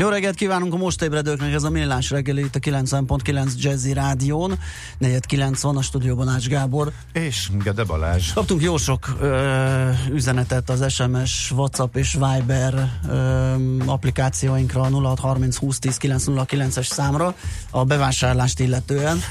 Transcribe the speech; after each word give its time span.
Jó 0.00 0.08
reggelt 0.08 0.34
kívánunk 0.34 0.74
a 0.74 0.76
most 0.76 1.02
ébredőknek, 1.02 1.52
ez 1.52 1.62
a 1.62 1.70
Millás 1.70 2.10
reggeli 2.10 2.40
itt 2.40 2.54
a 2.54 2.58
90.9 2.58 3.56
Jazzy 3.56 3.92
Rádión. 3.92 4.58
4.9 5.00 5.58
van 5.62 5.76
a 5.76 5.82
stúdióban 5.82 6.28
Ács 6.28 6.48
Gábor. 6.48 6.92
És 7.12 7.50
Gede 7.62 7.84
Balázs. 7.84 8.32
Kaptunk 8.32 8.62
jó 8.62 8.76
sok 8.76 9.16
ö, 9.20 9.90
üzenetet 10.10 10.70
az 10.70 10.92
SMS, 10.92 11.50
WhatsApp 11.50 11.96
és 11.96 12.12
Viber 12.12 12.90
ö, 13.08 13.54
applikációinkra 13.86 14.82
0630 14.82 15.56
20 15.56 15.78
10 15.78 15.96
909-es 16.00 16.86
számra 16.86 17.34
a 17.70 17.84
bevásárlást 17.84 18.60
illetően. 18.60 19.18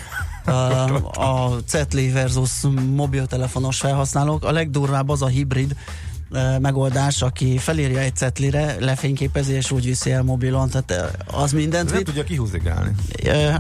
Uh, 0.48 1.20
a 1.20 1.58
Cetli 1.66 2.10
versus 2.12 2.52
mobiltelefonos 2.96 3.78
felhasználók. 3.78 4.44
A 4.44 4.52
legdurvább 4.52 5.10
az 5.10 5.22
a 5.22 5.28
hibrid, 5.28 5.76
megoldás, 6.60 7.22
aki 7.22 7.58
felírja 7.58 8.00
egy 8.00 8.16
cetlire, 8.16 8.76
lefényképezi 8.80 9.54
és 9.54 9.72
úgy 9.72 9.86
viszi 9.86 10.12
el 10.12 10.24
mobilon, 10.24 10.70
tehát 10.70 11.18
az 11.32 11.52
mindent 11.52 11.92
Nem 11.92 12.04
tudja 12.04 12.24
kihúzigálni. 12.24 12.96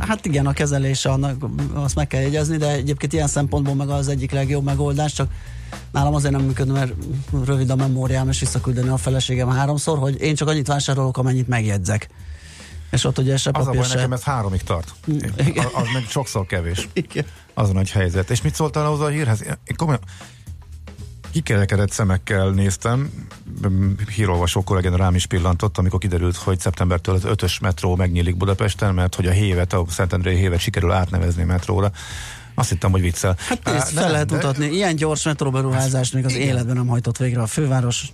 Hát 0.07 0.25
igen, 0.25 0.45
a 0.45 0.53
kezelése 0.53 1.09
annak, 1.09 1.45
azt 1.73 1.95
meg 1.95 2.07
kell 2.07 2.21
jegyezni, 2.21 2.57
de 2.57 2.71
egyébként 2.71 3.13
ilyen 3.13 3.27
szempontból 3.27 3.75
meg 3.75 3.89
az 3.89 4.07
egyik 4.07 4.31
legjobb 4.31 4.63
megoldás, 4.63 5.13
csak 5.13 5.31
nálam 5.91 6.13
azért 6.13 6.33
nem 6.33 6.43
működne, 6.43 6.73
mert 6.73 6.93
rövid 7.45 7.69
a 7.69 7.75
memóriám, 7.75 8.29
és 8.29 8.39
visszaküldeni 8.39 8.87
a 8.87 8.97
feleségem 8.97 9.49
háromszor, 9.49 9.97
hogy 9.97 10.21
én 10.21 10.35
csak 10.35 10.47
annyit 10.47 10.67
vásárolok, 10.67 11.17
amennyit 11.17 11.47
megjegyzek. 11.47 12.09
És 12.91 13.03
ott 13.03 13.17
ugye 13.17 13.37
se 13.37 13.49
Az 13.53 13.67
a 13.67 13.71
baj, 13.71 13.83
se... 13.83 13.95
nekem 13.95 14.13
ez 14.13 14.23
háromig 14.23 14.61
tart. 14.61 14.93
Igen. 15.05 15.65
Az, 15.65 15.71
az 15.73 15.87
meg 15.93 16.03
sokszor 16.09 16.45
kevés. 16.45 16.87
Igen. 16.93 17.25
Az 17.53 17.69
a 17.69 17.73
nagy 17.73 17.91
helyzet. 17.91 18.29
És 18.29 18.41
mit 18.41 18.55
szóltál 18.55 18.85
ahhoz 18.85 18.99
a 18.99 19.07
hírhez? 19.07 19.43
Én 19.43 19.75
komolyan, 19.75 20.01
kikerekedett 21.37 21.91
szemekkel 21.91 22.49
néztem, 22.49 23.09
hírolvasó 24.15 24.63
kollégén 24.63 24.95
rám 24.95 25.15
is 25.15 25.25
pillantott, 25.25 25.77
amikor 25.77 25.99
kiderült, 25.99 26.35
hogy 26.35 26.59
szeptembertől 26.59 27.15
az 27.15 27.23
ötös 27.23 27.59
metró 27.59 27.95
megnyílik 27.95 28.37
Budapesten, 28.37 28.93
mert 28.93 29.15
hogy 29.15 29.25
a 29.25 29.31
hévet, 29.31 29.73
a 29.73 29.85
Szentendrei 29.89 30.35
hévet 30.35 30.59
sikerül 30.59 30.91
átnevezni 30.91 31.43
metróra. 31.43 31.91
Azt 32.55 32.69
hittem, 32.69 32.91
hogy 32.91 33.01
viccel. 33.01 33.35
Hát 33.49 33.67
ezt 33.67 33.91
fel 33.91 34.11
lehet 34.11 34.31
mutatni. 34.31 34.65
Ilyen 34.65 34.95
gyors 34.95 35.23
metróberuházást 35.23 36.13
még 36.13 36.25
az 36.25 36.33
Igen. 36.33 36.47
életben 36.47 36.75
nem 36.75 36.87
hajtott 36.87 37.17
végre 37.17 37.41
a 37.41 37.47
főváros. 37.47 38.11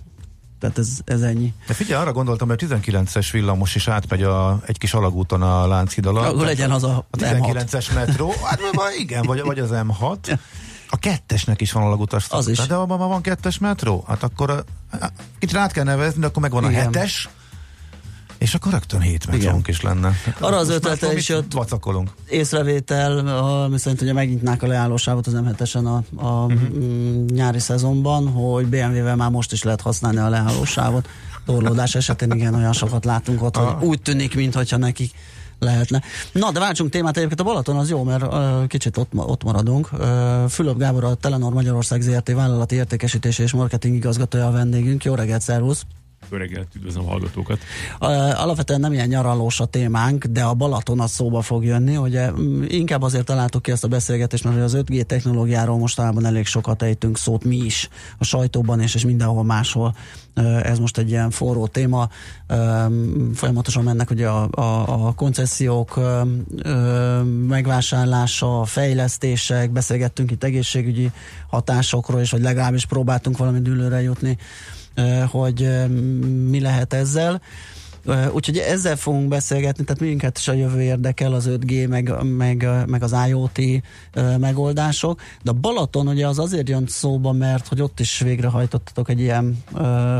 Tehát 0.60 0.78
ez, 0.78 0.88
ez 1.04 1.20
ennyi. 1.20 1.52
De 1.66 1.74
figyelj, 1.74 2.02
arra 2.02 2.12
gondoltam, 2.12 2.48
hogy 2.48 2.64
a 2.64 2.66
19-es 2.66 3.28
villamos 3.32 3.74
is 3.74 3.88
átmegy 3.88 4.22
a, 4.22 4.60
egy 4.66 4.78
kis 4.78 4.94
alagúton 4.94 5.42
a 5.42 5.66
Lánchíd 5.66 6.06
alatt. 6.06 6.32
Akkor 6.32 6.44
legyen 6.44 6.70
az 6.70 6.84
a, 6.84 7.06
A 7.10 7.16
M6. 7.16 7.66
19-es 7.70 7.94
metró, 7.94 8.34
hát 8.42 8.60
igen, 8.98 9.22
vagy, 9.22 9.42
vagy 9.42 9.58
az 9.58 9.70
M6. 9.72 10.38
A 10.88 10.96
kettesnek 10.96 11.60
is 11.60 11.72
van 11.72 11.82
alagútas 11.82 12.26
Az 12.30 12.48
is. 12.48 12.58
De 12.66 12.74
abban 12.74 12.98
van 12.98 13.22
kettes 13.22 13.58
metró? 13.58 14.04
Hát 14.08 14.22
akkor 14.22 14.50
a, 14.50 14.64
kicsit 15.38 15.56
át 15.56 15.72
kell 15.72 15.84
nevezni, 15.84 16.20
de 16.20 16.26
akkor 16.26 16.42
megvan 16.42 16.64
a 16.64 16.70
Igen. 16.70 16.82
hetes, 16.82 17.28
és 18.38 18.54
akkor 18.54 18.72
rögtön 18.72 19.00
hét 19.00 19.26
metrónk 19.26 19.68
is 19.68 19.80
lenne. 19.80 20.12
Arra 20.40 20.56
az 20.56 20.68
ötlete 20.68 21.12
is 21.14 21.28
jött. 21.28 21.52
Vacakolunk. 21.52 22.10
észrevétel, 22.28 23.26
a- 23.28 23.68
mi 23.68 23.78
szerint 23.78 24.00
ugye 24.02 24.12
megnyitnák 24.12 24.62
a 24.62 24.66
leállósávot 24.66 25.26
az 25.26 25.32
M7-esen 25.36 25.84
a, 25.84 26.24
a 26.26 26.44
uh-huh. 26.44 27.24
nyári 27.26 27.58
szezonban, 27.58 28.28
hogy 28.28 28.66
BMW-vel 28.66 29.16
már 29.16 29.30
most 29.30 29.52
is 29.52 29.62
lehet 29.62 29.80
használni 29.80 30.18
a 30.18 30.28
leállósávot. 30.28 31.08
Torlódás 31.46 31.94
esetén 31.94 32.30
igen, 32.30 32.54
olyan 32.54 32.72
sokat 32.72 33.04
látunk 33.04 33.42
ott, 33.42 33.56
hogy 33.56 33.66
Ah. 33.66 33.82
úgy 33.82 34.02
tűnik, 34.02 34.34
mintha 34.34 34.76
nekik 34.76 35.12
lehetne. 35.64 36.02
Na, 36.32 36.50
de 36.50 36.60
váltsunk 36.60 36.90
témát, 36.90 37.16
egyébként 37.16 37.40
a 37.40 37.44
Balaton 37.44 37.76
az 37.76 37.90
jó, 37.90 38.02
mert 38.02 38.22
uh, 38.22 38.66
kicsit 38.66 38.96
ott, 38.96 39.10
ott 39.14 39.44
maradunk. 39.44 39.88
Uh, 39.92 40.48
Fülöp 40.48 40.78
Gábor, 40.78 41.04
a 41.04 41.14
Telenor 41.14 41.52
Magyarország 41.52 42.00
ZRT 42.00 42.32
vállalati 42.32 42.74
értékesítési 42.74 43.42
és 43.42 43.52
marketing 43.52 43.94
igazgatója 43.94 44.46
a 44.46 44.50
vendégünk. 44.50 45.04
Jó 45.04 45.14
reggelt, 45.14 45.42
szervusz! 45.42 45.84
Jó 46.30 46.36
reggelt, 46.36 46.68
üdvözlöm 46.76 47.04
a 47.04 47.08
hallgatókat. 47.08 47.58
Alapvetően 48.34 48.80
nem 48.80 48.92
ilyen 48.92 49.08
nyaralós 49.08 49.60
a 49.60 49.64
témánk, 49.64 50.24
de 50.24 50.42
a 50.42 50.54
Balaton 50.54 51.00
az 51.00 51.10
szóba 51.10 51.42
fog 51.42 51.64
jönni. 51.64 51.96
Ugye 51.96 52.30
mm, 52.30 52.62
inkább 52.68 53.02
azért 53.02 53.24
találtuk 53.24 53.62
ki 53.62 53.70
ezt 53.70 53.84
a 53.84 53.88
beszélgetést, 53.88 54.44
mert 54.44 54.60
az 54.60 54.76
5G 54.76 55.02
technológiáról 55.02 55.78
mostanában 55.78 56.26
elég 56.26 56.46
sokat 56.46 56.82
ejtünk 56.82 57.18
szót 57.18 57.44
mi 57.44 57.56
is 57.56 57.88
a 58.18 58.24
sajtóban 58.24 58.80
és, 58.80 58.94
és 58.94 59.04
mindenhol 59.04 59.44
máshol. 59.44 59.94
Uh, 60.36 60.66
Ez 60.66 60.78
most 60.78 60.98
egy 60.98 61.10
ilyen 61.10 61.30
forró 61.30 61.66
téma. 61.66 62.08
Um, 62.48 63.30
Folyamatosan 63.34 63.84
mennek 63.84 64.10
ugye 64.10 64.28
a, 64.28 64.48
a, 64.50 65.06
a 65.06 65.12
koncesziók 65.12 66.00
megvásárlása, 67.48 68.64
fejlesztések, 68.64 69.70
beszélgettünk 69.70 70.30
itt 70.30 70.44
egészségügyi 70.44 71.10
hatásokról, 71.48 72.20
és 72.20 72.30
vagy 72.30 72.42
legalábbis 72.42 72.86
próbáltunk 72.86 73.36
valami 73.36 73.60
dűlőre 73.60 74.02
jutni 74.02 74.30
eh, 74.30 74.36
hogy 75.30 75.68
mi 76.48 76.60
lehet 76.60 76.92
ezzel. 76.92 77.40
Úgyhogy 78.32 78.58
ezzel 78.58 78.96
fogunk 78.96 79.28
beszélgetni, 79.28 79.84
tehát 79.84 80.00
minket 80.00 80.38
is 80.38 80.48
a 80.48 80.52
jövő 80.52 80.82
érdekel, 80.82 81.32
az 81.32 81.48
5G, 81.50 81.88
meg, 81.88 82.22
meg, 82.22 82.68
meg 82.86 83.02
az 83.02 83.14
IoT 83.28 83.60
megoldások, 84.38 85.20
de 85.42 85.50
a 85.50 85.54
Balaton 85.54 86.08
ugye 86.08 86.26
az 86.26 86.38
azért 86.38 86.68
jön 86.68 86.84
szóba, 86.86 87.32
mert 87.32 87.68
hogy 87.68 87.82
ott 87.82 88.00
is 88.00 88.18
végrehajtottatok 88.18 89.08
egy 89.08 89.20
ilyen 89.20 89.64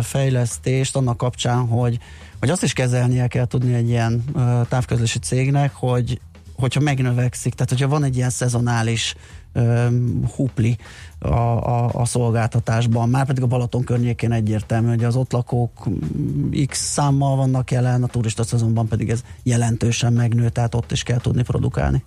fejlesztést 0.02 0.96
annak 0.96 1.16
kapcsán, 1.16 1.66
hogy, 1.66 1.98
hogy 2.40 2.50
azt 2.50 2.62
is 2.62 2.72
kezelnie 2.72 3.26
kell 3.26 3.46
tudni 3.46 3.74
egy 3.74 3.88
ilyen 3.88 4.24
távközlési 4.68 5.18
cégnek, 5.18 5.72
hogy 5.74 6.20
hogyha 6.56 6.80
megnövekszik, 6.80 7.54
tehát 7.54 7.70
hogyha 7.70 7.88
van 7.88 8.04
egy 8.04 8.16
ilyen 8.16 8.30
szezonális 8.30 9.14
hupli 10.36 10.76
a, 11.18 11.28
a, 11.28 11.90
a 11.92 12.04
szolgáltatásban, 12.04 13.08
már 13.08 13.26
pedig 13.26 13.42
a 13.42 13.46
Balaton 13.46 13.84
környékén 13.84 14.32
egyértelmű, 14.32 14.88
hogy 14.88 15.04
az 15.04 15.16
ott 15.16 15.32
lakók 15.32 15.88
x 16.66 16.78
számmal 16.78 17.36
vannak 17.36 17.70
jelen, 17.70 18.02
a 18.02 18.06
turista 18.06 18.42
szezonban 18.42 18.88
pedig 18.88 19.10
ez 19.10 19.24
jelentősen 19.42 20.12
megnő, 20.12 20.48
tehát 20.48 20.74
ott 20.74 20.92
is 20.92 21.02
kell 21.02 21.18
tudni 21.18 21.42
produkálni. 21.42 22.04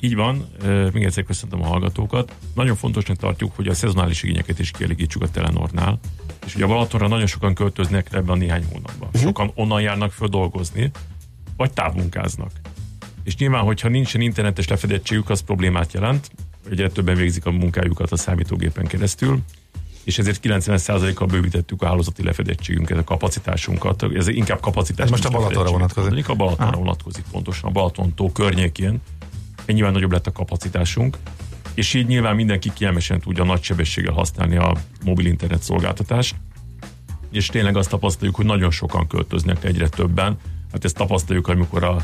Így 0.00 0.14
van, 0.14 0.46
még 0.92 1.04
egyszer 1.04 1.24
köszöntöm 1.24 1.62
a 1.62 1.66
hallgatókat. 1.66 2.34
Nagyon 2.54 2.76
fontosnak 2.76 3.16
tartjuk, 3.16 3.52
hogy 3.56 3.66
a 3.66 3.74
szezonális 3.74 4.22
igényeket 4.22 4.58
is 4.58 4.70
kielégítsük 4.70 5.22
a 5.22 5.30
Telenornál. 5.30 5.98
És 6.46 6.54
ugye 6.54 6.64
a 6.64 6.68
Balatonra 6.68 7.08
nagyon 7.08 7.26
sokan 7.26 7.54
költöznek 7.54 8.08
ebben 8.12 8.28
a 8.28 8.34
néhány 8.34 8.64
hónapban. 8.72 9.08
Uh-huh. 9.08 9.22
Sokan 9.22 9.50
onnan 9.54 9.80
járnak 9.80 10.12
föl 10.12 10.28
dolgozni, 10.28 10.90
vagy 11.56 11.72
távmunkáznak. 11.72 12.50
És 13.24 13.36
nyilván, 13.36 13.62
hogyha 13.64 13.88
nincsen 13.88 14.20
internetes 14.20 14.68
lefedettségük, 14.68 15.30
az 15.30 15.40
problémát 15.40 15.92
jelent. 15.92 16.30
Ugye 16.70 16.88
többen 16.88 17.16
végzik 17.16 17.46
a 17.46 17.50
munkájukat 17.50 18.12
a 18.12 18.16
számítógépen 18.16 18.86
keresztül, 18.86 19.38
és 20.04 20.18
ezért 20.18 20.40
90%-kal 20.42 21.26
bővítettük 21.26 21.82
a 21.82 21.86
hálózati 21.86 22.22
lefedettségünket, 22.22 22.98
a 22.98 23.04
kapacitásunkat. 23.04 24.06
Ez 24.14 24.28
inkább 24.28 24.60
kapacitás. 24.60 25.04
Ez 25.04 25.10
most 25.10 25.24
a 25.24 25.30
Balatonra 25.30 25.70
vonatkozik? 25.70 26.28
A 26.28 26.34
Balatonra 26.34 26.72
Ah. 26.72 26.78
vonatkozik 26.78 27.24
pontosan, 27.30 27.68
a 27.68 27.72
Balaton-tó 27.72 28.32
környékén. 28.32 29.00
Ennyivel 29.64 29.90
nagyobb 29.90 30.12
lett 30.12 30.26
a 30.26 30.32
kapacitásunk, 30.32 31.16
és 31.74 31.94
így 31.94 32.06
nyilván 32.06 32.34
mindenki 32.34 32.72
kielmesen 32.72 33.20
tudja 33.20 33.44
nagy 33.44 33.62
sebességgel 33.62 34.12
használni 34.12 34.56
a 34.56 34.76
mobil 35.04 35.26
internet 35.26 35.62
szolgáltatást, 35.62 36.34
és 37.30 37.46
tényleg 37.46 37.76
azt 37.76 37.90
tapasztaljuk, 37.90 38.36
hogy 38.36 38.44
nagyon 38.46 38.70
sokan 38.70 39.06
költöznek 39.06 39.64
egyre 39.64 39.88
többen. 39.88 40.36
Hát 40.72 40.84
ezt 40.84 40.96
tapasztaljuk, 40.96 41.48
amikor 41.48 41.84
a 41.84 41.96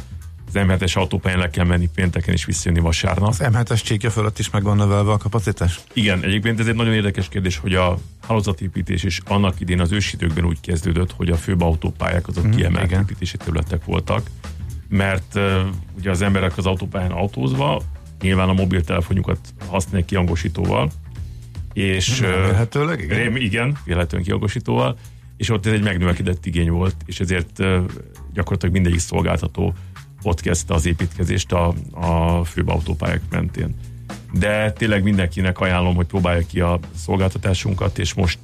az 0.56 0.64
M7-es 0.66 0.96
autópályán 0.96 1.38
le 1.38 1.50
kell 1.50 1.64
menni 1.64 1.88
pénteken 1.94 2.34
és 2.34 2.44
visszajönni 2.44 2.82
vasárnap. 2.82 3.28
Az 3.28 3.40
M7-es 3.42 3.82
csíkja 3.82 4.10
fölött 4.10 4.38
is 4.38 4.50
meg 4.50 4.62
van 4.62 4.76
növelve 4.76 5.12
a 5.12 5.16
kapacitás? 5.16 5.80
Igen, 5.92 6.22
egyébként 6.22 6.60
ez 6.60 6.66
egy 6.66 6.74
nagyon 6.74 6.92
érdekes 6.92 7.28
kérdés, 7.28 7.56
hogy 7.56 7.74
a 7.74 7.98
hálózatépítés 8.26 9.02
is 9.02 9.20
annak 9.26 9.60
idén 9.60 9.80
az 9.80 9.92
ősidőkben 9.92 10.44
úgy 10.44 10.60
kezdődött, 10.60 11.12
hogy 11.12 11.28
a 11.30 11.36
főbb 11.36 11.60
autópályák 11.62 12.28
azok 12.28 12.44
Mhm, 12.44 12.54
kiemelt 12.54 12.86
igen. 12.86 13.00
építési 13.00 13.36
területek 13.36 13.84
voltak, 13.84 14.26
mert 14.88 15.34
uh, 15.34 15.42
ugye 15.98 16.10
az 16.10 16.22
emberek 16.22 16.56
az 16.58 16.66
autópályán 16.66 17.10
autózva 17.10 17.82
nyilván 18.20 18.48
a 18.48 18.52
mobiltelefonjukat 18.52 19.38
használják 19.68 20.04
kiangosítóval, 20.04 20.90
és 21.72 22.20
Remélhetőleg, 22.20 23.00
igen. 23.00 23.18
Rém, 23.18 23.36
igen, 23.36 23.76
véletlenül 23.84 24.26
kiangosítóval, 24.26 24.98
és 25.36 25.50
ott 25.50 25.66
ez 25.66 25.72
egy 25.72 25.82
megnövekedett 25.82 26.46
igény 26.46 26.70
volt, 26.70 26.96
és 27.06 27.20
ezért 27.20 27.58
uh, 27.58 27.84
gyakorlatilag 28.32 28.74
mindegyik 28.74 28.98
szolgáltató 28.98 29.74
ott 30.26 30.40
kezdte 30.40 30.74
az 30.74 30.86
építkezést 30.86 31.52
a, 31.52 31.74
a 31.92 32.44
főbb 32.44 32.68
autópályák 32.68 33.22
mentén. 33.30 33.74
De 34.32 34.72
tényleg 34.72 35.02
mindenkinek 35.02 35.58
ajánlom, 35.58 35.94
hogy 35.94 36.06
próbálja 36.06 36.46
ki 36.46 36.60
a 36.60 36.78
szolgáltatásunkat, 36.96 37.98
és 37.98 38.14
most 38.14 38.38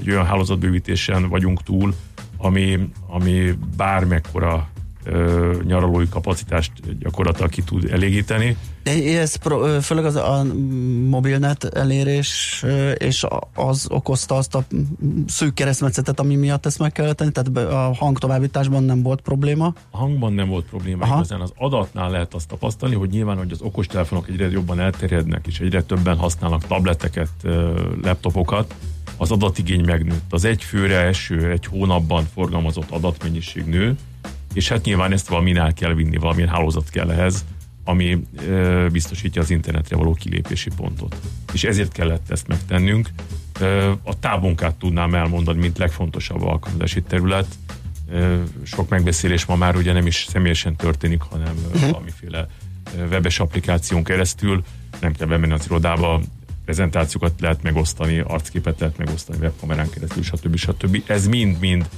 egy 0.00 0.10
olyan 0.10 0.26
hálózatbővítésen 0.26 1.28
vagyunk 1.28 1.62
túl, 1.62 1.94
ami, 2.36 2.78
ami 3.06 3.52
bármekkora 3.76 4.68
ö, 5.08 5.56
nyaralói 5.64 6.08
kapacitást 6.08 6.72
gyakorlatilag 6.98 7.50
ki 7.50 7.62
tud 7.62 7.90
elégíteni. 7.90 8.56
De 8.82 9.18
ez 9.20 9.36
pro, 9.36 9.80
főleg 9.80 10.04
az 10.04 10.16
a 10.16 10.46
mobilnet 11.08 11.64
elérés, 11.64 12.64
és 12.94 13.26
az 13.54 13.86
okozta 13.90 14.34
azt 14.34 14.54
a 14.54 14.64
szűk 15.26 15.54
keresztmetszetet, 15.54 16.20
ami 16.20 16.34
miatt 16.34 16.66
ezt 16.66 16.78
meg 16.78 16.92
kellett 16.92 17.16
tenni, 17.16 17.30
tehát 17.30 17.72
a 17.72 17.94
hangtovábbításban 17.94 18.82
nem 18.82 19.02
volt 19.02 19.20
probléma? 19.20 19.74
A 19.90 19.96
hangban 19.96 20.32
nem 20.32 20.48
volt 20.48 20.64
probléma, 20.64 21.04
Aha. 21.04 21.14
igazán 21.14 21.40
az 21.40 21.52
adatnál 21.56 22.10
lehet 22.10 22.34
azt 22.34 22.48
tapasztalni, 22.48 22.94
hogy 22.94 23.10
nyilván, 23.10 23.36
hogy 23.36 23.52
az 23.52 23.60
okostelefonok 23.60 24.28
egyre 24.28 24.50
jobban 24.50 24.80
elterjednek, 24.80 25.46
és 25.46 25.60
egyre 25.60 25.82
többen 25.82 26.16
használnak 26.16 26.66
tableteket, 26.66 27.30
laptopokat, 28.02 28.74
az 29.16 29.30
adatigény 29.30 29.84
megnőtt. 29.84 30.32
Az 30.32 30.44
egy 30.44 30.62
főre 30.62 30.98
eső, 30.98 31.50
egy 31.50 31.66
hónapban 31.66 32.28
forgalmazott 32.34 32.90
adatmennyiség 32.90 33.64
nő, 33.64 33.96
és 34.54 34.68
hát 34.68 34.84
nyilván 34.84 35.12
ezt 35.12 35.28
valaminál 35.28 35.74
kell 35.74 35.94
vinni, 35.94 36.16
valamilyen 36.16 36.48
hálózat 36.48 36.90
kell 36.90 37.10
ehhez, 37.10 37.44
ami 37.84 38.22
e, 38.48 38.88
biztosítja 38.88 39.42
az 39.42 39.50
internetre 39.50 39.96
való 39.96 40.14
kilépési 40.14 40.70
pontot. 40.76 41.16
És 41.52 41.64
ezért 41.64 41.92
kellett 41.92 42.30
ezt 42.30 42.46
megtennünk. 42.46 43.08
E, 43.60 43.90
a 43.90 44.18
távmunkát 44.20 44.74
tudnám 44.74 45.14
elmondani, 45.14 45.58
mint 45.58 45.78
legfontosabb 45.78 46.42
alkalmazási 46.42 47.02
terület. 47.02 47.46
E, 48.12 48.38
sok 48.62 48.88
megbeszélés 48.88 49.44
ma 49.44 49.56
már 49.56 49.76
ugye 49.76 49.92
nem 49.92 50.06
is 50.06 50.26
személyesen 50.28 50.76
történik, 50.76 51.22
hanem 51.22 51.54
uh-huh. 51.72 51.90
valamiféle 51.90 52.48
webes 53.10 53.40
applikáción 53.40 54.04
keresztül. 54.04 54.64
Nem 55.00 55.12
kell 55.12 55.26
bemenni 55.26 55.52
az 55.52 55.64
irodába, 55.64 56.20
prezentációkat 56.64 57.40
lehet 57.40 57.62
megosztani, 57.62 58.18
arcképet 58.18 58.80
lehet 58.80 58.98
megosztani 58.98 59.38
webkamerán 59.38 59.90
keresztül, 59.90 60.22
stb. 60.22 60.56
stb. 60.56 61.02
Ez 61.06 61.26
mind-mind 61.26 61.88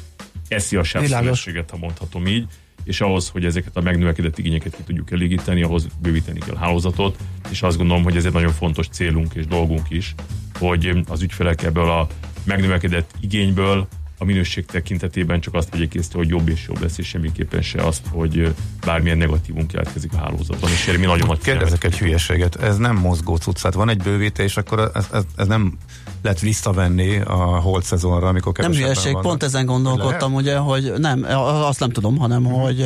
eszi 0.50 0.76
a 0.76 0.82
sávszélességet, 0.82 1.70
ha 1.70 1.76
mondhatom 1.76 2.26
így, 2.26 2.46
és 2.84 3.00
ahhoz, 3.00 3.28
hogy 3.28 3.44
ezeket 3.44 3.76
a 3.76 3.80
megnövekedett 3.80 4.38
igényeket 4.38 4.76
ki 4.76 4.82
tudjuk 4.82 5.10
elégíteni, 5.10 5.62
ahhoz 5.62 5.86
bővíteni 6.02 6.38
kell 6.38 6.54
a 6.54 6.58
hálózatot, 6.58 7.18
és 7.50 7.62
azt 7.62 7.76
gondolom, 7.76 8.02
hogy 8.02 8.16
ez 8.16 8.24
egy 8.24 8.32
nagyon 8.32 8.52
fontos 8.52 8.88
célunk 8.88 9.34
és 9.34 9.46
dolgunk 9.46 9.90
is, 9.90 10.14
hogy 10.58 11.02
az 11.08 11.22
ügyfelek 11.22 11.62
ebből 11.62 11.90
a 11.90 12.06
megnövekedett 12.44 13.10
igényből 13.20 13.88
a 14.18 14.24
minőség 14.24 14.66
tekintetében 14.66 15.40
csak 15.40 15.54
azt 15.54 15.70
vegyék 15.70 15.94
észre, 15.94 16.18
hogy 16.18 16.28
jobb 16.28 16.48
és 16.48 16.66
jobb 16.68 16.82
lesz, 16.82 16.98
és 16.98 17.06
semmiképpen 17.06 17.62
se 17.62 17.82
azt, 17.82 18.06
hogy 18.10 18.54
bármilyen 18.84 19.18
negatívum 19.18 19.66
keletkezik 19.66 20.12
a 20.12 20.16
hálózatban. 20.16 20.70
És 20.70 20.86
erre 20.86 20.98
mi 20.98 21.06
nagyon 21.06 21.26
nagy 21.26 21.38
Kérdezek 21.38 21.84
egy 21.84 21.98
hülyeséget, 21.98 22.56
ez 22.56 22.76
nem 22.76 22.96
mozgó 22.96 23.36
cuccát, 23.36 23.74
van 23.74 23.88
egy 23.88 24.02
bővítés, 24.02 24.56
akkor 24.56 24.90
ez, 24.94 25.08
ez, 25.12 25.22
ez 25.36 25.46
nem 25.46 25.78
lehet 26.22 26.40
visszavenni 26.40 27.20
a 27.20 27.60
holt 27.60 27.84
szezonra, 27.84 28.28
amikor 28.28 28.52
Nem 28.58 28.72
hülyeség, 28.72 29.12
vannak. 29.12 29.26
pont 29.28 29.42
ezen 29.42 29.66
gondolkodtam, 29.66 30.34
ugye, 30.34 30.56
hogy 30.56 30.92
nem, 30.98 31.26
azt 31.66 31.80
nem 31.80 31.90
tudom, 31.90 32.18
hanem, 32.18 32.44
hmm. 32.44 32.60
hogy 32.60 32.84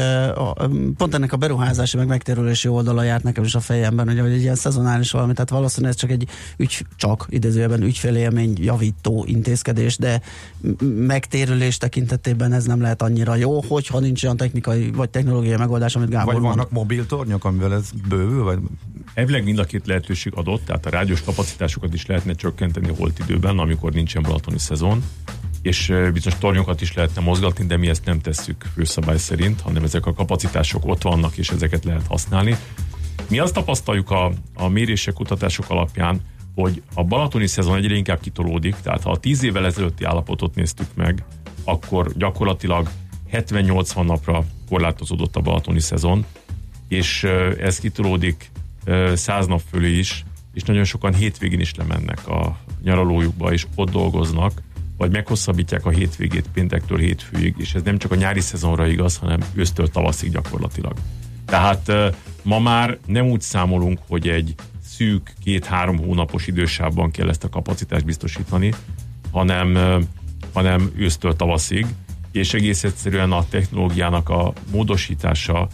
pont 0.96 1.14
ennek 1.14 1.32
a 1.32 1.36
beruházási 1.36 1.96
meg 1.96 2.06
megtérülési 2.06 2.68
oldala 2.68 3.02
járt 3.02 3.22
nekem 3.22 3.44
is 3.44 3.54
a 3.54 3.60
fejemben, 3.60 4.08
ugye, 4.08 4.22
hogy 4.22 4.32
egy 4.32 4.40
ilyen 4.40 4.54
szezonális 4.54 5.10
valami, 5.10 5.32
tehát 5.32 5.50
valószínűleg 5.50 5.94
ez 5.94 6.00
csak 6.00 6.10
egy 6.10 6.28
ügy, 6.56 6.86
csak 6.96 7.26
idézőjelben 7.28 7.82
ügyfélélmény 7.82 8.56
javító 8.60 9.24
intézkedés, 9.28 9.96
de 9.96 10.20
megtérülés 10.96 11.78
tekintetében 11.78 12.52
ez 12.52 12.64
nem 12.64 12.80
lehet 12.80 13.02
annyira 13.02 13.34
jó, 13.34 13.62
hogyha 13.68 13.98
nincs 13.98 14.22
olyan 14.24 14.36
technikai 14.36 14.90
vagy 14.90 15.10
technológiai 15.10 15.56
megoldás, 15.56 15.96
amit 15.96 16.08
Gábor 16.08 16.32
Vagy 16.32 16.42
vannak 16.42 16.56
mond. 16.56 16.72
mobil 16.72 17.06
tornyok, 17.06 17.44
amivel 17.44 17.74
ez 17.74 17.90
bővül, 18.08 18.42
vagy 18.44 18.58
Elvileg 19.14 19.44
mind 19.44 19.58
a 19.58 19.64
két 19.64 19.86
lehetőség 19.86 20.32
adott, 20.34 20.64
tehát 20.64 20.86
a 20.86 20.90
rádiós 20.90 21.22
kapacitásokat 21.22 21.94
is 21.94 22.06
lehetne 22.06 22.32
csökkenteni 22.32 22.88
holt 22.96 23.18
időben, 23.18 23.58
amikor 23.58 23.92
nincsen 23.92 24.22
balatoni 24.22 24.58
szezon, 24.58 25.04
és 25.62 25.86
bizonyos 26.12 26.38
tornyokat 26.38 26.80
is 26.80 26.94
lehetne 26.94 27.20
mozgatni, 27.20 27.66
de 27.66 27.76
mi 27.76 27.88
ezt 27.88 28.04
nem 28.04 28.20
tesszük 28.20 28.64
főszabály 28.74 29.18
szerint, 29.18 29.60
hanem 29.60 29.82
ezek 29.82 30.06
a 30.06 30.12
kapacitások 30.12 30.86
ott 30.86 31.02
vannak, 31.02 31.36
és 31.36 31.48
ezeket 31.48 31.84
lehet 31.84 32.06
használni. 32.06 32.56
Mi 33.28 33.38
azt 33.38 33.54
tapasztaljuk 33.54 34.10
a, 34.10 34.32
a 34.54 34.68
mérések, 34.68 35.14
kutatások 35.14 35.64
alapján, 35.68 36.20
hogy 36.54 36.82
a 36.94 37.04
balatoni 37.04 37.46
szezon 37.46 37.76
egyre 37.76 37.94
inkább 37.94 38.20
kitolódik, 38.20 38.76
tehát 38.82 39.02
ha 39.02 39.10
a 39.10 39.16
10 39.16 39.42
évvel 39.42 39.66
ezelőtti 39.66 40.04
állapotot 40.04 40.54
néztük 40.54 40.86
meg, 40.94 41.24
akkor 41.64 42.12
gyakorlatilag 42.16 42.90
70-80 43.32 44.04
napra 44.06 44.44
korlátozódott 44.68 45.36
a 45.36 45.40
balatoni 45.40 45.80
szezon, 45.80 46.24
és 46.88 47.24
ez 47.60 47.78
kitolódik 47.78 48.50
száz 49.14 49.46
nap 49.46 49.60
fölé 49.70 49.98
is, 49.98 50.24
és 50.54 50.62
nagyon 50.62 50.84
sokan 50.84 51.14
hétvégén 51.14 51.60
is 51.60 51.74
lemennek 51.74 52.28
a 52.28 52.58
nyaralójukba, 52.82 53.52
és 53.52 53.66
ott 53.74 53.90
dolgoznak, 53.90 54.62
vagy 54.96 55.10
meghosszabbítják 55.10 55.86
a 55.86 55.90
hétvégét 55.90 56.48
péntektől 56.52 56.98
hétfőig, 56.98 57.54
és 57.58 57.74
ez 57.74 57.82
nem 57.82 57.98
csak 57.98 58.10
a 58.12 58.14
nyári 58.14 58.40
szezonra 58.40 58.86
igaz, 58.86 59.16
hanem 59.16 59.40
ősztől 59.54 59.88
tavaszig 59.88 60.30
gyakorlatilag. 60.30 60.94
Tehát 61.44 61.92
ma 62.42 62.58
már 62.58 62.98
nem 63.06 63.26
úgy 63.26 63.40
számolunk, 63.40 63.98
hogy 64.08 64.28
egy 64.28 64.54
szűk 64.84 65.34
két-három 65.42 65.98
hónapos 65.98 66.46
idősávban 66.46 67.10
kell 67.10 67.28
ezt 67.28 67.44
a 67.44 67.48
kapacitást 67.48 68.04
biztosítani, 68.04 68.72
hanem, 69.30 69.78
hanem 70.52 70.90
ősztől 70.96 71.36
tavaszig, 71.36 71.86
és 72.32 72.54
egész 72.54 72.84
egyszerűen 72.84 73.32
a 73.32 73.48
technológiának 73.48 74.28
a 74.28 74.52
módosítása, 74.70 75.68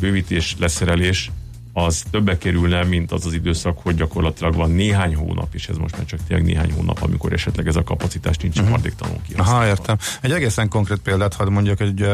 bővítés, 0.00 0.56
leszerelés 0.58 1.30
az 1.84 2.02
többe 2.10 2.38
kerülne, 2.38 2.84
mint 2.84 3.12
az 3.12 3.26
az 3.26 3.32
időszak, 3.32 3.78
hogy 3.78 3.94
gyakorlatilag 3.94 4.54
van 4.54 4.70
néhány 4.70 5.14
hónap, 5.14 5.54
és 5.54 5.68
ez 5.68 5.76
most 5.76 5.96
már 5.96 6.06
csak 6.06 6.20
tényleg 6.26 6.46
néhány 6.46 6.72
hónap, 6.72 7.02
amikor 7.02 7.32
esetleg 7.32 7.66
ez 7.66 7.76
a 7.76 7.84
kapacitás 7.84 8.36
nincs 8.36 8.56
uh-huh. 8.56 8.70
maradéktalanul 8.70 9.20
ki. 9.28 9.34
Aha, 9.36 9.66
értem. 9.66 9.96
Egy 10.20 10.32
egészen 10.32 10.68
konkrét 10.68 10.98
példát 10.98 11.34
hadd 11.34 11.50
mondjak, 11.50 11.80
egy 11.80 12.06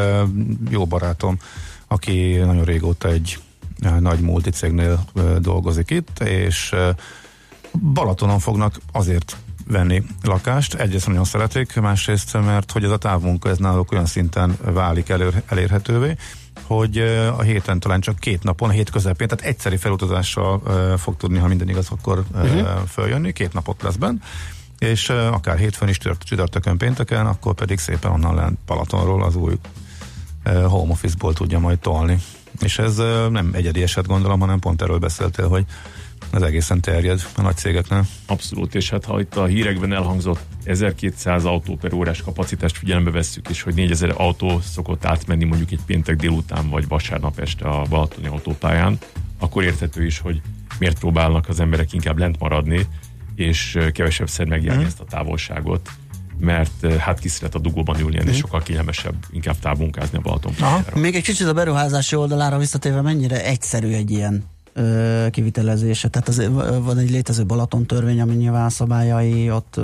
jó 0.70 0.86
barátom, 0.86 1.38
aki 1.86 2.36
nagyon 2.36 2.64
régóta 2.64 3.08
egy 3.08 3.38
nagy 3.98 4.20
multicégnél 4.20 5.04
dolgozik 5.38 5.90
itt, 5.90 6.20
és 6.20 6.74
Balatonon 7.92 8.38
fognak 8.38 8.80
azért 8.92 9.36
venni 9.66 10.02
lakást. 10.22 10.74
Egyrészt 10.74 11.06
nagyon 11.06 11.24
szeretik, 11.24 11.80
másrészt, 11.80 12.32
mert 12.32 12.72
hogy 12.72 12.84
ez 12.84 12.90
a 12.90 12.96
távmunka 12.96 13.48
ez 13.48 13.58
náluk 13.58 13.92
olyan 13.92 14.06
szinten 14.06 14.58
válik 14.64 15.12
elérhetővé, 15.46 16.16
hogy 16.62 16.98
a 17.38 17.42
héten 17.42 17.80
talán 17.80 18.00
csak 18.00 18.18
két 18.18 18.42
napon, 18.42 18.68
a 18.68 18.72
hét 18.72 18.90
közepén, 18.90 19.28
tehát 19.28 19.44
egyszeri 19.44 19.76
felutazással 19.76 20.62
fog 20.98 21.16
tudni, 21.16 21.38
ha 21.38 21.46
minden 21.46 21.68
igaz, 21.68 21.88
akkor 21.90 22.24
uh-huh. 22.34 22.68
följönni, 22.88 23.32
két 23.32 23.52
napot 23.52 23.82
lesz 23.82 23.96
benne 23.96 24.18
és 24.78 25.08
akár 25.08 25.58
hétfőn 25.58 25.88
is 25.88 25.98
csütörtökön, 26.18 26.78
pénteken, 26.78 27.26
akkor 27.26 27.54
pedig 27.54 27.78
szépen 27.78 28.10
onnan 28.10 28.34
lent 28.34 28.58
Palatonról 28.66 29.22
az 29.22 29.36
új 29.36 29.54
home 30.44 30.92
office-ból 30.92 31.32
tudja 31.32 31.58
majd 31.58 31.78
tolni. 31.78 32.18
És 32.60 32.78
ez 32.78 32.96
nem 33.30 33.50
egyedi 33.52 33.82
eset 33.82 34.06
gondolom, 34.06 34.40
hanem 34.40 34.58
pont 34.58 34.82
erről 34.82 34.98
beszéltél, 34.98 35.48
hogy 35.48 35.64
ez 36.32 36.42
egészen 36.42 36.80
terjed 36.80 37.22
a 37.36 37.42
nagy 37.42 37.56
cégeknél. 37.56 38.06
Abszolút, 38.26 38.74
és 38.74 38.90
hát 38.90 39.04
ha 39.04 39.20
itt 39.20 39.36
a 39.36 39.44
hírekben 39.44 39.92
elhangzott 39.92 40.40
1200 40.64 41.44
autó 41.44 41.76
per 41.76 41.92
órás 41.92 42.22
kapacitást 42.22 42.76
figyelembe 42.76 43.10
vesszük, 43.10 43.48
és 43.48 43.62
hogy 43.62 43.74
4000 43.74 44.14
autó 44.16 44.60
szokott 44.60 45.04
átmenni 45.04 45.44
mondjuk 45.44 45.70
egy 45.70 45.80
péntek 45.86 46.16
délután 46.16 46.68
vagy 46.68 46.88
vasárnap 46.88 47.38
este 47.38 47.68
a 47.68 47.82
Balatoni 47.88 48.26
autópályán, 48.26 48.98
akkor 49.38 49.62
érthető 49.62 50.04
is, 50.04 50.18
hogy 50.18 50.40
miért 50.78 50.98
próbálnak 50.98 51.48
az 51.48 51.60
emberek 51.60 51.92
inkább 51.92 52.18
lent 52.18 52.38
maradni, 52.38 52.86
és 53.34 53.78
kevesebb 53.92 54.28
szer 54.28 54.46
megjárni 54.46 54.82
mm. 54.82 54.86
ezt 54.86 55.00
a 55.00 55.04
távolságot 55.04 55.90
mert 56.38 56.92
hát 56.98 57.18
ki 57.18 57.28
szeret 57.28 57.54
a 57.54 57.58
dugóban 57.58 58.00
ülni, 58.00 58.16
és 58.16 58.24
mm. 58.24 58.32
sokkal 58.32 58.62
kényelmesebb 58.62 59.14
inkább 59.30 59.58
távmunkázni 59.58 60.18
a 60.18 60.20
Balaton. 60.20 60.52
Még 60.94 61.14
egy 61.14 61.22
kicsit 61.22 61.46
a 61.46 61.52
beruházási 61.52 62.16
oldalára 62.16 62.58
visszatérve, 62.58 63.00
mennyire 63.00 63.44
egyszerű 63.44 63.92
egy 63.92 64.10
ilyen 64.10 64.44
kivitelezése. 65.30 66.08
Tehát 66.08 66.28
az, 66.28 66.50
van 66.82 66.98
egy 66.98 67.10
létező 67.10 67.44
Balaton 67.44 67.86
törvény, 67.86 68.20
ami 68.20 68.34
nyilván 68.34 68.70
szabályai 68.70 69.50
ott 69.50 69.80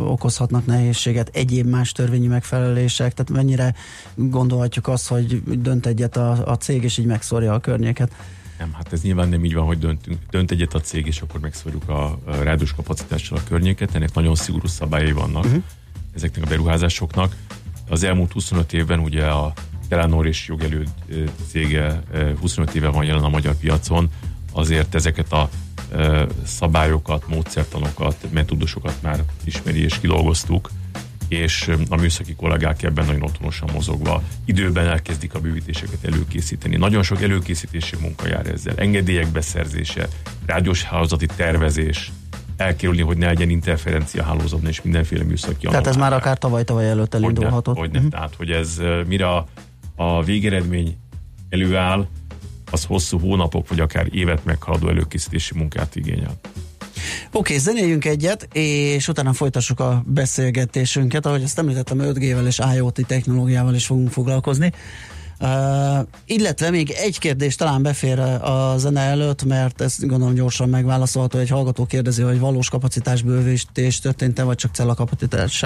okozhatnak 0.00 0.66
nehézséget, 0.66 1.30
egyéb 1.32 1.66
más 1.66 1.92
törvényi 1.92 2.26
megfelelések, 2.26 3.14
tehát 3.14 3.30
mennyire 3.42 3.74
gondolhatjuk 4.14 4.88
azt, 4.88 5.08
hogy 5.08 5.42
dönt 5.60 5.86
egyet 5.86 6.16
a, 6.16 6.46
a 6.46 6.56
cég, 6.56 6.82
és 6.82 6.98
így 6.98 7.06
megszórja 7.06 7.52
a 7.52 7.58
környéket. 7.58 8.12
Nem, 8.58 8.72
hát 8.72 8.92
ez 8.92 9.02
nyilván 9.02 9.28
nem 9.28 9.44
így 9.44 9.54
van, 9.54 9.64
hogy 9.64 9.78
döntünk, 9.78 10.18
dönt 10.30 10.50
egyet 10.50 10.74
a 10.74 10.80
cég, 10.80 11.06
és 11.06 11.20
akkor 11.20 11.40
megszorjuk 11.40 11.88
a, 11.88 12.04
a 12.24 12.36
rádiós 12.42 12.74
kapacitással 12.74 13.38
a 13.38 13.48
környéket. 13.48 13.94
Ennek 13.94 14.14
nagyon 14.14 14.34
szigorú 14.34 14.66
szabályai 14.66 15.12
vannak 15.12 15.44
uh-huh. 15.44 15.62
ezeknek 16.14 16.44
a 16.44 16.48
beruházásoknak. 16.48 17.36
Az 17.88 18.02
elmúlt 18.02 18.32
25 18.32 18.72
évben 18.72 18.98
ugye 18.98 19.26
a 19.26 19.52
Telenor 19.92 20.26
és 20.26 20.48
jogelő 20.48 20.84
cége 21.48 22.02
25 22.40 22.74
éve 22.74 22.88
van 22.88 23.04
jelen 23.04 23.22
a 23.22 23.28
magyar 23.28 23.54
piacon, 23.54 24.08
azért 24.52 24.94
ezeket 24.94 25.32
a 25.32 25.48
szabályokat, 26.44 27.28
módszertanokat, 27.28 28.16
metódusokat 28.30 28.94
már 29.02 29.22
ismeri 29.44 29.82
és 29.82 29.98
kidolgoztuk, 30.00 30.70
és 31.28 31.70
a 31.88 31.96
műszaki 31.96 32.34
kollégák 32.34 32.82
ebben 32.82 33.06
nagyon 33.06 33.22
otthonosan 33.22 33.68
mozogva 33.72 34.22
időben 34.44 34.86
elkezdik 34.86 35.34
a 35.34 35.40
bővítéseket 35.40 36.04
előkészíteni. 36.04 36.76
Nagyon 36.76 37.02
sok 37.02 37.22
előkészítési 37.22 37.96
munka 38.00 38.28
jár 38.28 38.46
ezzel. 38.46 38.74
Engedélyek 38.76 39.26
beszerzése, 39.26 40.08
rádiós 40.46 40.82
hálózati 40.82 41.26
tervezés, 41.26 42.12
elkerülni, 42.56 43.02
hogy 43.02 43.16
ne 43.16 43.26
legyen 43.26 43.50
interferencia 43.50 44.22
hálózatban 44.22 44.70
és 44.70 44.82
mindenféle 44.82 45.24
műszaki 45.24 45.66
Tehát 45.66 45.86
ez 45.86 45.96
már 45.96 46.12
akár 46.12 46.38
tavaly-tavaly 46.38 46.88
előtt 46.88 47.14
elindulhatott. 47.14 47.76
Hogy 47.76 47.90
ne, 47.90 47.98
hogy 47.98 48.10
ne. 48.10 48.16
Uh-huh. 48.18 48.20
Tehát, 48.20 48.34
hogy 48.34 48.50
ez 48.50 48.80
mire 49.06 49.28
a 49.28 49.46
a 49.96 50.22
végeredmény 50.22 50.96
előáll, 51.48 52.06
az 52.70 52.84
hosszú 52.84 53.18
hónapok, 53.18 53.68
vagy 53.68 53.80
akár 53.80 54.06
évet 54.10 54.44
meghaladó 54.44 54.88
előkészítési 54.88 55.58
munkát 55.58 55.96
igényel. 55.96 56.40
Oké, 57.34 57.38
okay, 57.38 57.58
zenéljünk 57.58 58.04
egyet, 58.04 58.48
és 58.52 59.08
utána 59.08 59.32
folytassuk 59.32 59.80
a 59.80 60.02
beszélgetésünket. 60.06 61.26
Ahogy 61.26 61.42
azt 61.42 61.58
említettem, 61.58 61.98
5G-vel 62.00 62.46
és 62.46 62.60
IoT 62.74 63.00
technológiával 63.06 63.74
is 63.74 63.86
fogunk 63.86 64.10
foglalkozni. 64.10 64.72
Uh, 65.40 66.06
illetve 66.26 66.70
még 66.70 66.90
egy 66.90 67.18
kérdés 67.18 67.54
talán 67.56 67.82
befér 67.82 68.18
a 68.18 68.74
zene 68.78 69.00
előtt, 69.00 69.44
mert 69.44 69.80
ezt 69.80 70.06
gondolom 70.06 70.34
gyorsan 70.34 70.68
megválaszolható. 70.68 71.38
Egy 71.38 71.48
hallgató 71.48 71.86
kérdezi, 71.86 72.22
hogy 72.22 72.38
valós 72.38 72.68
kapacitásbővítés 72.68 73.98
történt-e, 73.98 74.42
vagy 74.42 74.56
csak 74.56 74.74
cella 74.74 74.94
kapacitás 74.94 75.64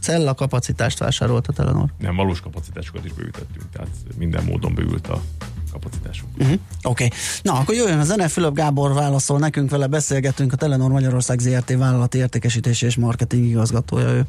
cella 0.00 0.34
kapacitást 0.34 0.98
vásárolt 0.98 1.46
a 1.46 1.52
Telenor? 1.52 1.88
Nem, 1.98 2.16
valós 2.16 2.40
kapacitásokat 2.40 3.04
is 3.04 3.12
bővítettünk, 3.12 3.70
tehát 3.72 3.88
minden 4.18 4.44
módon 4.44 4.74
bővült 4.74 5.06
a 5.06 5.22
kapacitásunk. 5.72 6.32
Uh-huh. 6.36 6.60
Oké. 6.82 7.04
Okay. 7.04 7.18
Na, 7.42 7.52
akkor 7.52 7.74
jöjjön 7.74 7.98
a 7.98 8.04
zene, 8.04 8.28
Fülöp 8.28 8.54
Gábor 8.54 8.92
válaszol 8.92 9.38
nekünk, 9.38 9.70
vele 9.70 9.86
beszélgetünk, 9.86 10.52
a 10.52 10.56
Telenor 10.56 10.90
Magyarország 10.90 11.38
ZRT 11.38 11.76
vállalati 11.76 12.18
értékesítési 12.18 12.86
és 12.86 12.96
marketing 12.96 13.44
igazgatója 13.44 14.08
ő. 14.08 14.26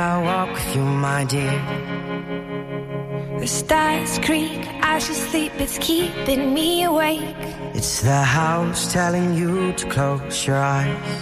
My 0.00 1.24
dear. 1.24 1.60
The 3.38 3.46
stars 3.46 4.18
creak 4.20 4.60
as 4.80 5.08
you 5.08 5.14
sleep, 5.14 5.52
it's 5.58 5.78
keeping 5.78 6.54
me 6.54 6.84
awake. 6.84 7.36
It's 7.74 8.00
the 8.00 8.22
house 8.22 8.92
telling 8.92 9.34
you 9.34 9.72
to 9.74 9.86
close 9.88 10.46
your 10.46 10.56
eyes. 10.56 11.16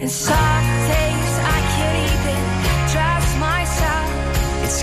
And 0.00 0.10
some 0.10 0.66
days 0.92 1.34
I 1.56 1.60
can't 1.74 1.98
even 2.14 2.40
trust 2.92 3.32
myself. 3.48 4.10
It's 4.64 4.82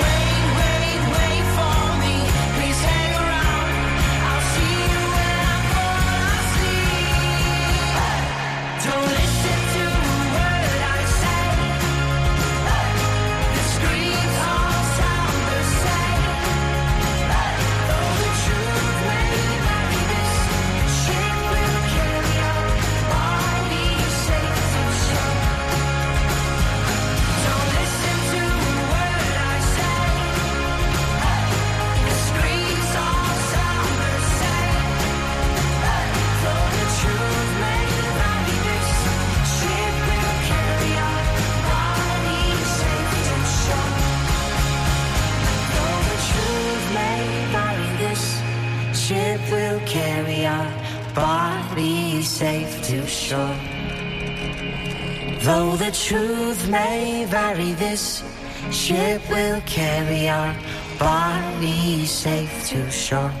ship 58.71 59.21
will 59.29 59.61
carry 59.65 60.29
our 60.29 60.55
bodies 60.97 62.09
safe 62.09 62.69
to 62.69 62.89
shore. 62.89 63.33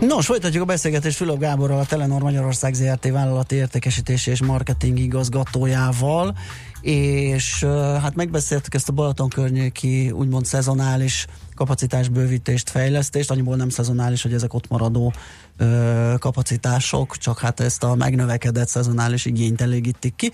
Nos, 0.00 0.26
folytatjuk 0.26 0.62
a 0.62 0.66
beszélgetést 0.66 1.16
Fülöp 1.16 1.38
Gáborral, 1.38 1.78
a 1.78 1.84
Telenor 1.84 2.22
Magyarország 2.22 2.74
ZRT 2.74 3.10
vállalati 3.10 3.54
értékesítési 3.54 4.30
és 4.30 4.42
marketing 4.42 4.98
igazgatójával, 4.98 6.34
és 6.80 7.64
hát 8.00 8.14
megbeszéltük 8.14 8.74
ezt 8.74 8.88
a 8.88 8.92
Balaton 8.92 9.28
környéki 9.28 10.10
úgymond 10.10 10.44
szezonális 10.44 11.26
kapacitásbővítést, 11.54 12.70
fejlesztést, 12.70 13.30
annyiból 13.30 13.56
nem 13.56 13.68
szezonális, 13.68 14.22
hogy 14.22 14.32
ezek 14.32 14.54
ott 14.54 14.68
maradó 14.68 15.12
ö, 15.56 16.14
kapacitások, 16.18 17.16
csak 17.16 17.38
hát 17.38 17.60
ezt 17.60 17.82
a 17.84 17.94
megnövekedett 17.94 18.68
szezonális 18.68 19.24
igényt 19.24 19.60
elégítik 19.60 20.14
ki. 20.14 20.32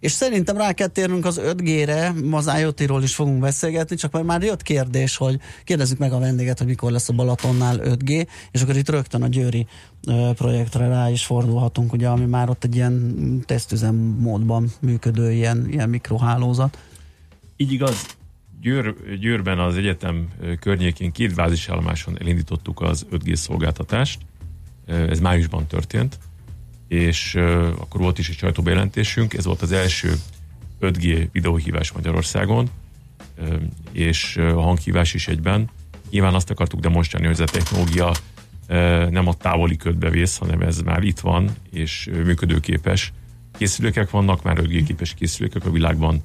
És 0.00 0.12
szerintem 0.12 0.56
rá 0.56 0.72
kell 0.72 0.86
térnünk 0.86 1.24
az 1.24 1.40
5G-re, 1.42 2.14
az 2.30 2.50
IoT-ról 2.58 3.02
is 3.02 3.14
fogunk 3.14 3.40
beszélgetni, 3.40 3.96
csak 3.96 4.22
már 4.22 4.42
jött 4.42 4.62
kérdés, 4.62 5.16
hogy 5.16 5.40
kérdezzük 5.64 5.98
meg 5.98 6.12
a 6.12 6.18
vendéget, 6.18 6.58
hogy 6.58 6.66
mikor 6.66 6.90
lesz 6.90 7.08
a 7.08 7.12
Balatonnál 7.12 7.80
5G, 7.82 8.26
és 8.50 8.62
akkor 8.62 8.76
itt 8.76 8.90
rögtön 8.90 9.22
a 9.22 9.28
Győri 9.28 9.66
ö, 10.06 10.30
projektre 10.34 10.88
rá 10.88 11.10
is 11.10 11.24
fordulhatunk, 11.24 11.92
ugye, 11.92 12.08
ami 12.08 12.24
már 12.24 12.48
ott 12.48 12.64
egy 12.64 12.74
ilyen 12.74 13.14
tesztüzem 13.46 13.94
módban 14.20 14.72
működő 14.80 15.32
ilyen, 15.32 15.66
ilyen 15.70 15.88
mikrohálózat. 15.88 16.78
Így 17.56 17.72
igaz, 17.72 18.15
Győr, 18.66 18.94
Győrben 19.18 19.58
az 19.58 19.76
egyetem 19.76 20.28
környékén 20.60 21.12
két 21.12 21.34
bázisállomáson 21.34 22.20
elindítottuk 22.20 22.80
az 22.80 23.06
5G 23.12 23.34
szolgáltatást. 23.34 24.18
Ez 24.86 25.20
májusban 25.20 25.66
történt, 25.66 26.18
és 26.88 27.34
akkor 27.78 28.00
volt 28.00 28.18
is 28.18 28.28
egy 28.28 28.36
sajtóbejelentésünk. 28.36 29.34
Ez 29.34 29.44
volt 29.44 29.62
az 29.62 29.72
első 29.72 30.14
5G 30.80 31.28
videóhívás 31.32 31.92
Magyarországon, 31.92 32.68
és 33.92 34.36
a 34.36 34.60
hanghívás 34.60 35.14
is 35.14 35.28
egyben. 35.28 35.70
Nyilván 36.10 36.34
azt 36.34 36.50
akartuk 36.50 36.80
demonstrálni, 36.80 37.26
hogy 37.26 37.40
ez 37.40 37.48
a 37.48 37.52
technológia 37.52 38.12
nem 39.10 39.28
a 39.28 39.34
távoli 39.34 39.76
ködbe 39.76 40.10
vész, 40.10 40.36
hanem 40.36 40.60
ez 40.60 40.80
már 40.80 41.02
itt 41.02 41.20
van, 41.20 41.50
és 41.72 42.10
működőképes. 42.24 43.12
Készülékek 43.58 44.10
vannak, 44.10 44.42
már 44.42 44.58
5G 44.60 44.82
képes 44.86 45.14
készülékek 45.14 45.64
a 45.64 45.70
világban, 45.70 46.22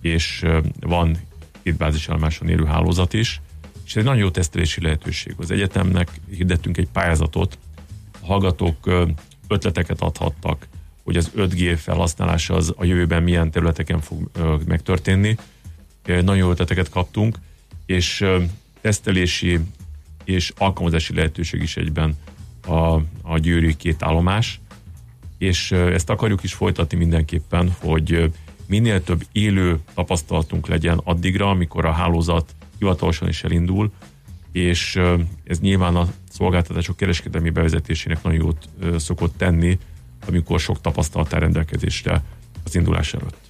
és 0.00 0.44
van 0.80 1.16
két 1.62 1.76
bázisállomáson 1.76 2.48
érő 2.48 2.64
hálózat 2.64 3.12
is, 3.12 3.40
és 3.86 3.96
egy 3.96 4.04
nagyon 4.04 4.20
jó 4.20 4.30
tesztelési 4.30 4.80
lehetőség. 4.80 5.34
Az 5.36 5.50
egyetemnek 5.50 6.20
hirdettünk 6.30 6.76
egy 6.76 6.88
pályázatot, 6.92 7.58
a 8.20 8.26
hallgatók 8.26 8.90
ötleteket 9.48 10.00
adhattak, 10.00 10.66
hogy 11.04 11.16
az 11.16 11.30
5G 11.36 11.78
felhasználása 11.78 12.54
az 12.54 12.74
a 12.76 12.84
jövőben 12.84 13.22
milyen 13.22 13.50
területeken 13.50 14.00
fog 14.00 14.30
megtörténni. 14.66 15.36
Nagyon 16.04 16.36
jó 16.36 16.50
ötleteket 16.50 16.88
kaptunk, 16.88 17.38
és 17.86 18.24
tesztelési 18.80 19.58
és 20.24 20.52
alkalmazási 20.56 21.14
lehetőség 21.14 21.62
is 21.62 21.76
egyben 21.76 22.16
a, 22.66 22.94
a 23.22 23.38
győri 23.38 23.76
két 23.76 24.02
állomás, 24.02 24.60
és 25.38 25.70
ezt 25.72 26.10
akarjuk 26.10 26.42
is 26.42 26.52
folytatni 26.52 26.98
mindenképpen, 26.98 27.76
hogy 27.80 28.30
minél 28.68 29.02
több 29.04 29.24
élő 29.32 29.78
tapasztalatunk 29.94 30.66
legyen 30.66 31.00
addigra, 31.04 31.50
amikor 31.50 31.84
a 31.84 31.92
hálózat 31.92 32.54
hivatalosan 32.78 33.28
is 33.28 33.44
elindul, 33.44 33.92
és 34.52 35.00
ez 35.44 35.60
nyilván 35.60 35.96
a 35.96 36.08
szolgáltatások 36.30 36.96
kereskedelmi 36.96 37.50
bevezetésének 37.50 38.22
nagyon 38.22 38.44
jót 38.44 38.68
szokott 39.00 39.36
tenni, 39.36 39.78
amikor 40.26 40.60
sok 40.60 40.80
tapasztalat 40.80 41.32
rendelkezésre 41.32 42.22
az 42.64 42.74
indulás 42.74 43.14
előtt. 43.14 43.47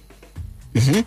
Uh-huh. 0.73 0.97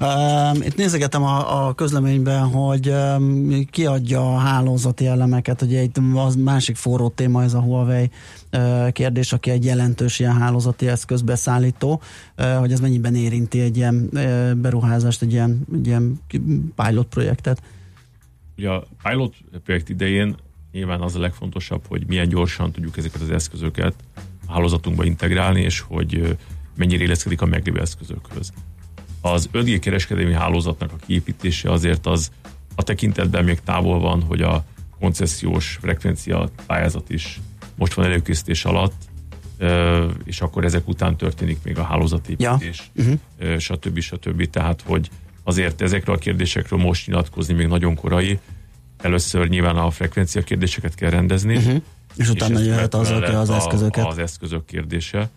Uh, 0.00 0.66
itt 0.66 0.76
nézegetem 0.76 1.22
a, 1.22 1.66
a 1.66 1.74
közleményben, 1.74 2.48
hogy 2.48 2.88
um, 2.88 3.64
kiadja 3.70 4.34
a 4.34 4.38
hálózati 4.38 5.06
elemeket, 5.06 5.62
ugye 5.62 5.86
az 6.14 6.36
másik 6.36 6.76
forró 6.76 7.08
téma 7.08 7.42
ez 7.42 7.54
a 7.54 7.60
Huawei 7.60 8.10
uh, 8.52 8.90
kérdés, 8.92 9.32
aki 9.32 9.50
egy 9.50 9.64
jelentős 9.64 10.18
ilyen 10.18 10.36
hálózati 10.36 10.88
eszközbeszállító, 10.88 12.00
uh, 12.38 12.58
hogy 12.58 12.72
ez 12.72 12.80
mennyiben 12.80 13.14
érinti 13.14 13.60
egy 13.60 13.76
ilyen 13.76 14.08
uh, 14.12 14.54
beruházást, 14.54 15.22
egy 15.22 15.32
ilyen, 15.32 15.66
egy 15.74 15.86
ilyen 15.86 16.20
pilot 16.74 17.06
projektet. 17.06 17.62
Ugye 18.58 18.70
a 18.70 18.86
pilot 19.02 19.34
projekt 19.64 19.88
idején 19.88 20.36
nyilván 20.72 21.00
az 21.00 21.14
a 21.14 21.18
legfontosabb, 21.18 21.82
hogy 21.88 22.06
milyen 22.06 22.28
gyorsan 22.28 22.72
tudjuk 22.72 22.96
ezeket 22.96 23.20
az 23.20 23.30
eszközöket 23.30 23.94
a 24.46 24.52
hálózatunkba 24.52 25.04
integrálni, 25.04 25.60
és 25.60 25.80
hogy 25.80 26.36
mennyire 26.76 27.04
illeszkedik 27.04 27.40
a 27.40 27.46
meglévő 27.46 27.80
eszközökhöz 27.80 28.52
az 29.32 29.48
5G 29.52 29.78
kereskedelmi 29.80 30.32
hálózatnak 30.32 30.92
a 30.92 30.96
kiépítése 31.06 31.70
azért 31.70 32.06
az 32.06 32.30
a 32.74 32.82
tekintetben 32.82 33.44
még 33.44 33.60
távol 33.60 34.00
van, 34.00 34.22
hogy 34.22 34.42
a 34.42 34.64
koncesziós 35.00 35.78
frekvencia 35.80 36.48
pályázat 36.66 37.10
is 37.10 37.40
most 37.74 37.94
van 37.94 38.04
előkészítés 38.04 38.64
alatt, 38.64 38.94
és 40.24 40.40
akkor 40.40 40.64
ezek 40.64 40.88
után 40.88 41.16
történik 41.16 41.58
még 41.62 41.78
a 41.78 41.82
hálózatépítés, 41.82 42.90
ja. 42.94 43.04
uh-huh. 43.38 43.58
stb. 43.58 43.98
stb. 43.98 44.50
Tehát, 44.50 44.82
hogy 44.86 45.10
azért 45.44 45.80
ezekről 45.80 46.14
a 46.14 46.18
kérdésekről 46.18 46.78
most 46.78 47.06
nyilatkozni 47.06 47.54
még 47.54 47.66
nagyon 47.66 47.94
korai. 47.94 48.38
Először 48.98 49.48
nyilván 49.48 49.76
a 49.76 49.90
frekvencia 49.90 50.42
kérdéseket 50.42 50.94
kell 50.94 51.10
rendezni. 51.10 51.56
Uh-huh. 51.56 51.82
És 52.16 52.28
utána 52.28 52.60
jöhet 52.60 52.94
az, 52.94 53.10
az 53.10 53.50
eszközöket. 53.50 54.06
Az 54.06 54.18
eszközök 54.18 54.64
kérdése. 54.64 55.30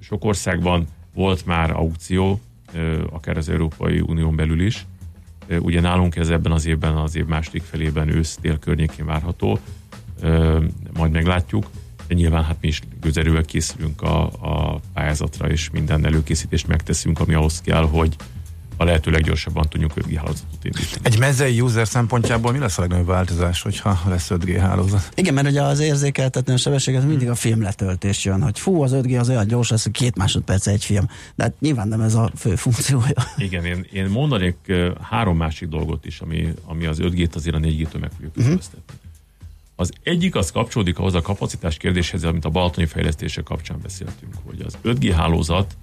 Sok 0.00 0.24
országban 0.24 0.86
volt 1.14 1.46
már 1.46 1.70
aukció, 1.70 2.40
akár 3.10 3.36
az 3.36 3.48
Európai 3.48 4.00
Unión 4.00 4.36
belül 4.36 4.60
is. 4.60 4.86
Ugye 5.58 5.80
nálunk 5.80 6.16
ez 6.16 6.28
ebben 6.28 6.52
az 6.52 6.66
évben, 6.66 6.96
az 6.96 7.16
év 7.16 7.26
második 7.26 7.62
felében 7.62 8.08
ősz-tél 8.08 8.58
környékén 8.58 9.06
várható, 9.06 9.58
majd 10.96 11.12
meglátjuk. 11.12 11.70
De 12.06 12.14
nyilván 12.14 12.44
hát 12.44 12.56
mi 12.60 12.68
is 12.68 12.80
gőzerővel 13.00 13.44
készülünk 13.44 14.02
a, 14.02 14.24
a 14.24 14.80
pályázatra, 14.92 15.50
és 15.50 15.70
minden 15.70 16.04
előkészítést 16.04 16.66
megteszünk, 16.66 17.20
ami 17.20 17.34
ahhoz 17.34 17.60
kell, 17.60 17.82
hogy 17.82 18.16
a 18.80 18.84
lehető 18.84 19.10
leggyorsabban 19.10 19.68
tudjuk 19.68 19.92
5G 19.94 20.14
hálózatot 20.16 20.64
indítani. 20.64 21.00
Egy 21.02 21.18
mezei 21.18 21.60
user 21.60 21.88
szempontjából 21.88 22.52
mi 22.52 22.58
lesz 22.58 22.78
a 22.78 22.80
legnagyobb 22.80 23.06
változás, 23.06 23.62
hogyha 23.62 24.00
lesz 24.08 24.28
5G 24.30 24.56
hálózat? 24.60 25.08
Igen, 25.14 25.34
mert 25.34 25.48
ugye 25.48 25.62
az 25.62 25.80
érzékeltető 25.80 26.52
a 26.52 26.56
sebességet 26.56 27.06
mindig 27.06 27.28
a 27.28 27.34
filmletöltés 27.34 28.24
jön, 28.24 28.42
hogy 28.42 28.58
fú, 28.58 28.82
az 28.82 28.92
5G 28.94 29.18
az 29.18 29.28
olyan 29.28 29.46
gyors 29.46 29.70
lesz, 29.70 29.82
hogy 29.82 29.92
két 29.92 30.16
másodperc 30.16 30.66
egy 30.66 30.84
film. 30.84 31.06
De 31.34 31.42
hát 31.42 31.54
nyilván 31.60 31.88
nem 31.88 32.00
ez 32.00 32.14
a 32.14 32.30
fő 32.36 32.56
funkciója. 32.56 33.14
Igen, 33.36 33.64
én, 33.64 33.86
én 33.92 34.06
mondanék 34.06 34.72
három 35.00 35.36
másik 35.36 35.68
dolgot 35.68 36.06
is, 36.06 36.20
ami, 36.20 36.48
ami 36.64 36.86
az 36.86 36.98
5G-t 37.00 37.34
azért 37.34 37.56
a 37.56 37.58
4G-től 37.58 38.00
meg 38.00 38.10
fogjuk 38.10 38.36
uh-huh. 38.36 38.60
Az 39.76 39.92
egyik 40.02 40.34
az 40.34 40.50
kapcsolódik 40.50 40.98
ahhoz 40.98 41.14
a 41.14 41.20
kapacitás 41.20 41.76
kérdéshez, 41.76 42.24
amit 42.24 42.44
a 42.44 42.50
balatoni 42.50 42.86
fejlesztése 42.86 43.42
kapcsán 43.42 43.78
beszéltünk, 43.82 44.34
hogy 44.44 44.60
az 44.66 44.78
5G 44.84 45.12
hálózat 45.16 45.76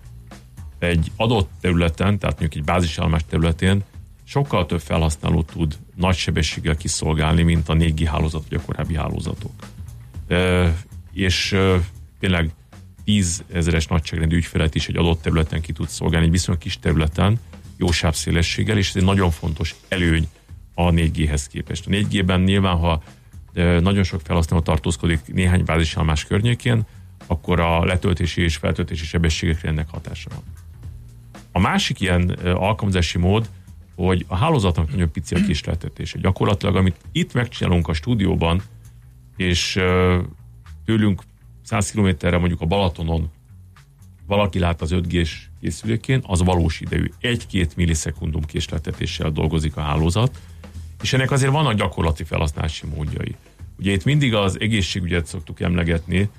egy 0.80 1.12
adott 1.16 1.50
területen, 1.62 2.20
tehát 2.20 2.40
mondjuk 2.40 2.62
egy 2.62 2.74
bázisállomás 2.74 3.22
területén 3.30 3.84
sokkal 4.24 4.66
több 4.66 4.82
felhasználó 4.82 5.42
tud 5.42 5.78
nagy 5.96 6.16
sebességgel 6.16 6.76
kiszolgálni, 6.76 7.42
mint 7.42 7.70
a 7.70 7.74
4G 7.74 8.08
hálózat 8.12 8.44
vagy 8.50 8.60
a 8.60 8.66
korábbi 8.66 8.96
hálózatok. 8.96 9.52
E, 10.28 10.74
és 11.14 11.52
e, 11.52 11.80
tényleg 12.20 12.52
10 13.04 13.44
ezeres 13.52 13.88
nagyságrendű 13.88 14.36
ügyfelet 14.36 14.76
is 14.76 14.88
egy 14.88 14.98
adott 14.98 15.22
területen 15.22 15.62
ki 15.62 15.72
tud 15.72 15.88
szolgálni, 15.90 16.26
egy 16.26 16.32
viszonylag 16.32 16.64
kis 16.64 16.80
területen, 16.80 17.40
jó 17.78 17.92
sávszélességgel, 17.92 18.78
és 18.78 18.90
ez 18.90 18.96
egy 18.96 19.04
nagyon 19.04 19.32
fontos 19.32 19.76
előny 19.88 20.28
a 20.74 20.92
4G-hez 20.92 21.46
képest. 21.52 21.88
A 21.88 21.90
4G-ben 21.90 22.42
nyilván, 22.42 22.78
ha 22.78 23.04
nagyon 23.82 24.04
sok 24.04 24.22
felhasználó 24.22 24.62
tartózkodik 24.62 25.20
néhány 25.34 25.64
bázisállomás 25.64 26.26
környékén, 26.26 26.86
akkor 27.28 27.60
a 27.60 27.86
letöltési 27.86 28.42
és 28.42 28.56
feltöltési 28.56 29.06
sebességekre 29.06 29.70
ennek 29.70 29.90
hatása 29.90 30.30
van. 30.30 30.44
A 31.58 31.60
másik 31.60 32.00
ilyen 32.00 32.30
alkalmazási 32.44 33.18
mód, 33.18 33.50
hogy 33.96 34.26
a 34.28 34.36
hálózatnak 34.36 34.92
nagyon 34.92 35.12
pici 35.12 35.36
a 35.36 35.46
kisleltetése. 35.46 36.20
Gyakorlatilag, 36.20 36.76
amit 36.76 36.96
itt 37.12 37.34
megcsinálunk 37.34 37.88
a 37.88 37.94
stúdióban, 37.94 38.62
és 39.36 39.80
tőlünk 40.86 41.22
100 41.64 41.92
kilométerre 41.92 42.38
mondjuk 42.38 42.62
a 42.62 42.66
Balatonon 42.66 43.30
valaki 44.28 44.60
lát 44.60 44.82
az 44.82 44.92
5G-s 44.94 45.48
készülékén, 45.62 46.22
az 46.28 46.44
valós 46.44 46.80
idejű. 46.80 47.12
Egy-két 47.20 47.76
millisekundum 47.76 48.44
késleltetéssel 48.44 49.32
dolgozik 49.32 49.78
a 49.78 49.82
hálózat, 49.82 50.40
és 51.02 51.14
ennek 51.14 51.32
azért 51.32 51.52
vannak 51.52 51.74
gyakorlati 51.74 52.24
felhasználási 52.24 52.86
módjai. 52.96 53.36
Ugye 53.80 53.92
itt 53.92 54.04
mindig 54.04 54.34
az 54.34 54.60
egészségügyet 54.60 55.26
szoktuk 55.26 55.60
emlegetni, 55.60 56.30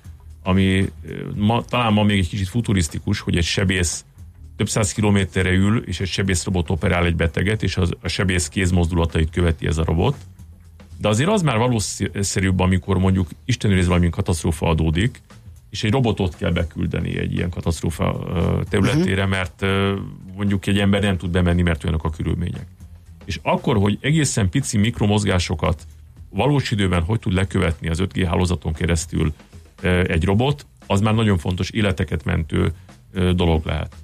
ami 0.42 0.92
ma, 1.36 1.64
talán 1.64 1.92
ma 1.92 2.02
még 2.02 2.18
egy 2.18 2.28
kicsit 2.28 2.48
futurisztikus, 2.48 3.20
hogy 3.20 3.36
egy 3.36 3.44
sebész 3.44 4.04
több 4.58 4.68
száz 4.68 4.92
kilométerre 4.92 5.50
ül, 5.50 5.82
és 5.86 6.00
egy 6.00 6.08
sebészrobot 6.08 6.70
operál 6.70 7.04
egy 7.04 7.16
beteget, 7.16 7.62
és 7.62 7.76
az, 7.76 7.90
a 8.00 8.08
sebész 8.08 8.48
kézmozdulatait 8.48 9.30
követi 9.30 9.66
ez 9.66 9.78
a 9.78 9.84
robot. 9.84 10.16
De 11.00 11.08
azért 11.08 11.30
az 11.30 11.42
már 11.42 11.58
valószínűbb, 11.58 12.60
amikor 12.60 12.98
mondjuk 12.98 13.28
Isten 13.44 13.70
őriz 13.70 13.86
valami 13.86 14.10
katasztrófa 14.10 14.68
adódik, 14.68 15.20
és 15.70 15.84
egy 15.84 15.90
robotot 15.90 16.36
kell 16.36 16.50
beküldeni 16.50 17.18
egy 17.18 17.32
ilyen 17.32 17.50
katasztrófa 17.50 18.18
területére, 18.68 19.24
uh-huh. 19.24 19.30
mert 19.30 19.64
mondjuk 20.36 20.66
egy 20.66 20.78
ember 20.78 21.02
nem 21.02 21.16
tud 21.16 21.30
bemenni, 21.30 21.62
mert 21.62 21.84
olyanok 21.84 22.04
a 22.04 22.10
körülmények. 22.10 22.66
És 23.24 23.40
akkor, 23.42 23.76
hogy 23.76 23.98
egészen 24.00 24.48
pici 24.48 24.78
mikromozgásokat 24.78 25.86
valós 26.30 26.70
időben 26.70 27.02
hogy 27.02 27.18
tud 27.20 27.32
lekövetni 27.32 27.88
az 27.88 28.02
5G 28.02 28.24
hálózaton 28.26 28.72
keresztül 28.72 29.32
egy 30.06 30.24
robot, 30.24 30.66
az 30.86 31.00
már 31.00 31.14
nagyon 31.14 31.38
fontos 31.38 31.70
életeket 31.70 32.24
mentő 32.24 32.72
dolog 33.34 33.66
lehet. 33.66 33.94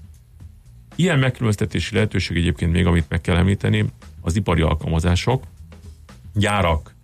Ilyen 0.94 1.18
megkülönböztetési 1.18 1.94
lehetőség 1.94 2.37
egyébként 2.37 2.72
még, 2.72 2.87
amit 2.87 3.09
meg 3.09 3.20
kell 3.20 3.37
említeni, 3.37 3.85
az 4.20 4.37
ipari 4.37 4.61
alkalmazások, 4.61 5.42
gyárak, 6.35 6.94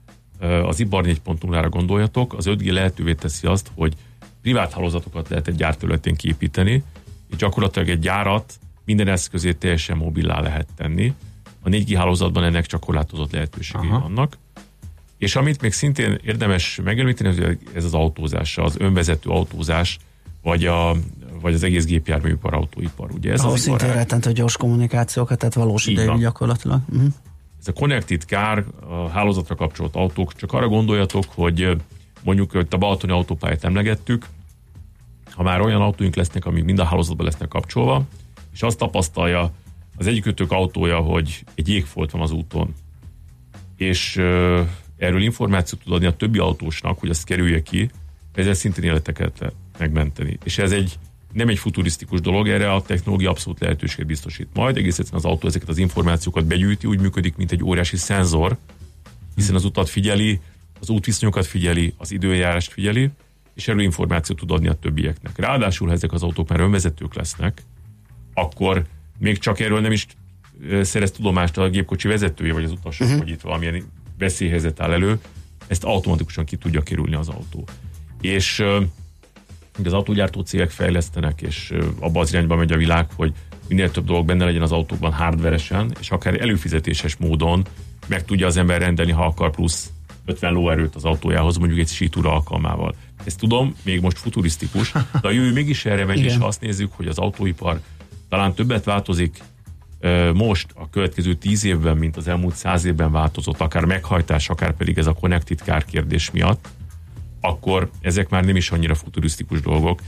az 0.40 0.80
ipar 0.80 1.04
4.0-ra 1.04 1.66
gondoljatok, 1.70 2.34
az 2.34 2.46
5G 2.48 2.72
lehetővé 2.72 3.14
teszi 3.14 3.46
azt, 3.46 3.70
hogy 3.74 3.94
privát 4.42 4.72
hálózatokat 4.72 5.28
lehet 5.28 5.48
egy 5.48 5.54
gyárterületén 5.54 6.16
kiépíteni, 6.16 6.82
és 7.30 7.36
gyakorlatilag 7.36 7.88
egy 7.88 7.98
gyárat 7.98 8.58
minden 8.84 9.08
eszközét 9.08 9.56
teljesen 9.56 9.96
mobilá 9.96 10.40
lehet 10.40 10.68
tenni. 10.76 11.14
A 11.62 11.68
4G 11.68 11.94
hálózatban 11.96 12.44
ennek 12.44 12.66
csak 12.66 12.80
korlátozott 12.80 13.32
lehetőségei 13.32 13.88
Aha. 13.88 14.00
vannak. 14.00 14.38
És 15.18 15.36
amit 15.36 15.60
még 15.60 15.72
szintén 15.72 16.18
érdemes 16.24 16.80
megemlíteni, 16.84 17.42
hogy 17.44 17.58
ez 17.74 17.84
az 17.84 17.94
autózás, 17.94 18.58
az 18.58 18.76
önvezető 18.78 19.30
autózás, 19.30 19.98
vagy, 20.42 20.66
a, 20.66 20.96
vagy 21.40 21.54
az 21.54 21.62
egész 21.62 21.84
gépjárműipar, 21.84 22.54
autóipar. 22.54 23.10
Ugye 23.10 23.32
ez 23.32 23.40
Ahol 23.40 23.52
az 23.52 23.60
szintén 23.60 23.92
rettentő 23.92 24.32
gyors 24.32 24.56
kommunikációkat, 24.56 25.38
tehát 25.38 25.54
valós 25.54 25.86
idejű 25.86 26.18
gyakorlatilag. 26.18 26.80
Uh-huh. 26.88 27.12
Ez 27.60 27.68
a 27.68 27.72
connected 27.72 28.22
car, 28.22 28.66
a 28.88 29.08
hálózatra 29.08 29.54
kapcsolt 29.54 29.96
autók, 29.96 30.34
csak 30.34 30.52
arra 30.52 30.68
gondoljatok, 30.68 31.24
hogy 31.34 31.76
mondjuk 32.22 32.50
hogy 32.50 32.66
a 32.70 32.76
Balatoni 32.76 33.12
autópályát 33.12 33.64
emlegettük, 33.64 34.26
ha 35.30 35.42
már 35.42 35.60
olyan 35.60 35.80
autóink 35.80 36.14
lesznek, 36.14 36.44
amik 36.44 36.64
mind 36.64 36.78
a 36.78 36.84
hálózatban 36.84 37.26
lesznek 37.26 37.48
kapcsolva, 37.48 38.04
és 38.52 38.62
azt 38.62 38.78
tapasztalja 38.78 39.52
az 39.96 40.06
egyikőtök 40.06 40.52
autója, 40.52 40.98
hogy 40.98 41.44
egy 41.54 41.68
jégfolt 41.68 42.10
van 42.10 42.22
az 42.22 42.30
úton, 42.30 42.74
és 43.76 44.16
uh, 44.16 44.60
erről 44.96 45.22
információt 45.22 45.82
tud 45.82 45.92
adni 45.92 46.06
a 46.06 46.16
többi 46.16 46.38
autósnak, 46.38 46.98
hogy 46.98 47.10
azt 47.10 47.24
kerülje 47.24 47.62
ki, 47.62 47.90
ezzel 48.34 48.54
szintén 48.54 48.84
életeket 48.84 49.52
megmenteni. 49.78 50.38
És 50.44 50.58
ez 50.58 50.72
egy 50.72 50.98
nem 51.32 51.48
egy 51.48 51.58
futurisztikus 51.58 52.20
dolog, 52.20 52.48
erre 52.48 52.72
a 52.72 52.82
technológia 52.82 53.30
abszolút 53.30 53.60
lehetőséget 53.60 54.06
biztosít. 54.06 54.48
Majd 54.54 54.76
egész 54.76 54.98
egyszerűen 54.98 55.24
az 55.24 55.30
autó 55.30 55.48
ezeket 55.48 55.68
az 55.68 55.78
információkat 55.78 56.46
begyűjti, 56.46 56.86
úgy 56.86 57.00
működik, 57.00 57.36
mint 57.36 57.52
egy 57.52 57.64
óriási 57.64 57.96
szenzor, 57.96 58.56
hiszen 59.34 59.54
az 59.54 59.64
utat 59.64 59.88
figyeli, 59.88 60.40
az 60.80 60.88
útviszonyokat 60.88 61.46
figyeli, 61.46 61.94
az 61.96 62.12
időjárást 62.12 62.72
figyeli, 62.72 63.10
és 63.54 63.68
erről 63.68 63.82
információt 63.82 64.38
tud 64.38 64.50
adni 64.50 64.68
a 64.68 64.74
többieknek. 64.74 65.38
Ráadásul, 65.38 65.86
ha 65.88 65.92
ezek 65.92 66.12
az 66.12 66.22
autók 66.22 66.48
már 66.48 66.60
önvezetők 66.60 67.14
lesznek, 67.14 67.62
akkor 68.34 68.84
még 69.18 69.38
csak 69.38 69.60
erről 69.60 69.80
nem 69.80 69.92
is 69.92 70.06
szerez 70.82 71.10
tudomást 71.10 71.58
a 71.58 71.68
gépkocsi 71.68 72.08
vezetője, 72.08 72.52
vagy 72.52 72.64
az 72.64 72.70
utasok, 72.72 73.06
uh-huh. 73.06 73.22
hogy 73.22 73.30
itt 73.30 73.40
valamilyen 73.40 73.82
veszélyhelyzet 74.18 74.80
áll 74.80 74.92
elő, 74.92 75.20
ezt 75.66 75.84
automatikusan 75.84 76.44
ki 76.44 76.56
tudja 76.56 76.82
kerülni 76.82 77.14
az 77.14 77.28
autó. 77.28 77.64
És 78.20 78.64
az 79.84 79.92
autógyártó 79.92 80.40
cégek 80.40 80.70
fejlesztenek, 80.70 81.42
és 81.42 81.74
abba 82.00 82.20
az 82.20 82.32
irányba 82.32 82.56
megy 82.56 82.72
a 82.72 82.76
világ, 82.76 83.06
hogy 83.16 83.32
minél 83.68 83.90
több 83.90 84.04
dolog 84.04 84.26
benne 84.26 84.44
legyen 84.44 84.62
az 84.62 84.72
autókban 84.72 85.12
hardveresen, 85.12 85.92
és 86.00 86.10
akár 86.10 86.40
előfizetéses 86.40 87.16
módon 87.16 87.66
meg 88.06 88.24
tudja 88.24 88.46
az 88.46 88.56
ember 88.56 88.80
rendelni, 88.80 89.12
ha 89.12 89.24
akar 89.24 89.50
plusz 89.50 89.90
50 90.24 90.52
lóerőt 90.52 90.94
az 90.94 91.04
autójához, 91.04 91.56
mondjuk 91.56 91.80
egy 91.80 91.88
sítúra 91.88 92.32
alkalmával. 92.32 92.94
Ezt 93.24 93.38
tudom, 93.38 93.74
még 93.82 94.00
most 94.00 94.18
futurisztikus, 94.18 94.92
de 94.92 95.28
a 95.28 95.30
jövő 95.30 95.52
mégis 95.52 95.84
erre 95.84 96.04
megy, 96.04 96.18
Igen. 96.18 96.30
és 96.30 96.36
ha 96.36 96.46
azt 96.46 96.60
nézzük, 96.60 96.92
hogy 96.92 97.06
az 97.06 97.18
autóipar 97.18 97.80
talán 98.28 98.54
többet 98.54 98.84
változik 98.84 99.42
most 100.34 100.66
a 100.74 100.90
következő 100.90 101.34
tíz 101.34 101.64
évben, 101.64 101.96
mint 101.96 102.16
az 102.16 102.28
elmúlt 102.28 102.54
száz 102.54 102.84
évben 102.84 103.12
változott, 103.12 103.60
akár 103.60 103.84
meghajtás, 103.84 104.48
akár 104.48 104.72
pedig 104.72 104.98
ez 104.98 105.06
a 105.06 105.12
connected 105.12 105.58
car 105.58 105.84
kérdés 105.84 106.30
miatt, 106.30 106.68
akkor 107.40 107.90
ezek 108.00 108.28
már 108.28 108.44
nem 108.44 108.56
is 108.56 108.70
annyira 108.70 108.94
futurisztikus 108.94 109.60
dolgok, 109.60 110.00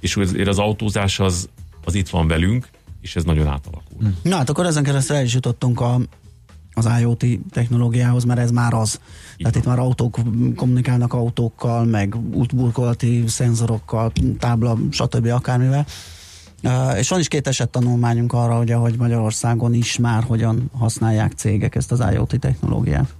és 0.00 0.16
azért 0.16 0.48
az 0.48 0.58
autózás 0.58 1.20
az, 1.20 1.48
az 1.84 1.94
itt 1.94 2.08
van 2.08 2.26
velünk, 2.26 2.68
és 3.00 3.16
ez 3.16 3.24
nagyon 3.24 3.46
átalakul. 3.46 3.98
Hm. 3.98 4.06
Na 4.22 4.36
hát 4.36 4.50
akkor 4.50 4.66
ezen 4.66 4.82
keresztül 4.82 5.16
el 5.16 5.24
is 5.24 5.34
jutottunk 5.34 5.80
a, 5.80 6.00
az 6.72 6.88
IoT 7.00 7.24
technológiához, 7.50 8.24
mert 8.24 8.40
ez 8.40 8.50
már 8.50 8.74
az. 8.74 9.00
Itt 9.36 9.38
Tehát 9.38 9.56
itt 9.56 9.64
már 9.64 9.78
autók 9.78 10.18
kommunikálnak 10.56 11.12
autókkal, 11.12 11.84
meg 11.84 12.16
útburkolati 12.32 13.24
szenzorokkal, 13.26 14.12
tábla, 14.38 14.78
stb. 14.90 15.26
akármivel. 15.26 15.86
Uh, 16.62 16.98
és 16.98 17.08
van 17.08 17.18
is 17.18 17.28
két 17.28 17.46
eset 17.46 17.68
tanulmányunk 17.68 18.32
arra, 18.32 18.56
hogy 18.56 18.70
ahogy 18.70 18.96
Magyarországon 18.96 19.74
is 19.74 19.98
már 19.98 20.22
hogyan 20.22 20.70
használják 20.78 21.32
cégek 21.32 21.74
ezt 21.74 21.92
az 21.92 22.04
IoT 22.12 22.38
technológiát. 22.38 23.14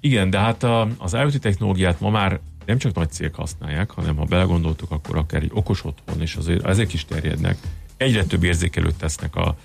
Igen, 0.00 0.30
de 0.30 0.38
hát 0.38 0.62
a, 0.62 0.88
az 0.98 1.14
IoT 1.14 1.40
technológiát 1.40 2.00
ma 2.00 2.10
már 2.10 2.40
nem 2.70 2.78
csak 2.78 2.94
nagy 2.94 3.10
cégek 3.10 3.34
használják, 3.34 3.90
hanem 3.90 4.16
ha 4.16 4.24
belegondoltok, 4.24 4.90
akkor 4.90 5.16
akár 5.16 5.42
egy 5.42 5.50
okos 5.54 5.84
otthon, 5.84 6.20
és 6.20 6.34
azért 6.34 6.66
ezek 6.66 6.92
is 6.92 7.04
terjednek, 7.04 7.58
egyre 7.96 8.24
több 8.24 8.44
érzékelőt 8.44 8.94
tesznek 8.94 9.36
a, 9.36 9.56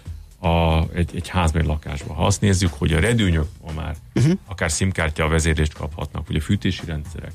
a, 0.48 0.84
egy, 0.94 1.10
egy 1.16 1.28
házban, 1.28 1.66
lakásba. 1.66 2.14
Ha 2.14 2.26
azt 2.26 2.42
nézzük, 2.42 2.74
hogy 2.74 2.94
a 2.94 3.00
redőnyök 3.00 3.48
ma 3.62 3.72
már 3.72 3.96
uh-huh. 4.16 4.34
akár 4.46 4.72
szimkártya 4.72 5.24
a 5.24 5.28
vezérést 5.28 5.74
kaphatnak, 5.74 6.28
vagy 6.28 6.36
a 6.36 6.42
fűtési 6.42 6.86
rendszerek, 6.86 7.34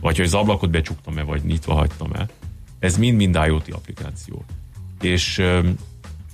vagy 0.00 0.16
hogy 0.16 0.26
az 0.26 0.34
ablakot 0.34 0.70
becsuktam-e, 0.70 1.22
vagy 1.22 1.44
nyitva 1.44 1.74
hagytam-e, 1.74 2.28
ez 2.78 2.96
mind-mind 2.96 3.38
IoT 3.46 3.72
applikáció. 3.72 4.44
És 5.00 5.42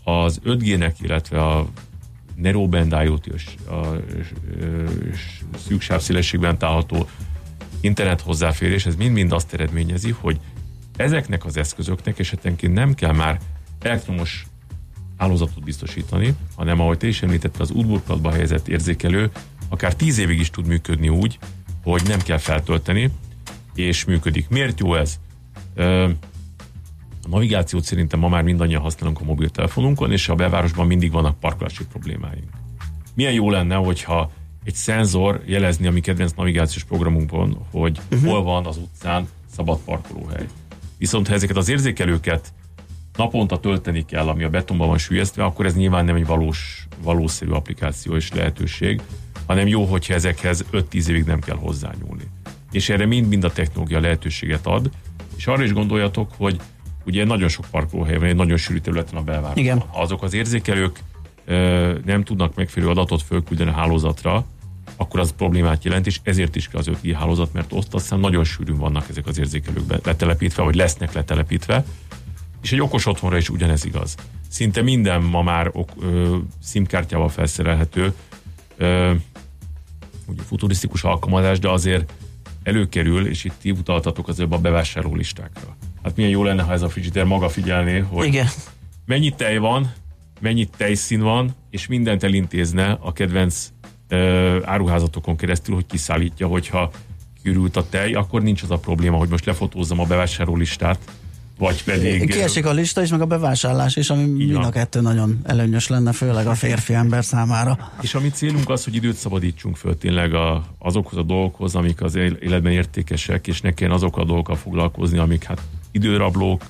az 0.05 0.41
5G-nek, 0.45 0.95
illetve 1.01 1.47
a 1.47 1.69
Narrowband 2.35 2.93
IoT, 3.05 3.27
a, 3.67 3.73
a, 3.73 3.75
a, 3.75 3.97
a 5.53 5.59
szűk 5.67 5.81
sávszélességben 5.81 6.59
található 6.59 7.09
internet 7.83 8.21
hozzáférés, 8.21 8.87
ez 8.87 8.97
mind-mind 8.97 9.33
azt 9.33 9.53
eredményezi, 9.53 10.15
hogy 10.21 10.41
ezeknek 10.97 11.45
az 11.45 11.57
eszközöknek 11.57 12.19
esetenként 12.19 12.75
nem 12.75 12.95
kell 12.95 13.13
már 13.13 13.41
elektromos 13.81 14.47
hálózatot 15.17 15.65
biztosítani, 15.65 16.35
hanem 16.57 16.81
ahogy 16.81 16.99
te 16.99 17.07
is 17.07 17.23
említette, 17.23 17.63
az 17.63 17.71
útburkolatba 17.71 18.31
helyezett 18.31 18.69
érzékelő 18.69 19.31
akár 19.69 19.95
tíz 19.95 20.19
évig 20.19 20.41
is 20.41 20.51
tud 20.51 20.67
működni 20.67 21.09
úgy, 21.09 21.39
hogy 21.83 22.03
nem 22.07 22.21
kell 22.21 22.39
feltölteni, 22.39 23.11
és 23.75 24.05
működik. 24.05 24.49
Miért 24.49 24.81
jó 24.81 24.95
ez? 24.95 25.19
A 27.25 27.29
navigációt 27.29 27.85
szerintem 27.85 28.21
ma 28.21 28.29
már 28.29 28.43
mindannyian 28.43 28.83
használunk 28.83 29.21
a 29.21 29.25
mobiltelefonunkon, 29.25 30.13
és 30.13 30.29
a 30.29 30.35
belvárosban 30.35 30.87
mindig 30.87 31.13
vannak 31.13 31.41
parkolási 31.41 31.85
problémáink. 31.87 32.49
Milyen 33.15 33.33
jó 33.33 33.51
lenne, 33.51 33.75
hogyha 33.75 34.33
egy 34.65 34.75
szenzor 34.75 35.43
jelezni 35.47 35.87
a 35.87 35.91
mi 35.91 36.01
kedvenc 36.01 36.33
navigációs 36.33 36.85
programunkban, 36.85 37.67
hogy 37.71 38.01
uh-huh. 38.11 38.31
hol 38.31 38.43
van 38.43 38.67
az 38.67 38.77
utcán 38.77 39.29
szabad 39.55 39.79
parkolóhely. 39.85 40.47
Viszont 40.99 41.29
ha 41.29 41.35
ezeket 41.35 41.57
az 41.57 41.69
érzékelőket 41.69 42.53
naponta 43.17 43.61
tölteni 43.61 44.05
kell, 44.05 44.29
ami 44.29 44.45
a 44.45 44.49
betonban 44.49 44.89
van 44.89 44.99
sűjesztve, 44.99 45.45
akkor 45.45 45.67
ez 45.67 45.75
nyilván 45.75 46.05
nem 46.05 46.17
egy 46.17 46.27
valós, 46.27 46.87
valószerű 47.03 47.51
applikáció 47.51 48.17
és 48.17 48.33
lehetőség, 48.33 49.01
hanem 49.47 49.67
jó, 49.67 49.85
hogyha 49.85 50.15
ezekhez 50.15 50.65
5-10 50.73 51.07
évig 51.07 51.25
nem 51.25 51.41
kell 51.41 51.57
hozzányúlni. 51.57 52.25
És 52.73 52.89
erre 52.89 53.07
mind-mind 53.07 53.45
a 53.45 53.53
technológia 53.53 54.01
lehetőséget 54.01 54.67
ad, 54.67 54.91
és 55.37 55.47
arra 55.47 55.63
is 55.63 55.73
gondoljatok, 55.73 56.31
hogy 56.37 56.61
ugye 57.07 57.25
nagyon 57.25 57.49
sok 57.49 57.65
parkolóhely 57.71 58.19
van, 58.19 58.29
egy 58.29 58.37
nagyon 58.37 58.57
sűrű 58.57 58.79
területen 58.79 59.19
a 59.19 59.23
belvárosban. 59.23 59.65
Igen. 59.65 59.83
Azok 59.91 60.23
az 60.23 60.35
érzékelők 60.35 60.99
nem 62.05 62.25
tudnak 62.25 62.55
megfelelő 62.55 62.91
adatot 62.91 63.23
fölküldeni 63.23 63.71
a 63.71 63.73
hálózatra, 63.73 64.47
akkor 64.97 65.21
az 65.21 65.35
problémát 65.37 65.85
jelent, 65.85 66.07
és 66.07 66.21
ezért 66.23 66.57
is 66.57 66.69
kell 66.69 66.81
az 66.81 66.91
5G 67.03 67.15
hálózat, 67.19 67.53
mert 67.53 67.73
ott 67.73 67.95
aztán 67.95 68.21
nagyon 68.21 68.45
sűrűn 68.45 68.79
vannak 68.79 69.09
ezek 69.09 69.27
az 69.27 69.39
érzékelők 69.39 70.05
letelepítve, 70.05 70.63
vagy 70.63 70.75
lesznek 70.75 71.13
letelepítve, 71.13 71.85
és 72.63 72.73
egy 72.73 72.81
okos 72.81 73.07
otthonra 73.07 73.37
is 73.37 73.49
ugyanez 73.49 73.85
igaz. 73.85 74.15
Szinte 74.49 74.83
minden 74.83 75.23
ma 75.23 75.43
már 75.43 75.71
ok, 75.73 75.91
ö, 76.01 76.37
szimkártyával 76.63 77.29
felszerelhető, 77.29 78.15
ö, 78.77 79.13
ugye 80.27 80.43
futurisztikus 80.43 81.05
alkalmazás, 81.05 81.59
de 81.59 81.69
azért 81.69 82.13
előkerül, 82.63 83.27
és 83.27 83.45
itt 83.45 83.55
ti 83.61 83.71
utaltatok 83.71 84.29
az 84.29 84.41
a 84.41 84.47
bevásárló 84.47 85.15
listákra. 85.15 85.77
Hát 86.03 86.17
milyen 86.17 86.31
jó 86.31 86.45
lenne, 86.45 86.63
ha 86.63 86.73
ez 86.73 86.83
a 86.83 86.89
frigider 86.89 87.25
maga 87.25 87.49
figyelné, 87.49 87.99
hogy 87.99 88.27
Igen. 88.27 88.47
mennyi 89.07 89.31
tej 89.31 89.59
van, 89.59 89.93
mennyi 90.43 90.69
tejszín 90.77 91.21
van, 91.21 91.55
és 91.71 91.87
mindent 91.87 92.23
elintézne 92.23 92.99
a 93.01 93.13
kedvenc 93.13 93.73
ö, 94.09 94.59
áruházatokon 94.65 95.37
keresztül, 95.37 95.75
hogy 95.75 95.87
kiszállítja, 95.87 96.47
hogyha 96.47 96.91
kiürült 97.43 97.77
a 97.77 97.89
tej, 97.89 98.13
akkor 98.13 98.43
nincs 98.43 98.63
az 98.63 98.71
a 98.71 98.79
probléma, 98.79 99.17
hogy 99.17 99.29
most 99.29 99.45
lefotózzam 99.45 100.01
a 100.01 100.05
bevásárló 100.05 100.57
listát, 100.57 100.99
vagy 101.59 101.85
pedig... 101.85 102.31
Kiesik 102.31 102.67
a 102.67 102.73
lista 102.73 103.03
is, 103.03 103.11
meg 103.11 103.21
a 103.21 103.27
bevásárlás 103.27 103.97
is, 103.97 104.11
ami 104.11 104.23
mind 104.23 104.65
a 104.65 104.71
kettő 104.71 105.01
nagyon 105.01 105.41
előnyös 105.43 105.89
lenne, 105.89 106.13
főleg 106.13 106.47
a 106.47 106.55
férfi 106.55 106.95
ember 106.95 107.25
számára. 107.25 107.93
És 108.01 108.15
a 108.15 108.21
mi 108.21 108.29
célunk 108.29 108.71
az, 108.71 108.85
hogy 108.85 108.95
időt 108.95 109.17
szabadítsunk 109.17 109.77
föl 109.77 109.99
tényleg 109.99 110.35
a, 110.35 110.65
azokhoz 110.79 111.19
a 111.19 111.23
dolgokhoz, 111.23 111.75
amik 111.75 112.03
az 112.03 112.15
életben 112.15 112.73
értékesek, 112.73 113.47
és 113.47 113.61
ne 113.61 113.73
kelljen 113.73 113.97
azokkal 113.97 114.23
a 114.23 114.27
dolgokkal 114.27 114.57
foglalkozni, 114.57 115.19
amik 115.19 115.45
hát 115.45 115.61
időrablók, 115.91 116.63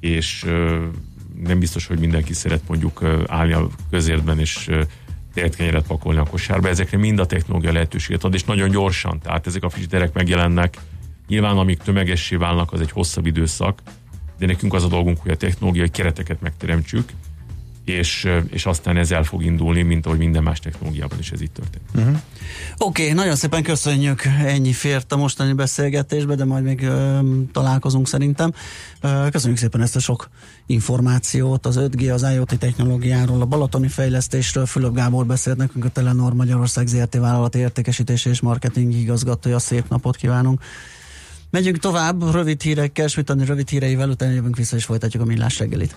és 0.00 0.46
nem 1.44 1.58
biztos, 1.58 1.86
hogy 1.86 1.98
mindenki 1.98 2.32
szeret 2.32 2.68
mondjuk 2.68 3.04
állni 3.26 3.52
a 3.52 3.68
közértben, 3.90 4.38
és 4.38 4.70
kenyeret 5.56 5.86
pakolni 5.86 6.18
a 6.18 6.24
kosárba. 6.24 6.68
Ezekre 6.68 6.98
mind 6.98 7.18
a 7.18 7.26
technológia 7.26 7.72
lehetőséget 7.72 8.24
ad, 8.24 8.34
és 8.34 8.44
nagyon 8.44 8.70
gyorsan. 8.70 9.20
Tehát 9.20 9.46
ezek 9.46 9.62
a 9.62 9.68
frigiderek 9.68 10.12
megjelennek. 10.12 10.78
Nyilván, 11.28 11.56
amíg 11.56 11.78
tömegessé 11.78 12.36
válnak, 12.36 12.72
az 12.72 12.80
egy 12.80 12.90
hosszabb 12.90 13.26
időszak, 13.26 13.82
de 14.38 14.46
nekünk 14.46 14.74
az 14.74 14.84
a 14.84 14.88
dolgunk, 14.88 15.18
hogy 15.20 15.30
a 15.30 15.36
technológiai 15.36 15.88
kereteket 15.88 16.40
megteremtsük, 16.40 17.12
és, 17.90 18.28
és 18.50 18.66
aztán 18.66 18.96
ez 18.96 19.10
el 19.10 19.22
fog 19.22 19.44
indulni, 19.44 19.82
mint 19.82 20.06
ahogy 20.06 20.18
minden 20.18 20.42
más 20.42 20.58
technológiában 20.58 21.18
is 21.18 21.30
ez 21.30 21.40
így 21.42 21.50
történt. 21.50 21.84
Uh-huh. 21.94 22.20
Oké, 22.78 23.02
okay, 23.02 23.14
nagyon 23.14 23.36
szépen 23.36 23.62
köszönjük, 23.62 24.22
ennyi 24.24 24.72
fért 24.72 25.12
a 25.12 25.16
mostani 25.16 25.52
beszélgetésbe, 25.52 26.34
de 26.34 26.44
majd 26.44 26.64
még 26.64 26.82
ö, 26.82 27.18
találkozunk 27.52 28.08
szerintem. 28.08 28.52
Ö, 29.00 29.26
köszönjük 29.30 29.58
szépen 29.58 29.80
ezt 29.80 29.96
a 29.96 30.00
sok 30.00 30.28
információt 30.66 31.66
az 31.66 31.76
5G, 31.80 32.12
az 32.12 32.26
IoT 32.34 32.58
technológiáról, 32.58 33.40
a 33.40 33.46
balatoni 33.46 33.88
fejlesztésről. 33.88 34.66
Fülöp 34.66 34.94
Gábor 34.94 35.26
beszélt 35.26 35.56
nekünk 35.56 35.84
a 35.84 35.88
Telenor 35.88 36.32
Magyarország 36.32 36.86
ZRT 36.86 37.14
vállalat 37.14 37.54
értékesítési 37.54 38.28
és 38.28 38.40
marketing 38.40 38.94
igazgatója. 38.94 39.58
Szép 39.58 39.88
napot 39.88 40.16
kívánunk! 40.16 40.62
Megyünk 41.50 41.78
tovább, 41.78 42.32
rövid 42.32 42.62
hírekkel, 42.62 43.06
Smitani 43.06 43.44
rövid 43.44 43.68
híreivel, 43.68 44.08
utána 44.10 44.32
jövünk 44.32 44.56
vissza 44.56 44.76
és 44.76 44.84
folytatjuk 44.84 45.22
a 45.22 45.26
millás 45.26 45.58
reggelit. 45.58 45.96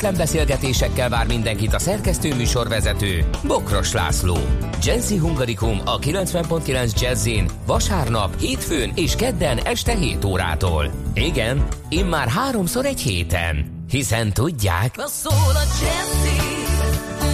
kötetlen 0.01 0.27
beszélgetésekkel 0.27 1.09
vár 1.09 1.27
mindenkit 1.27 1.73
a 1.73 1.79
szerkesztő 1.79 2.35
műsorvezető, 2.35 3.25
Bokros 3.43 3.91
László. 3.91 4.37
Jazzy 4.83 5.17
Hungarikum 5.17 5.81
a 5.85 5.99
90.9 5.99 7.01
Jazzin 7.01 7.49
vasárnap, 7.65 8.39
hétfőn 8.39 8.91
és 8.95 9.15
kedden 9.15 9.57
este 9.57 9.95
7 9.95 10.25
órától. 10.25 10.91
Igen, 11.13 11.67
immár 11.89 12.27
háromszor 12.27 12.85
egy 12.85 13.01
héten. 13.01 13.85
Hiszen 13.89 14.33
tudják... 14.33 14.95
Szól 14.97 15.55
a 15.55 15.65
jazzy, 15.81 16.37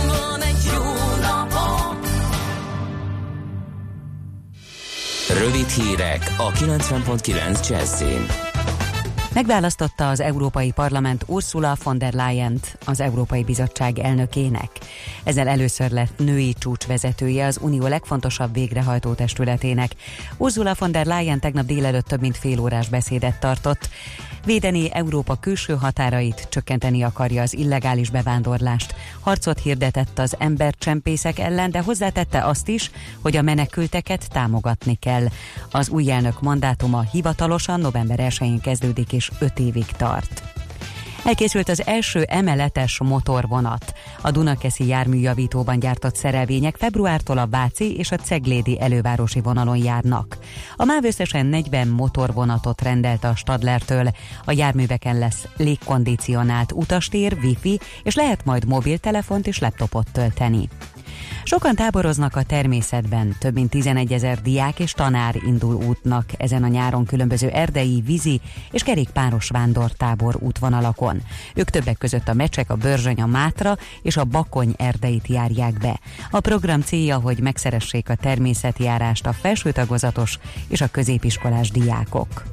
van 0.08 0.42
egy 0.42 0.72
jó 0.74 0.84
napom. 1.22 2.00
Rövid 5.44 5.70
hírek 5.70 6.36
a 6.38 6.52
90.9 6.52 7.70
Jazzin. 7.70 8.47
Megválasztotta 9.38 10.10
az 10.10 10.20
Európai 10.20 10.72
Parlament 10.72 11.24
Ursula 11.28 11.76
von 11.84 11.98
der 11.98 12.14
Leyen-t 12.14 12.78
az 12.86 13.00
Európai 13.00 13.44
Bizottság 13.44 14.00
elnökének. 14.00 14.70
Ezzel 15.24 15.48
először 15.48 15.92
lett 15.92 16.18
női 16.18 16.54
csúcsvezetője 16.54 17.46
az 17.46 17.60
Unió 17.62 17.88
legfontosabb 17.88 18.54
végrehajtó 18.54 19.14
testületének. 19.14 19.92
Ursula 20.38 20.76
von 20.80 20.92
der 20.92 21.06
Leyen 21.06 21.40
tegnap 21.40 21.66
délelőtt 21.66 22.06
több 22.06 22.22
mint 22.22 22.38
fél 22.38 22.60
órás 22.60 22.90
beszédet 22.90 23.40
tartott. 23.40 23.90
Védeni 24.48 24.94
Európa 24.94 25.36
külső 25.36 25.74
határait, 25.76 26.48
csökkenteni 26.50 27.04
akarja 27.04 27.42
az 27.42 27.54
illegális 27.54 28.10
bevándorlást. 28.10 28.96
Harcot 29.20 29.60
hirdetett 29.60 30.20
az 30.20 30.36
embercsempészek 30.40 31.40
ellen, 31.40 31.72
de 31.72 31.82
hozzátette 31.82 32.46
azt 32.46 32.68
is, 32.68 32.92
hogy 33.22 33.38
a 33.38 33.42
menekülteket 33.42 34.30
támogatni 34.32 34.96
kell. 34.96 35.26
Az 35.72 35.90
új 35.90 36.12
elnök 36.12 36.42
mandátuma 36.42 37.02
hivatalosan 37.02 37.80
november 37.80 38.20
1-én 38.22 38.60
kezdődik 38.60 39.14
és 39.14 39.27
5 39.40 39.60
évig 39.60 39.86
tart. 39.86 40.44
Elkészült 41.28 41.70
az 41.70 41.86
első 41.86 42.22
emeletes 42.22 43.00
motorvonat. 43.00 43.94
A 44.22 44.32
Dunakeszi 44.32 44.88
járműjavítóban 44.88 45.80
gyártott 45.80 46.16
szerelvények 46.16 46.76
februártól 46.76 47.38
a 47.38 47.48
Váci 47.48 47.98
és 47.98 48.12
a 48.12 48.16
Ceglédi 48.16 48.82
elővárosi 48.82 49.42
vonalon 49.42 49.78
járnak. 49.78 50.38
A 50.76 50.86
MÁV 50.86 51.04
összesen 51.04 51.46
40 51.46 51.88
motorvonatot 51.88 52.82
rendelt 52.82 53.24
a 53.24 53.36
Stadlertől. 53.36 54.10
A 54.46 54.52
járműveken 54.52 55.18
lesz 55.18 55.48
légkondicionált 55.58 56.72
utastér, 56.72 57.38
wifi, 57.44 57.80
és 58.04 58.16
lehet 58.16 58.46
majd 58.46 58.66
mobiltelefont 58.66 59.48
és 59.48 59.60
laptopot 59.60 60.12
tölteni. 60.12 60.70
Sokan 61.44 61.76
táboroznak 61.76 62.36
a 62.36 62.44
természetben, 62.44 63.36
több 63.40 63.54
mint 63.54 63.70
11 63.70 64.14
ezer 64.14 64.42
diák 64.42 64.80
és 64.80 64.92
tanár 64.92 65.36
indul 65.46 65.76
útnak 65.76 66.26
ezen 66.38 66.64
a 66.64 66.68
nyáron 66.68 67.06
különböző 67.06 67.50
erdei, 67.50 68.02
vízi 68.06 68.42
és 68.72 68.84
kerékpáros 68.84 69.50
vándortábor 69.50 70.36
útvonalakon. 70.40 71.22
Ők 71.56 71.70
többek 71.70 71.98
között 71.98 72.28
a 72.28 72.34
Mecsek, 72.34 72.70
a 72.70 72.76
Börzsöny, 72.76 73.22
a 73.22 73.26
Mátra 73.26 73.78
és 74.02 74.18
a 74.18 74.24
Bakony 74.24 74.74
erdeit 74.78 75.28
járják 75.28 75.74
be. 75.74 76.00
A 76.32 76.40
program 76.40 76.82
célja, 76.82 77.18
hogy 77.20 77.40
megszeressék 77.40 78.10
a 78.10 78.16
természetjárást 78.16 79.26
a 79.26 79.34
felső 79.34 79.72
tagozatos 79.72 80.40
és 80.68 80.82
a 80.82 80.88
középiskolás 80.88 81.72
diákok. 81.72 82.44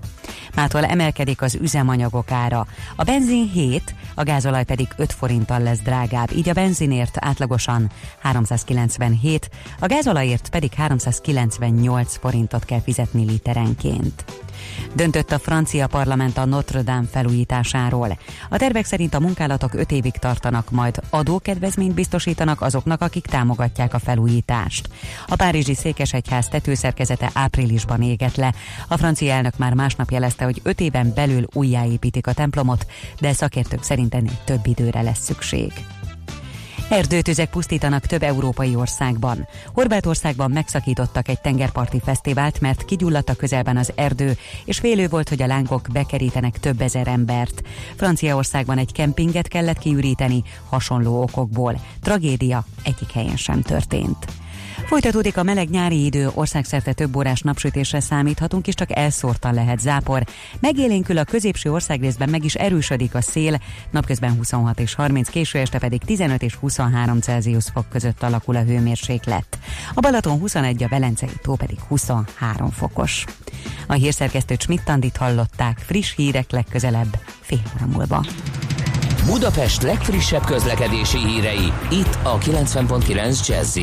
Mától 0.54 0.84
emelkedik 0.84 1.42
az 1.42 1.58
üzemanyagok 1.60 2.30
ára. 2.30 2.66
A 2.96 3.02
benzin 3.02 3.50
7, 3.50 3.94
a 4.14 4.22
gázolaj 4.22 4.64
pedig 4.64 4.88
5 4.96 5.12
forinttal 5.12 5.60
lesz 5.60 5.78
drágább, 5.78 6.30
így 6.36 6.48
a 6.48 6.52
benzinért 6.52 7.16
átlagosan 7.20 7.90
397, 8.20 9.50
a 9.78 9.86
gázolajért 9.86 10.48
pedig 10.48 10.72
398 10.72 12.16
forintot 12.16 12.64
kell 12.64 12.80
fizetni 12.80 13.24
literenként. 13.24 14.24
Döntött 14.94 15.32
a 15.32 15.38
francia 15.38 15.86
parlament 15.86 16.38
a 16.38 16.44
Notre 16.44 16.82
Dame 16.82 17.06
felújításáról. 17.10 18.18
A 18.50 18.56
tervek 18.56 18.84
szerint 18.84 19.14
a 19.14 19.20
munkálatok 19.20 19.74
5 19.74 19.90
évig 19.90 20.12
tartanak, 20.12 20.70
majd 20.70 21.00
adókedvezményt 21.10 21.94
biztosítanak 21.94 22.60
azoknak, 22.60 23.00
akik 23.00 23.26
támogatják 23.26 23.94
a 23.94 23.98
felújítást. 23.98 24.88
A 25.26 25.36
Párizsi 25.36 25.74
Székesegyház 25.74 26.48
tetőszerkezete 26.48 27.30
áprilisban 27.34 28.02
égett 28.02 28.36
le. 28.36 28.54
A 28.88 28.96
francia 28.96 29.32
elnök 29.32 29.56
már 29.56 29.74
másnap 29.74 30.10
jelezte, 30.10 30.44
hogy 30.44 30.60
5 30.62 30.80
éven 30.80 31.12
belül 31.14 31.46
újjáépítik 31.52 32.26
a 32.26 32.32
templomot, 32.32 32.86
de 33.20 33.32
szakértők 33.32 33.82
szerint 33.82 34.14
ennél 34.14 34.38
több 34.44 34.66
időre 34.66 35.02
lesz 35.02 35.24
szükség. 35.24 35.72
Erdőtüzek 36.94 37.50
pusztítanak 37.50 38.06
több 38.06 38.22
európai 38.22 38.74
országban. 38.74 39.48
Horvátországban 39.72 40.50
megszakítottak 40.50 41.28
egy 41.28 41.40
tengerparti 41.40 42.00
fesztivált, 42.04 42.60
mert 42.60 42.84
kigyulladt 42.84 43.28
a 43.28 43.34
közelben 43.34 43.76
az 43.76 43.92
erdő, 43.94 44.36
és 44.64 44.78
félő 44.78 45.08
volt, 45.08 45.28
hogy 45.28 45.42
a 45.42 45.46
lángok 45.46 45.86
bekerítenek 45.92 46.58
több 46.58 46.80
ezer 46.80 47.06
embert. 47.06 47.62
Franciaországban 47.96 48.78
egy 48.78 48.92
kempinget 48.92 49.48
kellett 49.48 49.78
kiüríteni 49.78 50.42
hasonló 50.68 51.22
okokból. 51.22 51.80
Tragédia 52.02 52.64
egyik 52.84 53.10
helyen 53.10 53.36
sem 53.36 53.62
történt. 53.62 54.43
Folytatódik 54.86 55.36
a 55.36 55.42
meleg 55.42 55.68
nyári 55.70 56.04
idő, 56.04 56.30
országszerte 56.34 56.92
több 56.92 57.16
órás 57.16 57.40
napsütésre 57.40 58.00
számíthatunk, 58.00 58.66
és 58.66 58.74
csak 58.74 58.96
elszórtan 58.96 59.54
lehet 59.54 59.80
zápor. 59.80 60.24
Megélénkül 60.60 61.18
a 61.18 61.24
középső 61.24 61.72
országrészben 61.72 62.28
meg 62.28 62.44
is 62.44 62.54
erősödik 62.54 63.14
a 63.14 63.20
szél, 63.20 63.60
napközben 63.90 64.36
26 64.36 64.80
és 64.80 64.94
30, 64.94 65.28
késő 65.28 65.58
este 65.58 65.78
pedig 65.78 66.02
15 66.04 66.42
és 66.42 66.54
23 66.54 67.20
Celsius 67.20 67.64
fok 67.72 67.88
között 67.88 68.22
alakul 68.22 68.56
a 68.56 68.62
hőmérséklet. 68.62 69.58
A 69.94 70.00
Balaton 70.00 70.38
21, 70.38 70.82
a 70.82 70.88
Velencei 70.88 71.28
tó 71.42 71.54
pedig 71.54 71.78
23 71.88 72.70
fokos. 72.70 73.24
A 73.86 73.92
hírszerkesztő 73.92 74.56
Csmittandit 74.56 75.16
hallották, 75.16 75.78
friss 75.78 76.14
hírek 76.16 76.50
legközelebb, 76.50 77.18
fél 77.40 77.62
óra 77.76 77.86
múlva. 77.86 78.24
Budapest 79.26 79.82
legfrissebb 79.82 80.44
közlekedési 80.44 81.18
hírei, 81.18 81.72
itt 81.90 82.18
a 82.22 82.38
90.9 82.38 83.46
jazz 83.46 83.78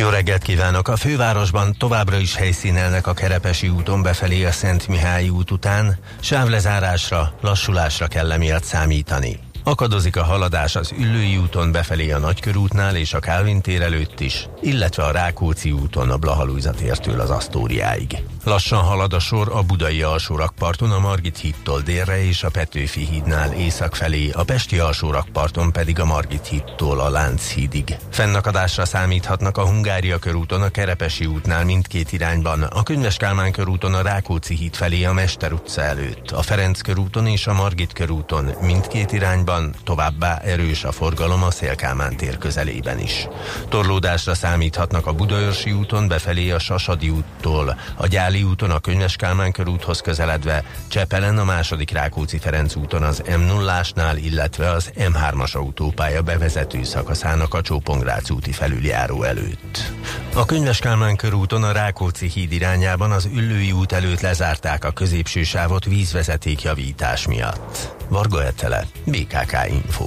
jó 0.00 0.08
reggelt 0.08 0.42
kívánok! 0.42 0.88
A 0.88 0.96
fővárosban 0.96 1.74
továbbra 1.78 2.16
is 2.16 2.36
helyszínelnek 2.36 3.06
a 3.06 3.12
Kerepesi 3.12 3.68
úton 3.68 4.02
befelé 4.02 4.44
a 4.44 4.52
Szent 4.52 4.88
Mihály 4.88 5.28
út 5.28 5.50
után, 5.50 5.98
sávlezárásra, 6.20 7.34
lassulásra 7.40 8.06
kell 8.06 8.32
emiatt 8.32 8.64
számítani. 8.64 9.38
Akadozik 9.64 10.16
a 10.16 10.24
haladás 10.24 10.76
az 10.76 10.92
Üllői 10.98 11.36
úton 11.36 11.72
befelé 11.72 12.10
a 12.10 12.18
Nagykörútnál 12.18 12.96
és 12.96 13.14
a 13.14 13.18
Kálvin 13.18 13.60
tér 13.60 13.82
előtt 13.82 14.20
is, 14.20 14.48
illetve 14.60 15.04
a 15.04 15.10
Rákóczi 15.10 15.72
úton 15.72 16.10
a 16.10 16.16
Blahalújza 16.16 16.70
tértől 16.70 17.20
az 17.20 17.30
Asztóriáig. 17.30 18.16
Lassan 18.44 18.82
halad 18.84 19.12
a 19.12 19.18
sor 19.18 19.50
a 19.52 19.62
budai 19.62 20.02
alsórakparton 20.02 20.90
a 20.90 20.98
Margit 20.98 21.38
hídtól 21.38 21.80
délre 21.80 22.24
és 22.24 22.42
a 22.42 22.50
Petőfi 22.50 23.04
hídnál 23.04 23.52
észak 23.52 23.94
felé, 23.94 24.30
a 24.30 24.44
Pesti 24.44 24.78
alsórakparton 24.78 25.72
pedig 25.72 26.00
a 26.00 26.04
Margit 26.04 26.46
hídtól 26.46 27.00
a 27.00 27.10
Lánchídig. 27.10 27.96
Fennakadásra 28.10 28.84
számíthatnak 28.84 29.58
a 29.58 29.66
Hungária 29.66 30.18
körúton 30.18 30.62
a 30.62 30.68
Kerepesi 30.68 31.26
útnál 31.26 31.64
mindkét 31.64 32.12
irányban, 32.12 32.62
a 32.62 32.82
Könyves 32.82 33.16
Kálmán 33.16 33.52
körúton 33.52 33.94
a 33.94 34.02
Rákóczi 34.02 34.54
híd 34.54 34.74
felé 34.74 35.04
a 35.04 35.12
Mester 35.12 35.52
utca 35.52 35.82
előtt, 35.82 36.30
a 36.30 36.42
Ferenc 36.42 36.80
körúton 36.80 37.26
és 37.26 37.46
a 37.46 37.52
Margit 37.52 37.92
körúton 37.92 38.50
mindkét 38.60 39.12
irányban, 39.12 39.74
továbbá 39.84 40.36
erős 40.36 40.84
a 40.84 40.92
forgalom 40.92 41.42
a 41.42 41.50
Szélkámán 41.50 42.16
tér 42.16 42.38
közelében 42.38 42.98
is. 42.98 43.28
Torlódásra 43.68 44.34
számíthatnak 44.34 45.06
a 45.06 45.12
Budaörsi 45.12 45.72
úton 45.72 46.08
befelé 46.08 46.50
a 46.50 46.58
Sasadi 46.58 47.08
úttól, 47.08 47.78
a 47.96 48.06
Gyár 48.06 48.28
Váli 48.30 48.42
úton 48.42 48.70
a 48.70 48.78
Könyves 48.78 49.16
Kálmán 49.16 49.52
körúthoz 49.52 50.00
közeledve, 50.00 50.64
Csepelen 50.88 51.38
a 51.38 51.44
második 51.44 51.90
Rákóczi 51.90 52.38
Ferenc 52.38 52.74
úton 52.74 53.02
az 53.02 53.22
m 53.38 53.40
0 53.40 53.82
illetve 54.14 54.70
az 54.70 54.90
M3-as 54.98 55.56
autópálya 55.56 56.22
bevezető 56.22 56.84
szakaszának 56.84 57.54
a 57.54 57.60
Csópongrác 57.60 58.30
úti 58.30 58.52
felüljáró 58.52 59.22
előtt. 59.22 59.92
A 60.34 60.44
Könyves 60.44 60.78
Kálmán 60.78 61.16
körúton 61.16 61.62
a 61.62 61.72
Rákóczi 61.72 62.28
híd 62.28 62.52
irányában 62.52 63.10
az 63.10 63.28
Üllői 63.34 63.72
út 63.72 63.92
előtt 63.92 64.20
lezárták 64.20 64.84
a 64.84 64.90
középső 64.90 65.42
sávot 65.42 65.84
vízvezeték 65.84 66.62
javítás 66.62 67.26
miatt. 67.26 67.94
Varga 68.08 68.44
Etele, 68.44 68.86
BKK 69.04 69.56
Info. 69.68 70.06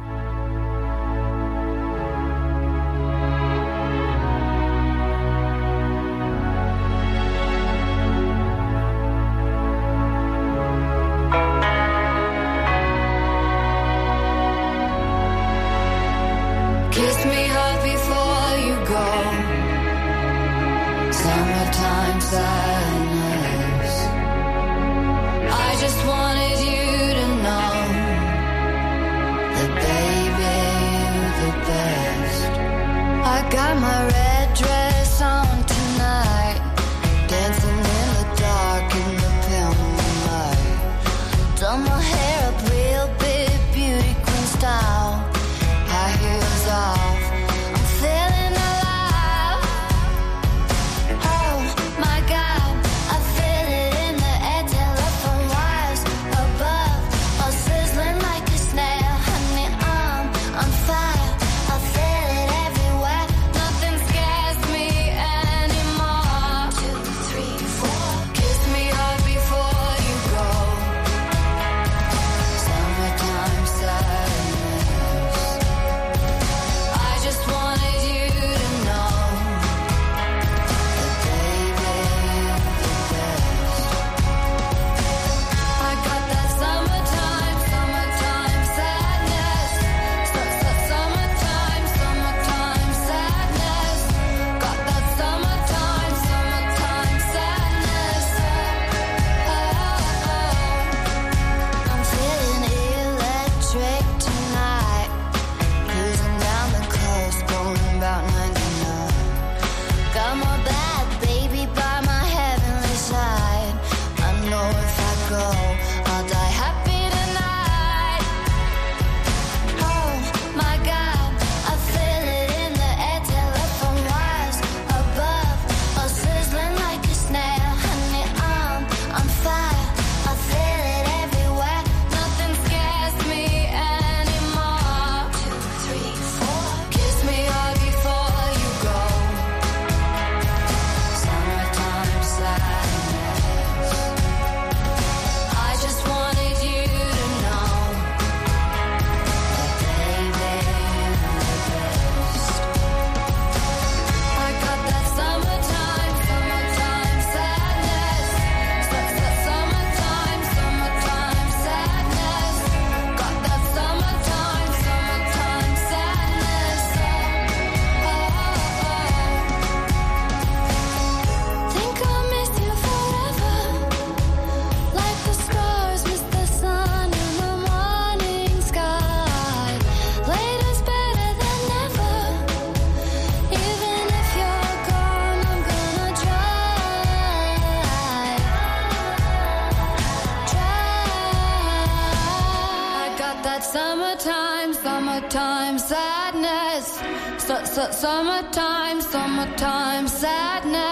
Summertime, 197.93 199.01
summertime 199.01 200.07
sadness. 200.07 200.90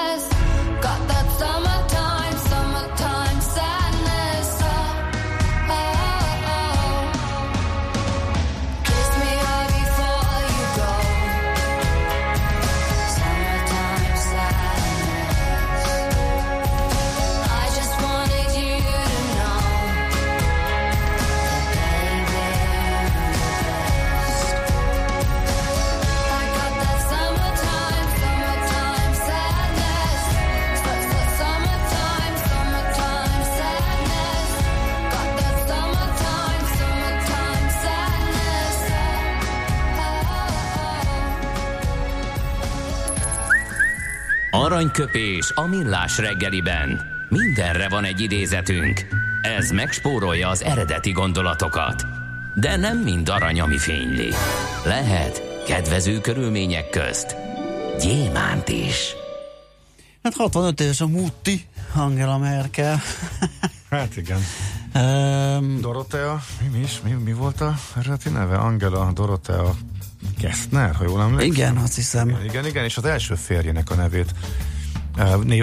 Aranyköpés 44.80 45.52
a 45.56 45.67
millás 45.67 46.17
reggeliben. 46.17 47.02
Mindenre 47.30 47.90
van 47.90 48.04
egy 48.04 48.19
idézetünk. 48.19 49.08
Ez 49.42 49.71
megspórolja 49.71 50.50
az 50.50 50.63
eredeti 50.63 51.12
gondolatokat. 51.12 52.06
De 52.56 52.75
nem 52.75 52.98
mind 52.98 53.30
arany, 53.30 53.60
ami 53.60 53.77
fényli. 53.77 54.30
Lehet 54.86 55.63
kedvező 55.67 56.19
körülmények 56.21 56.90
közt 56.90 57.36
gyémánt 58.02 58.69
is. 58.69 59.15
Hát 60.23 60.36
65 60.36 60.80
éves 60.82 61.02
a 61.02 61.08
Mutti, 61.08 61.65
Angela 61.96 62.38
Merkel. 62.38 63.02
Hát 63.90 64.17
igen. 64.17 64.40
Um, 64.96 65.81
Dorotea, 65.81 66.42
mi, 66.62 66.77
mi 66.77 66.83
is? 66.83 67.02
Mi, 67.04 67.12
mi 67.12 67.33
volt 67.33 67.62
a 67.62 67.75
eredeti 67.98 68.29
neve? 68.29 68.56
Angela 68.56 69.12
Dorotea 69.13 69.75
Kestner, 70.37 70.96
ha 70.96 71.04
jól 71.04 71.21
emlékszem. 71.21 71.52
igen, 71.52 71.77
azt 71.77 71.96
hiszem. 71.96 72.29
Igen, 72.29 72.44
igen, 72.44 72.65
igen, 72.65 72.83
és 72.83 72.98
az 72.98 73.06
első 73.06 73.35
férjének 73.35 73.90
a 73.92 73.96
nevét 73.96 74.33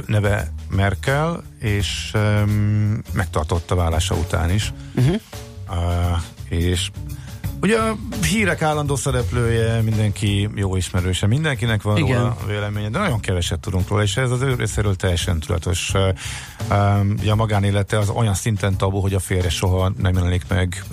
neve 0.07 0.53
Merkel, 0.71 1.43
és 1.61 2.13
um, 2.15 3.03
megtartotta 3.13 3.75
vállása 3.75 4.15
után 4.15 4.51
is. 4.51 4.73
Uh-huh. 4.95 5.21
Uh, 5.71 6.23
és 6.49 6.91
Ugye 7.61 7.79
a 7.79 7.97
hírek 8.23 8.63
állandó 8.63 8.97
szereplője, 8.97 9.81
mindenki 9.81 10.49
jó 10.55 10.77
ismerőse, 10.77 11.27
mindenkinek 11.27 11.83
van 11.83 11.97
Igen. 11.97 12.19
róla 12.19 12.37
véleménye, 12.47 12.89
de 12.89 12.99
nagyon 12.99 13.21
keveset 13.21 13.61
tudunk 13.61 13.89
róla, 13.89 14.03
és 14.03 14.17
ez 14.17 14.31
az 14.31 14.41
ő 14.41 14.55
részéről 14.55 14.97
teljesen 14.97 15.41
tudatos. 15.41 15.93
a 17.29 17.35
magánélete 17.35 17.99
az 17.99 18.09
olyan 18.09 18.35
szinten 18.35 18.77
tabu, 18.77 19.01
hogy 19.01 19.15
a 19.15 19.21
férje 19.21 19.51
soha 19.51 19.93
nem 19.99 20.15
jelenik 20.15 20.43
meg 20.49 20.85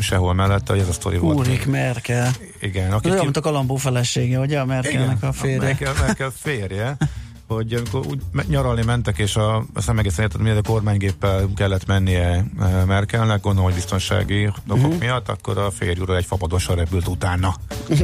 sehol 0.00 0.34
mellette, 0.34 0.72
hogy 0.72 0.82
ez 0.82 0.88
a 0.88 0.92
sztori 0.92 1.18
volt. 1.18 1.38
Úrik 1.38 1.66
Merkel. 1.66 2.30
Igen. 2.60 2.92
Aki 2.92 3.10
olyan, 3.10 3.24
mint 3.24 3.36
a 3.36 3.40
Kalambó 3.40 3.76
felesége, 3.76 4.38
ugye 4.38 4.60
a 4.60 4.64
Merkelnek 4.64 5.16
Igen, 5.16 5.28
a 5.28 5.32
férje. 5.32 5.58
A 5.58 5.62
Merkel, 5.62 5.92
Merkel 6.00 6.32
férje. 6.42 6.96
hogy 7.54 7.74
amikor 7.74 8.06
úgy 8.06 8.20
nyaralni 8.48 8.84
mentek, 8.84 9.18
és 9.18 9.36
a, 9.36 9.64
azt 9.74 9.86
nem 9.86 9.98
egészen 9.98 10.24
érted, 10.24 10.40
miért 10.40 10.58
a 10.58 10.70
kormánygéppel 10.70 11.48
kellett 11.56 11.86
mennie 11.86 12.44
e, 12.60 12.84
Merkelnek, 12.84 13.40
gondolom, 13.40 13.64
hogy 13.64 13.74
biztonsági 13.74 14.52
dolgok 14.64 14.86
uh-huh. 14.86 15.00
miatt, 15.00 15.28
akkor 15.28 15.58
a 15.58 15.70
férjúra 15.70 16.16
egy 16.16 16.24
fapadossal 16.24 16.76
repült 16.76 17.08
utána. 17.08 17.54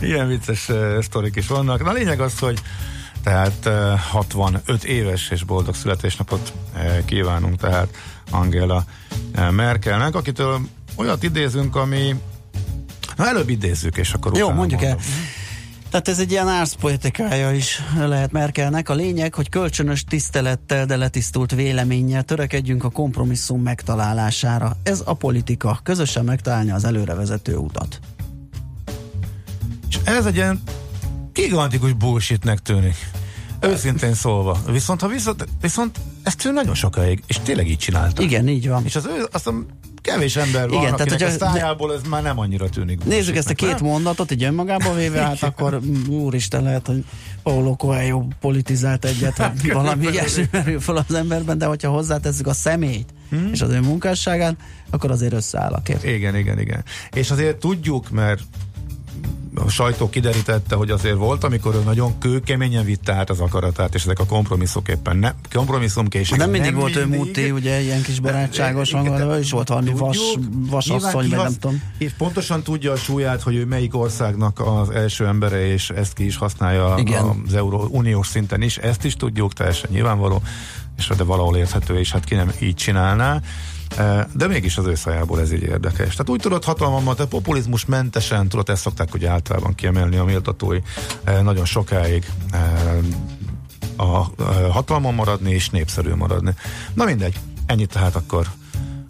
Ilyen 0.00 0.28
vicces 0.28 0.68
uh, 0.68 1.02
sztorik 1.02 1.36
is 1.36 1.46
vannak. 1.46 1.84
Na 1.84 1.90
a 1.90 1.92
lényeg 1.92 2.20
az, 2.20 2.38
hogy 2.38 2.58
tehát 3.22 3.66
uh, 3.66 3.98
65 3.98 4.84
éves 4.84 5.30
és 5.30 5.44
boldog 5.44 5.74
születésnapot 5.74 6.52
uh, 6.74 7.04
kívánunk 7.04 7.56
tehát 7.56 7.88
Angela 8.30 8.84
Merkelnek, 9.50 10.14
akitől 10.14 10.60
olyat 10.96 11.22
idézünk, 11.22 11.76
ami 11.76 12.14
Na 13.16 13.28
előbb 13.28 13.48
idézzük, 13.48 13.96
és 13.96 14.12
akkor 14.12 14.36
Jó, 14.36 14.50
mondjuk 14.50 14.80
mondom. 14.80 14.98
el. 14.98 15.04
Tehát 15.92 16.08
ez 16.08 16.18
egy 16.18 16.30
ilyen 16.30 16.48
árszpoetikája 16.48 17.52
is 17.52 17.80
lehet 17.96 18.32
Merkelnek. 18.32 18.88
A 18.88 18.94
lényeg, 18.94 19.34
hogy 19.34 19.48
kölcsönös 19.48 20.04
tisztelettel, 20.04 20.86
de 20.86 20.96
letisztult 20.96 21.54
véleménnyel 21.54 22.22
törekedjünk 22.22 22.84
a 22.84 22.90
kompromisszum 22.90 23.62
megtalálására. 23.62 24.76
Ez 24.82 25.02
a 25.04 25.14
politika. 25.14 25.80
Közösen 25.82 26.24
megtalálni 26.24 26.70
az 26.70 26.84
előrevezető 26.84 27.56
utat. 27.56 27.98
És 29.88 29.98
ez 30.04 30.26
egy 30.26 30.34
ilyen 30.34 30.62
gigantikus 31.32 31.92
bullshitnek 31.92 32.58
tűnik. 32.58 32.96
Őszintén 33.60 34.14
szólva. 34.14 34.60
Viszont 34.66 35.00
ha 35.00 35.08
viszont, 35.08 35.46
viszont 35.60 36.00
ezt 36.22 36.44
ő 36.44 36.52
nagyon 36.52 36.74
sokáig, 36.74 37.22
és 37.26 37.38
tényleg 37.38 37.68
így 37.68 37.78
csinálta. 37.78 38.22
Igen, 38.22 38.48
így 38.48 38.68
van. 38.68 38.84
És 38.84 38.96
az 38.96 39.06
ő, 39.06 39.28
azt 39.32 39.46
a 39.46 39.54
kevés 40.02 40.36
ember 40.36 40.68
van, 40.68 40.82
Igen, 40.82 40.96
tehát, 40.96 41.22
a 41.22 41.30
sztájából 41.30 41.94
ez 41.94 42.00
már 42.08 42.22
nem 42.22 42.38
annyira 42.38 42.68
tűnik. 42.68 43.04
Nézzük 43.04 43.36
ezt 43.36 43.50
a 43.50 43.54
két 43.54 43.80
nem? 43.80 43.84
mondatot, 43.90 44.30
így 44.30 44.44
önmagába 44.44 44.94
véve, 44.94 45.20
hát 45.20 45.42
akkor 45.42 45.80
úristen 46.08 46.62
lehet, 46.62 46.86
hogy 46.86 47.04
Paulo 47.42 47.76
Coelho 47.76 48.24
politizált 48.40 49.04
egyet, 49.04 49.36
hát, 49.36 49.72
valami 49.72 50.06
ilyesmi 50.06 50.48
merül 50.50 50.80
fel 50.80 50.96
az 51.08 51.14
emberben, 51.14 51.58
de 51.58 51.66
hogyha 51.66 51.90
hozzátesszük 51.90 52.46
a 52.46 52.52
személyt, 52.52 53.08
hmm? 53.30 53.50
és 53.52 53.60
az 53.60 53.70
ő 53.70 53.80
munkásságát, 53.80 54.56
akkor 54.90 55.10
azért 55.10 55.32
összeáll 55.32 55.72
a 55.72 55.82
kép. 55.82 56.04
Igen, 56.04 56.36
igen, 56.36 56.58
igen. 56.58 56.84
És 57.12 57.30
azért 57.30 57.56
tudjuk, 57.56 58.10
mert 58.10 58.42
a 59.54 59.68
sajtó 59.68 60.10
kiderítette, 60.10 60.74
hogy 60.74 60.90
azért 60.90 61.16
volt, 61.16 61.44
amikor 61.44 61.74
ő 61.74 61.82
nagyon 61.84 62.18
kőkeményen 62.18 62.84
vitte 62.84 63.12
át 63.12 63.30
az 63.30 63.40
akaratát, 63.40 63.94
és 63.94 64.02
ezek 64.02 64.18
a 64.18 64.26
kompromisszok 64.26 64.88
éppen 64.88 65.16
ne, 65.16 65.32
kompromisszumkészség. 65.52 66.38
Nem 66.38 66.50
mindig 66.50 66.70
nem 66.70 66.80
volt 66.80 66.94
mindig. 66.94 67.12
ő 67.12 67.16
múti, 67.16 67.50
ugye 67.50 67.80
ilyen 67.80 68.02
kis 68.02 68.20
barátságos 68.20 68.92
hanggal, 68.92 69.38
is 69.38 69.50
volt 69.50 69.68
valami 69.68 69.92
vas, 69.96 70.18
vasasszony, 70.50 71.28
vagy 71.28 71.28
nem 71.28 71.52
tudom. 71.60 71.82
És 71.98 72.12
pontosan 72.12 72.62
tudja 72.62 72.92
a 72.92 72.96
súlyát, 72.96 73.42
hogy 73.42 73.54
ő 73.54 73.64
melyik 73.64 73.96
országnak 73.96 74.60
az 74.60 74.90
első 74.90 75.26
embere, 75.26 75.66
és 75.66 75.90
ezt 75.90 76.12
ki 76.12 76.24
is 76.24 76.36
használja 76.36 76.94
Igen. 76.98 77.42
az 77.46 77.54
Euró 77.54 77.88
Uniós 77.90 78.26
szinten 78.26 78.62
is, 78.62 78.78
ezt 78.78 79.04
is 79.04 79.16
tudjuk, 79.16 79.52
teljesen 79.52 79.90
nyilvánvaló, 79.92 80.42
és 80.96 81.10
de 81.16 81.24
valahol 81.24 81.56
érthető, 81.56 81.98
és 81.98 82.12
hát 82.12 82.24
ki 82.24 82.34
nem 82.34 82.50
így 82.60 82.74
csinálná. 82.74 83.40
De 84.32 84.46
mégis 84.46 84.76
az 84.76 84.86
ő 84.86 84.94
szájából 84.94 85.40
ez 85.40 85.52
így 85.52 85.62
érdekes. 85.62 86.10
Tehát 86.10 86.28
úgy 86.28 86.40
tudod 86.40 86.64
hatalmammal, 86.64 87.14
te 87.14 87.24
populizmus 87.26 87.84
mentesen, 87.84 88.48
tudod, 88.48 88.68
ezt 88.68 88.82
szokták 88.82 89.14
ugye 89.14 89.28
általában 89.28 89.74
kiemelni 89.74 90.16
a 90.16 90.24
méltatói 90.24 90.78
nagyon 91.42 91.64
sokáig 91.64 92.26
a 93.96 94.06
hatalmon 94.70 95.14
maradni 95.14 95.50
és 95.50 95.70
népszerű 95.70 96.14
maradni. 96.14 96.54
Na 96.94 97.04
mindegy, 97.04 97.40
ennyit 97.66 97.92
tehát 97.92 98.16
akkor 98.16 98.46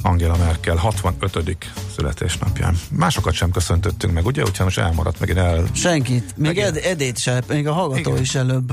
Angela 0.02 0.36
Merkel 0.36 0.76
65. 0.76 1.56
születésnapján. 1.94 2.78
Másokat 2.90 3.34
sem 3.34 3.50
köszöntöttünk 3.50 4.12
meg, 4.12 4.26
ugye? 4.26 4.42
Úgyhogy 4.42 4.64
most 4.64 4.78
elmaradt 4.78 5.20
meg 5.20 5.30
el. 5.30 5.64
Senkit. 5.72 6.36
Még 6.36 6.58
Ed- 6.58 6.76
Edét 6.76 7.18
se, 7.18 7.42
még 7.48 7.66
a 7.66 7.72
hallgató 7.72 8.10
Igen. 8.10 8.22
is 8.22 8.34
előbb 8.34 8.72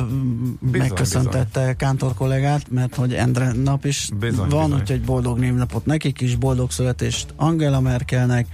bizony, 0.60 0.88
megköszöntette 0.88 1.60
bizony. 1.60 1.76
Kántor 1.76 2.14
kollégát, 2.14 2.70
mert 2.72 2.96
hogy 2.96 3.14
Endre 3.14 3.52
nap 3.52 3.86
is 3.86 4.10
bizony, 4.20 4.50
van, 4.50 4.66
bizony. 4.66 4.80
úgyhogy 4.82 5.02
boldog 5.02 5.40
névnapot 5.40 5.86
nekik 5.86 6.22
is, 6.22 6.36
boldog 6.36 6.72
születést 6.72 7.34
Angela 7.36 7.80
Merkelnek, 7.80 8.48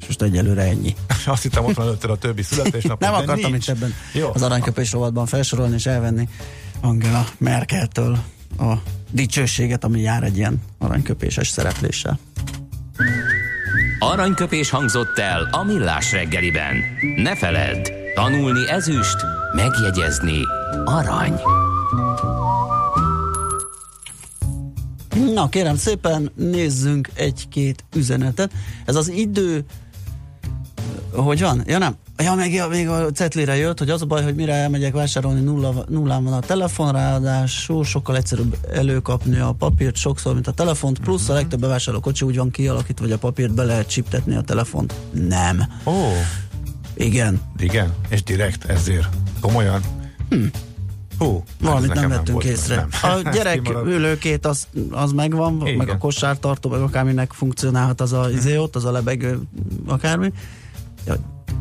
és 0.00 0.06
most 0.06 0.22
egyelőre 0.22 0.62
ennyi. 0.62 0.94
Azt 1.26 1.42
hittem 1.42 1.64
ott 1.64 1.74
van 1.74 1.86
előtte 1.86 2.08
a 2.08 2.16
többi 2.16 2.42
születésnap. 2.42 3.00
Nem 3.00 3.14
akartam 3.14 3.54
itt 3.54 3.68
ebben 3.68 3.94
Jó. 4.12 4.30
az 4.34 4.42
aranyköpés 4.42 4.92
rovatban 4.92 5.26
felsorolni 5.26 5.74
és 5.74 5.86
elvenni 5.86 6.28
Angela 6.80 7.26
Merkeltől 7.38 8.18
a 8.58 8.72
dicsőséget, 9.10 9.84
ami 9.84 10.00
jár 10.00 10.22
egy 10.22 10.36
ilyen 10.36 10.62
aranyköpéses 10.78 11.48
szerepléssel. 11.48 12.18
Aranyköpés 13.98 14.70
hangzott 14.70 15.18
el 15.18 15.48
a 15.50 15.62
millás 15.64 16.12
reggeliben. 16.12 16.76
Ne 17.16 17.36
feledd, 17.36 17.88
tanulni 18.14 18.68
ezüst, 18.68 19.16
megjegyezni 19.54 20.40
arany. 20.84 21.40
Na 25.34 25.48
kérem 25.48 25.76
szépen, 25.76 26.32
nézzünk 26.34 27.08
egy-két 27.14 27.84
üzenetet. 27.94 28.52
Ez 28.84 28.96
az 28.96 29.08
idő, 29.08 29.64
hogy 31.14 31.40
van? 31.40 31.62
Ja 31.66 31.78
nem, 31.78 31.96
Ja, 32.22 32.34
meg 32.34 32.52
ja, 32.52 32.68
még 32.68 32.88
a 32.88 33.10
cetlire 33.10 33.56
jött, 33.56 33.78
hogy 33.78 33.90
az 33.90 34.02
a 34.02 34.06
baj, 34.06 34.22
hogy 34.22 34.34
mire 34.34 34.54
elmegyek 34.54 34.92
vásárolni, 34.92 35.40
nulla, 35.40 35.84
nullán 35.88 36.24
van 36.24 36.32
a 36.32 36.40
telefon, 36.40 36.92
ráadásul 36.92 37.84
sokkal 37.84 38.16
egyszerűbb 38.16 38.56
előkapni 38.72 39.38
a 39.38 39.52
papírt 39.58 39.96
sokszor, 39.96 40.34
mint 40.34 40.46
a 40.46 40.52
telefont, 40.52 40.98
plusz 40.98 41.28
a 41.28 41.32
legtöbb 41.32 41.60
bevásárló 41.60 42.00
kocsi 42.00 42.24
úgy 42.24 42.36
van 42.36 42.50
kialakítva, 42.50 43.04
hogy 43.04 43.12
a 43.12 43.18
papírt 43.18 43.54
be 43.54 43.62
lehet 43.62 43.88
csiptetni 43.88 44.34
a 44.34 44.40
telefont. 44.40 44.94
Nem. 45.28 45.62
Ó. 45.84 45.92
Oh. 45.92 46.12
Igen. 46.94 47.40
Igen, 47.58 47.92
és 48.08 48.22
direkt 48.22 48.64
ezért. 48.64 49.08
Komolyan. 49.40 49.80
Hm. 50.28 50.44
Hú, 51.18 51.44
Valamit 51.60 51.94
nem 51.94 52.08
vettünk 52.08 52.42
nem 52.42 52.52
észre. 52.52 52.74
Nem. 52.74 52.88
A 53.02 53.28
gyerek 53.34 53.70
ülőkét 53.84 54.46
az, 54.46 54.66
az 54.90 55.12
megvan, 55.12 55.60
Igen. 55.62 55.76
meg 55.76 55.88
a 55.88 55.98
kosártartó, 55.98 56.70
meg 56.70 56.80
akárminek 56.80 57.32
funkcionálhat 57.32 58.00
az 58.00 58.12
a 58.12 58.30
izé 58.30 58.56
ott, 58.56 58.76
az 58.76 58.84
a 58.84 58.90
lebegő 58.90 59.40
akármi. 59.86 60.32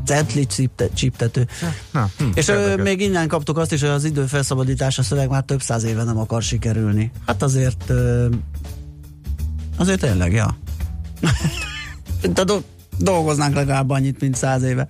Centli 0.05 0.47
csíptető. 0.93 1.47
Na, 1.91 2.09
hm, 2.17 2.25
és 2.33 2.47
ö, 2.47 2.75
még 2.75 3.01
innen 3.01 3.27
kaptuk 3.27 3.57
azt 3.57 3.71
is, 3.71 3.81
hogy 3.81 3.89
az 3.89 4.03
idő 4.03 4.25
felszabadítása 4.25 5.03
szöveg 5.03 5.29
már 5.29 5.43
több 5.43 5.61
száz 5.61 5.83
éve 5.83 6.03
nem 6.03 6.17
akar 6.17 6.41
sikerülni. 6.41 7.11
Hát 7.25 7.43
azért 7.43 7.89
ö, 7.89 8.27
azért 9.77 9.99
tényleg, 9.99 10.33
ja. 10.33 10.57
do- 12.33 12.63
dolgoznánk 12.97 13.55
legalább 13.55 13.89
annyit, 13.89 14.21
mint 14.21 14.35
száz 14.35 14.63
éve. 14.63 14.87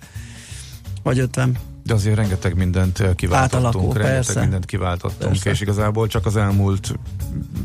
Vagy 1.02 1.18
ötven. 1.18 1.56
De 1.82 1.94
azért 1.94 2.16
rengeteg 2.16 2.56
mindent 2.56 3.14
kiváltottunk, 3.16 3.66
Átalakul, 3.66 3.92
rengeteg 3.92 4.14
persze. 4.14 4.40
mindent 4.40 4.64
kiváltottunk, 4.64 5.32
persze. 5.32 5.50
és 5.50 5.60
igazából 5.60 6.06
csak 6.06 6.26
az 6.26 6.36
elmúlt 6.36 6.92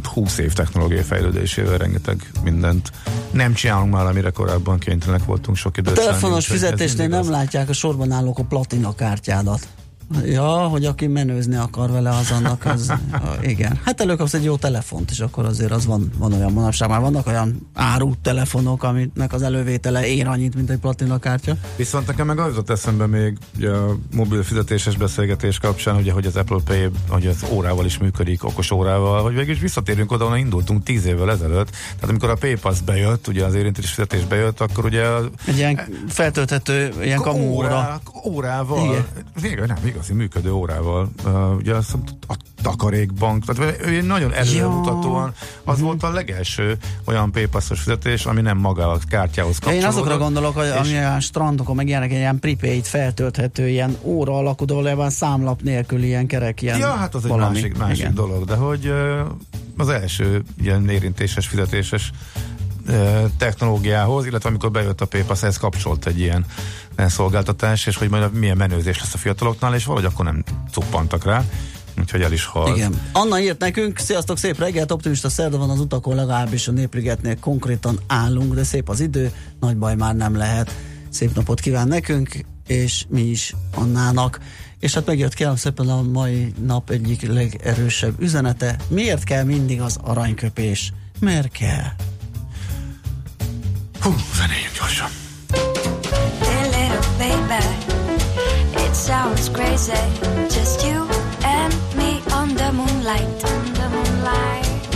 20 0.04 0.38
év 0.38 0.54
technológiai 0.54 1.02
fejlődésével 1.02 1.78
rengeteg 1.78 2.32
mindent 2.44 2.92
nem 3.32 3.54
csinálunk 3.54 3.92
már, 3.92 4.06
amire 4.06 4.30
korábban 4.30 4.80
kénytelenek 4.80 5.26
voltunk 5.26 5.58
sok 5.58 5.78
időt. 5.78 5.98
A 5.98 6.02
telefonos 6.02 6.48
fizetésnél 6.48 7.08
nem 7.08 7.30
látják 7.30 7.70
a 7.70 7.74
sorban 7.74 8.12
állók 8.12 8.40
a 8.40 8.44
platina 8.44 8.96
kártyádat. 8.96 9.68
Ja, 10.26 10.44
hogy 10.46 10.86
aki 10.86 11.08
menőzni 11.08 11.56
akar 11.56 11.92
vele, 11.92 12.10
az 12.10 12.32
annak 12.32 12.66
az, 12.66 12.94
igen. 13.42 13.80
Hát 13.84 14.02
előkapsz 14.02 14.34
egy 14.34 14.44
jó 14.44 14.56
telefont, 14.56 15.12
és 15.12 15.20
akkor 15.20 15.46
azért 15.46 15.72
az 15.72 15.86
van, 15.86 16.12
van 16.18 16.34
olyan 16.34 16.52
manapság. 16.52 16.90
Már 16.90 17.02
vannak 17.02 17.28
olyan 17.28 17.70
áru 17.74 18.12
telefonok, 18.22 18.84
aminek 18.84 19.34
az 19.34 19.42
elővétele 19.42 20.08
ér 20.08 20.28
annyit, 20.28 20.56
mint 20.56 20.70
egy 20.70 20.78
platina 20.78 21.20
kártya. 21.20 21.56
Viszont 21.76 22.08
nekem 22.08 22.26
meg 22.26 22.40
az 22.40 22.48
jutott 22.48 22.70
eszembe 22.70 23.06
még 23.06 23.38
ugye 23.58 23.70
a 23.70 23.96
mobil 24.16 24.44
fizetéses 24.44 24.98
beszélgetés 24.98 25.58
kapcsán, 25.58 25.96
ugye, 25.96 26.12
hogy 26.12 26.26
az 26.26 26.36
Apple 26.36 26.60
Pay, 26.66 26.90
hogy 27.10 27.28
az 27.28 27.46
órával 27.52 27.86
is 27.86 27.98
működik, 27.98 28.44
okos 28.44 28.72
órával, 28.72 29.24
hogy 29.24 29.36
végül 29.36 29.54
is 29.54 29.60
visszatérünk 29.60 30.12
oda, 30.12 30.26
onnan 30.26 30.38
indultunk 30.38 30.84
tíz 30.84 31.06
évvel 31.06 31.32
ezelőtt. 31.32 31.70
Tehát 31.70 32.10
amikor 32.10 32.30
a 32.30 32.36
PayPass 32.36 32.82
bejött, 32.82 33.28
ugye 33.28 33.46
az 33.46 33.54
érintés 33.54 33.90
fizetés 33.90 34.26
bejött, 34.26 34.60
akkor 34.60 34.86
ugye... 34.86 35.06
Egy 35.46 35.58
ilyen 35.58 35.80
feltölthető, 36.08 36.94
ilyen 37.02 37.22
kamu 37.22 37.44
óra. 37.44 38.02
Órával. 38.26 38.86
Igen. 38.86 39.06
Végül, 39.42 39.66
nem, 39.66 39.78
igazi 39.96 40.14
működő 40.14 40.52
órával. 40.52 41.10
Uh, 41.26 41.56
ugye 41.56 41.74
azt 41.74 41.94
a 42.28 42.36
takarékbank, 42.62 43.46
tehát 43.46 43.82
ő 43.86 44.02
nagyon 44.02 44.34
előmutatóan, 44.34 45.34
az 45.64 45.80
volt 45.80 46.04
a 46.04 46.12
legelső 46.12 46.78
olyan 47.06 47.32
paypass 47.32 47.68
fizetés, 47.68 48.26
ami 48.26 48.42
nem 48.42 48.58
maga 48.58 48.92
a 48.92 48.98
kártyához 49.10 49.60
kapcsolódott. 49.60 49.84
Én 49.84 49.98
azokra 49.98 50.18
gondolok, 50.18 50.56
hogy 50.56 50.68
ami 50.68 50.98
a 50.98 51.20
strandokon 51.20 51.76
meg 51.76 51.88
ilyenek, 51.88 52.12
ilyen 52.12 52.40
prepaid 52.40 52.86
feltölthető, 52.86 53.68
ilyen 53.68 53.98
óra 54.02 54.38
alakú, 54.38 54.66
de 54.66 55.10
számlap 55.10 55.62
nélkül 55.62 56.04
ilyen 56.04 56.28
kerek, 56.28 56.62
ilyen 56.62 56.78
Ja, 56.78 56.94
hát 56.94 57.16
az 57.16 57.28
valami. 57.28 57.58
egy 57.58 57.62
másik, 57.62 57.78
másik 57.78 58.10
dolog, 58.10 58.46
de 58.46 58.56
hogy 58.56 58.88
uh, 58.88 59.20
az 59.78 59.90
első 59.90 60.44
ilyen 60.62 60.90
érintéses, 60.90 61.48
fizetéses 61.48 62.12
technológiához, 63.38 64.26
illetve 64.26 64.50
amikor 64.50 64.72
bejött 64.72 65.02
a 65.02 65.06
PayPass, 65.06 65.44
ez 65.44 65.58
kapcsolt 65.58 66.06
egy 66.06 66.20
ilyen 66.20 66.46
szolgáltatás, 66.98 67.86
és 67.86 67.96
hogy 67.96 68.10
majd 68.10 68.34
milyen 68.34 68.58
menőzés 68.58 69.00
lesz 69.00 69.14
a 69.14 69.18
fiataloknál, 69.18 69.76
és 69.76 69.86
valahogy 69.86 70.10
akkor 70.14 70.26
nem 70.26 70.44
cuppantak 70.72 71.26
rá. 71.26 71.44
Úgyhogy 72.00 72.22
el 72.22 72.32
is 72.32 72.46
hal. 72.46 72.76
Igen. 72.76 73.02
Anna 73.12 73.40
írt 73.40 73.60
nekünk, 73.60 73.98
sziasztok, 73.98 74.38
szép 74.38 74.60
reggelt, 74.60 74.92
optimista 74.92 75.30
szerda 75.30 75.58
van 75.58 75.70
az 75.70 75.80
utakon, 75.80 76.16
legalábbis 76.16 76.68
a 76.68 76.72
Népligetnél 76.72 77.40
konkrétan 77.40 78.00
állunk, 78.08 78.54
de 78.54 78.64
szép 78.64 78.90
az 78.90 79.00
idő, 79.00 79.32
nagy 79.60 79.78
baj 79.78 79.96
már 79.96 80.16
nem 80.16 80.36
lehet. 80.36 80.76
Szép 81.10 81.36
napot 81.36 81.60
kíván 81.60 81.88
nekünk, 81.88 82.46
és 82.68 83.06
mi 83.10 83.22
is 83.22 83.56
Annának. 83.76 84.40
És 84.80 84.94
hát 84.94 85.06
megjött 85.06 85.34
kérem 85.34 85.56
szépen 85.56 85.90
a 85.90 86.02
mai 86.02 86.54
nap 86.66 86.90
egyik 86.90 87.28
legerősebb 87.28 88.22
üzenete. 88.22 88.76
Miért 88.88 89.24
kell 89.24 89.44
mindig 89.44 89.82
az 89.82 89.98
aranyköpés? 90.04 90.94
Miért 91.20 91.52
kell? 91.52 91.86
Hú, 94.06 94.14
zenéljünk 94.34 94.74
gyorsan. 94.78 95.10
Hey 96.42 96.64
little 96.78 97.06
baby, 97.18 97.64
it 98.86 98.96
sounds 98.96 99.50
crazy. 99.50 100.04
Just 100.48 100.86
you 100.88 101.08
and 101.42 101.74
me 101.96 102.22
on 102.32 102.48
the 102.56 102.72
moonlight, 102.72 103.44
on 103.44 103.74
the 103.74 103.88
moonlight. 103.90 104.88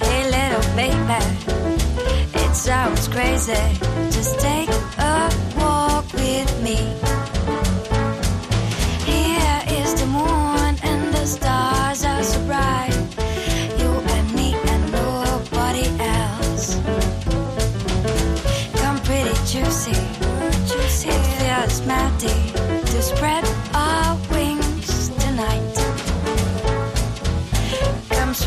Hey 0.00 0.22
little 0.36 0.74
baby, 0.74 1.24
it 2.34 2.54
sounds 2.54 3.08
crazy. 3.08 3.78
Just 4.10 4.38
take 4.40 4.70
a 4.98 5.28
walk 5.56 6.12
with 6.12 6.62
me. 6.62 7.17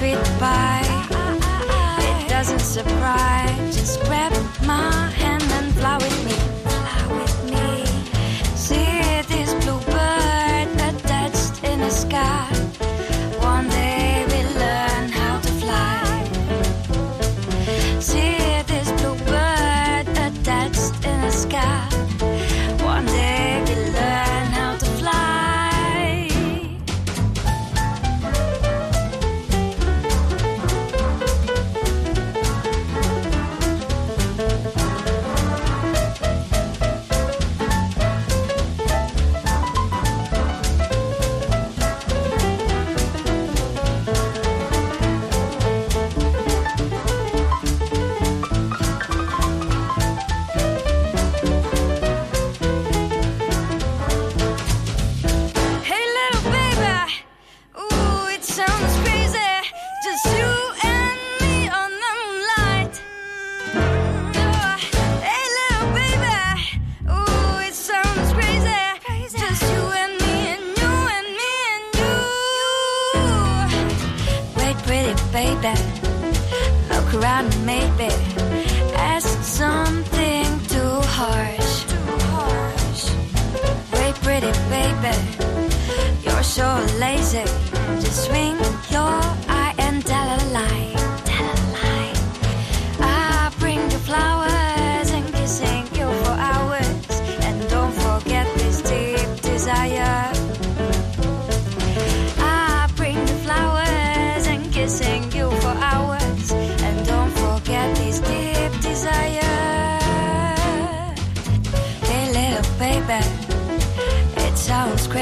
street 0.02 0.40
by. 0.40 0.82
It 2.00 2.28
doesn't 2.28 2.62
surprise. 2.62 3.61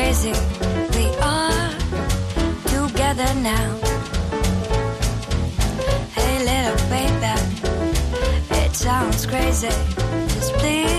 Crazy. 0.09 0.33
We 0.97 1.05
are 1.21 1.69
together 2.65 3.31
now. 3.41 3.77
Hey, 6.15 6.35
little 6.49 6.89
baby. 6.89 7.35
It 8.63 8.75
sounds 8.75 9.27
crazy. 9.27 9.69
Just 10.33 10.53
please 10.53 10.98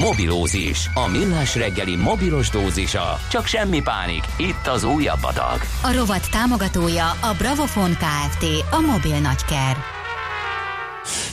Mobilózis, 0.00 0.90
a 0.94 1.08
millás 1.08 1.56
reggeli 1.56 1.96
mobilos 1.96 2.50
dózisa. 2.50 3.18
Csak 3.30 3.46
semmi 3.46 3.82
pánik, 3.82 4.24
itt 4.36 4.66
az 4.66 4.84
újabb 4.84 5.22
adag. 5.22 5.60
A 5.82 5.92
rovat 5.92 6.30
támogatója 6.30 7.10
a 7.10 7.34
Bravofon 7.38 7.90
Kft. 7.90 8.44
A 8.70 8.80
mobil 8.80 9.18
nagyker. 9.18 9.76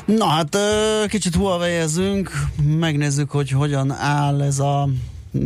Na 0.05 0.27
hát 0.27 0.57
kicsit 1.07 1.35
huawei 1.35 1.83
megnézzük, 2.63 3.31
hogy 3.31 3.49
hogyan 3.49 3.91
áll 3.91 4.41
ez 4.41 4.59
a 4.59 4.89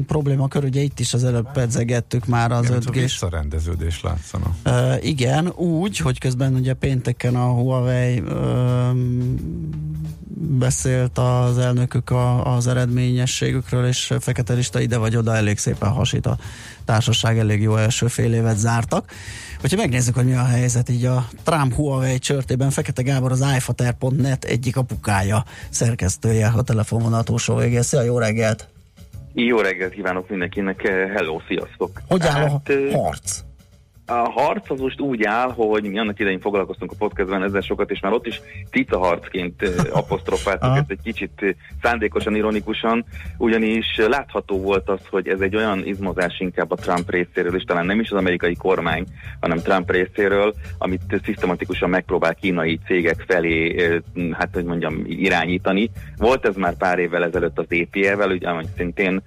probléma 0.07 0.47
kör, 0.47 0.63
ugye 0.63 0.81
itt 0.81 0.99
is 0.99 1.13
az 1.13 1.23
előbb 1.23 1.51
pedzegettük 1.51 2.25
már 2.25 2.51
az 2.51 2.65
Igen, 2.65 2.75
5 2.75 2.89
g 2.89 2.93
visszarendeződés 2.93 4.01
látszana. 4.01 4.55
Uh, 4.65 5.05
igen, 5.05 5.47
úgy, 5.47 5.97
hogy 5.97 6.19
közben 6.19 6.53
ugye 6.53 6.73
pénteken 6.73 7.35
a 7.35 7.47
Huawei 7.47 8.19
uh, 8.19 8.33
beszélt 10.35 11.17
az 11.17 11.57
elnökük 11.57 12.09
a, 12.09 12.55
az 12.55 12.67
eredményességükről, 12.67 13.85
és 13.85 14.13
fekete 14.19 14.53
lista 14.53 14.79
ide 14.79 14.97
vagy 14.97 15.15
oda 15.15 15.35
elég 15.35 15.57
szépen 15.57 15.89
hasít 15.89 16.25
a 16.25 16.37
társaság, 16.85 17.37
elég 17.37 17.61
jó 17.61 17.75
első 17.75 18.07
fél 18.07 18.33
évet 18.33 18.57
zártak. 18.57 19.11
Hogyha 19.61 19.77
megnézzük, 19.77 20.15
hogy 20.15 20.25
mi 20.25 20.33
a 20.33 20.43
helyzet 20.43 20.89
így 20.89 21.05
a 21.05 21.27
Trump 21.43 21.73
Huawei 21.73 22.19
csörtében, 22.19 22.69
Fekete 22.69 23.01
Gábor 23.01 23.31
az 23.31 23.43
iFater.net 23.55 24.43
egyik 24.43 24.77
apukája, 24.77 25.45
szerkesztője 25.69 26.47
a 26.47 26.61
telefonvonal 26.61 27.23
túlsó 27.23 27.55
végén. 27.55 27.81
Szia, 27.81 28.01
jó 28.01 28.17
reggelt! 28.17 28.72
Jó 29.33 29.59
reggelt 29.59 29.93
kívánok 29.93 30.29
mindenkinek, 30.29 30.81
hello, 30.87 31.39
sziasztok! 31.47 32.01
Hogy 32.07 32.25
áll 32.25 32.49
hát, 32.49 32.69
a 32.69 32.97
harc? 32.97 33.39
A 34.05 34.31
harc 34.31 34.69
az 34.69 34.79
most 34.79 34.99
úgy 34.99 35.23
áll, 35.23 35.51
hogy 35.51 35.83
mi 35.83 35.99
annak 35.99 36.19
idején 36.19 36.39
foglalkoztunk 36.39 36.91
a 36.91 36.95
podcastben 36.97 37.43
ezzel 37.43 37.61
sokat, 37.61 37.91
és 37.91 37.99
már 37.99 38.13
ott 38.13 38.27
is 38.27 38.41
cica 38.71 38.97
harcként 38.97 39.61
apostrofáltuk 39.91 40.77
ezt 40.77 40.91
egy 40.91 41.01
kicsit 41.03 41.55
szándékosan, 41.81 42.35
ironikusan, 42.35 43.05
ugyanis 43.37 43.85
látható 44.07 44.61
volt 44.61 44.89
az, 44.89 44.99
hogy 45.09 45.27
ez 45.27 45.39
egy 45.39 45.55
olyan 45.55 45.85
izmozás 45.85 46.39
inkább 46.39 46.71
a 46.71 46.75
Trump 46.75 47.09
részéről, 47.09 47.55
és 47.55 47.63
talán 47.63 47.85
nem 47.85 47.99
is 47.99 48.09
az 48.09 48.17
amerikai 48.17 48.55
kormány, 48.55 49.05
hanem 49.39 49.57
Trump 49.57 49.91
részéről, 49.91 50.53
amit 50.77 51.21
szisztematikusan 51.23 51.89
megpróbál 51.89 52.35
kínai 52.35 52.79
cégek 52.85 53.23
felé, 53.27 53.75
hát 54.31 54.49
hogy 54.53 54.65
mondjam, 54.65 55.03
irányítani. 55.05 55.89
Volt 56.17 56.45
ez 56.45 56.55
már 56.55 56.77
pár 56.77 56.99
évvel 56.99 57.23
ezelőtt 57.23 57.59
az 57.59 57.65
EPE-vel, 57.69 58.31
ugye, 58.31 58.49
ami 58.49 58.63
szintén 58.77 59.21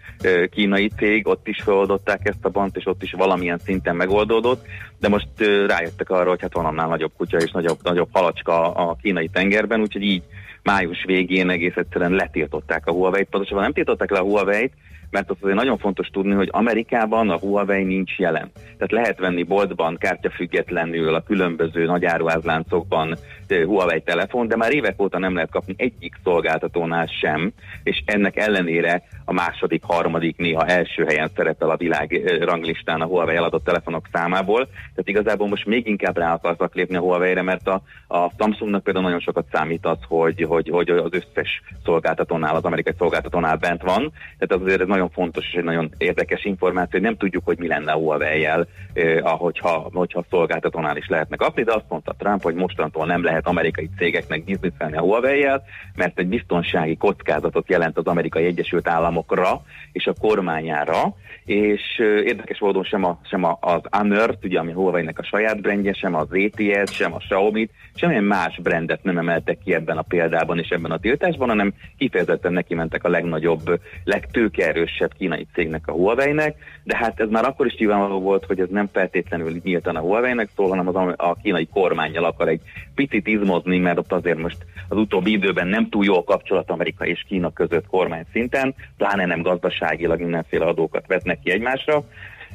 kínai 0.50 0.88
cég, 0.96 1.26
ott 1.26 1.48
is 1.48 1.62
feloldották 1.62 2.28
ezt 2.28 2.44
a 2.44 2.48
bant, 2.48 2.76
és 2.76 2.86
ott 2.86 3.02
is 3.02 3.12
valamilyen 3.12 3.58
szinten 3.58 3.96
megoldódott 3.96 4.65
de 4.98 5.08
most 5.08 5.28
rájöttek 5.66 6.10
arra, 6.10 6.28
hogy 6.28 6.40
hát 6.40 6.54
van 6.54 6.64
annál 6.64 6.88
nagyobb 6.88 7.12
kutya 7.16 7.38
és 7.38 7.50
nagyobb, 7.50 7.78
nagyobb 7.82 8.08
halacska 8.12 8.72
a 8.72 8.96
kínai 9.02 9.28
tengerben, 9.28 9.80
úgyhogy 9.80 10.02
így 10.02 10.22
május 10.62 11.04
végén 11.04 11.50
egész 11.50 11.76
egyszerűen 11.76 12.12
letiltották 12.12 12.86
a 12.86 12.92
Huawei-t. 12.92 13.28
Pontosabban 13.28 13.62
nem 13.62 13.72
tiltották 13.72 14.10
le 14.10 14.18
a 14.18 14.22
Huawei-t, 14.22 14.72
mert 15.10 15.30
az 15.30 15.36
azért 15.40 15.56
nagyon 15.56 15.78
fontos 15.78 16.08
tudni, 16.08 16.34
hogy 16.34 16.48
Amerikában 16.52 17.30
a 17.30 17.38
Huawei 17.38 17.84
nincs 17.84 18.18
jelen. 18.18 18.50
Tehát 18.54 18.92
lehet 18.92 19.18
venni 19.18 19.42
boltban 19.42 19.96
kártyafüggetlenül 19.96 21.14
a 21.14 21.22
különböző 21.22 21.84
nagy 21.84 22.04
áruházláncokban 22.04 23.16
Huawei 23.48 24.00
telefon, 24.00 24.48
de 24.48 24.56
már 24.56 24.72
évek 24.72 25.02
óta 25.02 25.18
nem 25.18 25.34
lehet 25.34 25.50
kapni 25.50 25.74
egyik 25.76 26.14
szolgáltatónál 26.24 27.06
sem, 27.20 27.52
és 27.82 28.02
ennek 28.04 28.36
ellenére 28.36 29.02
a 29.24 29.32
második, 29.32 29.82
harmadik, 29.82 30.36
néha 30.36 30.66
első 30.66 31.04
helyen 31.04 31.30
szerepel 31.36 31.70
a 31.70 31.76
világ 31.76 32.38
ranglistán 32.40 33.00
a 33.00 33.06
Huawei 33.06 33.36
eladott 33.36 33.64
telefonok 33.64 34.08
számából. 34.12 34.64
Tehát 34.64 35.08
igazából 35.08 35.48
most 35.48 35.66
még 35.66 35.86
inkább 35.86 36.16
rá 36.16 36.32
akartak 36.32 36.74
lépni 36.74 36.96
a 36.96 37.00
Huawei-re, 37.00 37.42
mert 37.42 37.68
a, 37.68 37.82
a 38.08 38.30
Samsungnak 38.38 38.82
például 38.82 39.04
nagyon 39.04 39.20
sokat 39.20 39.46
számít 39.52 39.86
az, 39.86 39.98
hogy, 40.08 40.42
hogy, 40.42 40.68
hogy 40.68 40.90
az 40.90 41.10
összes 41.10 41.62
szolgáltatónál, 41.84 42.54
az 42.54 42.64
amerikai 42.64 42.94
szolgáltatónál 42.98 43.56
bent 43.56 43.82
van. 43.82 44.12
Tehát 44.38 44.64
azért 44.64 44.80
ez 44.80 44.86
nagyon 44.86 45.10
fontos 45.10 45.44
és 45.46 45.54
egy 45.58 45.64
nagyon 45.64 45.90
érdekes 45.98 46.44
információ, 46.44 46.90
hogy 46.90 47.08
nem 47.08 47.16
tudjuk, 47.16 47.44
hogy 47.44 47.58
mi 47.58 47.66
lenne 47.66 47.92
a 47.92 47.96
Huawei-jel, 47.96 48.66
eh, 48.92 49.18
ahogyha, 49.22 49.90
hogyha 49.92 50.24
szolgáltatónál 50.30 50.96
is 50.96 51.08
lehetne 51.08 51.36
kapni, 51.36 51.62
de 51.62 51.74
azt 51.74 51.88
mondta 51.88 52.14
Trump, 52.18 52.42
hogy 52.42 52.54
mostantól 52.54 53.06
nem 53.06 53.24
lehet 53.24 53.35
amerikai 53.44 53.90
cégeknek 53.96 54.44
bizniszelni 54.44 54.96
a 54.96 55.00
Huawei-jel, 55.00 55.62
mert 55.94 56.18
egy 56.18 56.26
biztonsági 56.26 56.96
kockázatot 56.96 57.68
jelent 57.68 57.98
az 57.98 58.06
amerikai 58.06 58.44
Egyesült 58.44 58.88
Államokra 58.88 59.62
és 59.92 60.06
a 60.06 60.14
kormányára, 60.20 61.14
és 61.44 61.98
érdekes 62.24 62.58
módon 62.58 62.84
sem, 62.84 63.04
a, 63.04 63.20
sem 63.24 63.44
a, 63.44 63.58
az 63.60 63.80
Honor, 63.90 64.38
ugye 64.42 64.58
ami 64.58 64.72
Huawei-nek 64.72 65.18
a 65.18 65.24
saját 65.24 65.60
brandje, 65.60 65.92
sem 65.92 66.14
az 66.14 66.26
ZTE, 66.26 66.86
sem 66.86 67.14
a 67.14 67.18
Xiaomi, 67.18 67.68
semmilyen 67.94 68.24
más 68.24 68.58
brandet 68.62 69.02
nem 69.02 69.18
emeltek 69.18 69.58
ki 69.64 69.74
ebben 69.74 69.96
a 69.96 70.02
példában 70.02 70.58
és 70.58 70.68
ebben 70.68 70.90
a 70.90 70.98
tiltásban, 70.98 71.48
hanem 71.48 71.74
kifejezetten 71.98 72.52
neki 72.52 72.74
mentek 72.74 73.04
a 73.04 73.08
legnagyobb, 73.08 73.80
legtőkeerősebb 74.04 75.12
kínai 75.18 75.46
cégnek, 75.54 75.86
a 75.86 75.92
Huawei-nek, 75.92 76.56
de 76.84 76.96
hát 76.96 77.20
ez 77.20 77.28
már 77.28 77.44
akkor 77.44 77.66
is 77.66 77.76
nyilvánvaló 77.76 78.20
volt, 78.20 78.44
hogy 78.44 78.60
ez 78.60 78.68
nem 78.70 78.88
feltétlenül 78.92 79.60
nyíltan 79.62 79.96
a 79.96 80.00
Huawei-nek 80.00 80.48
szól, 80.56 80.68
hanem 80.68 80.88
az 80.88 81.14
a 81.16 81.36
kínai 81.42 81.68
kormányjal 81.72 82.24
akar 82.24 82.48
egy 82.48 82.60
picit 82.94 83.25
izmozni, 83.26 83.78
mert 83.78 83.98
ott 83.98 84.12
azért 84.12 84.38
most 84.38 84.66
az 84.88 84.96
utóbbi 84.96 85.32
időben 85.32 85.66
nem 85.66 85.88
túl 85.88 86.04
jó 86.04 86.16
a 86.16 86.24
kapcsolat 86.24 86.70
Amerika 86.70 87.06
és 87.06 87.24
Kína 87.28 87.52
között 87.52 87.86
kormány 87.86 88.24
szinten, 88.32 88.74
pláne 88.96 89.26
nem 89.26 89.42
gazdaságilag 89.42 90.20
mindenféle 90.20 90.64
adókat 90.64 91.06
vetnek 91.06 91.40
ki 91.40 91.50
egymásra, 91.50 92.04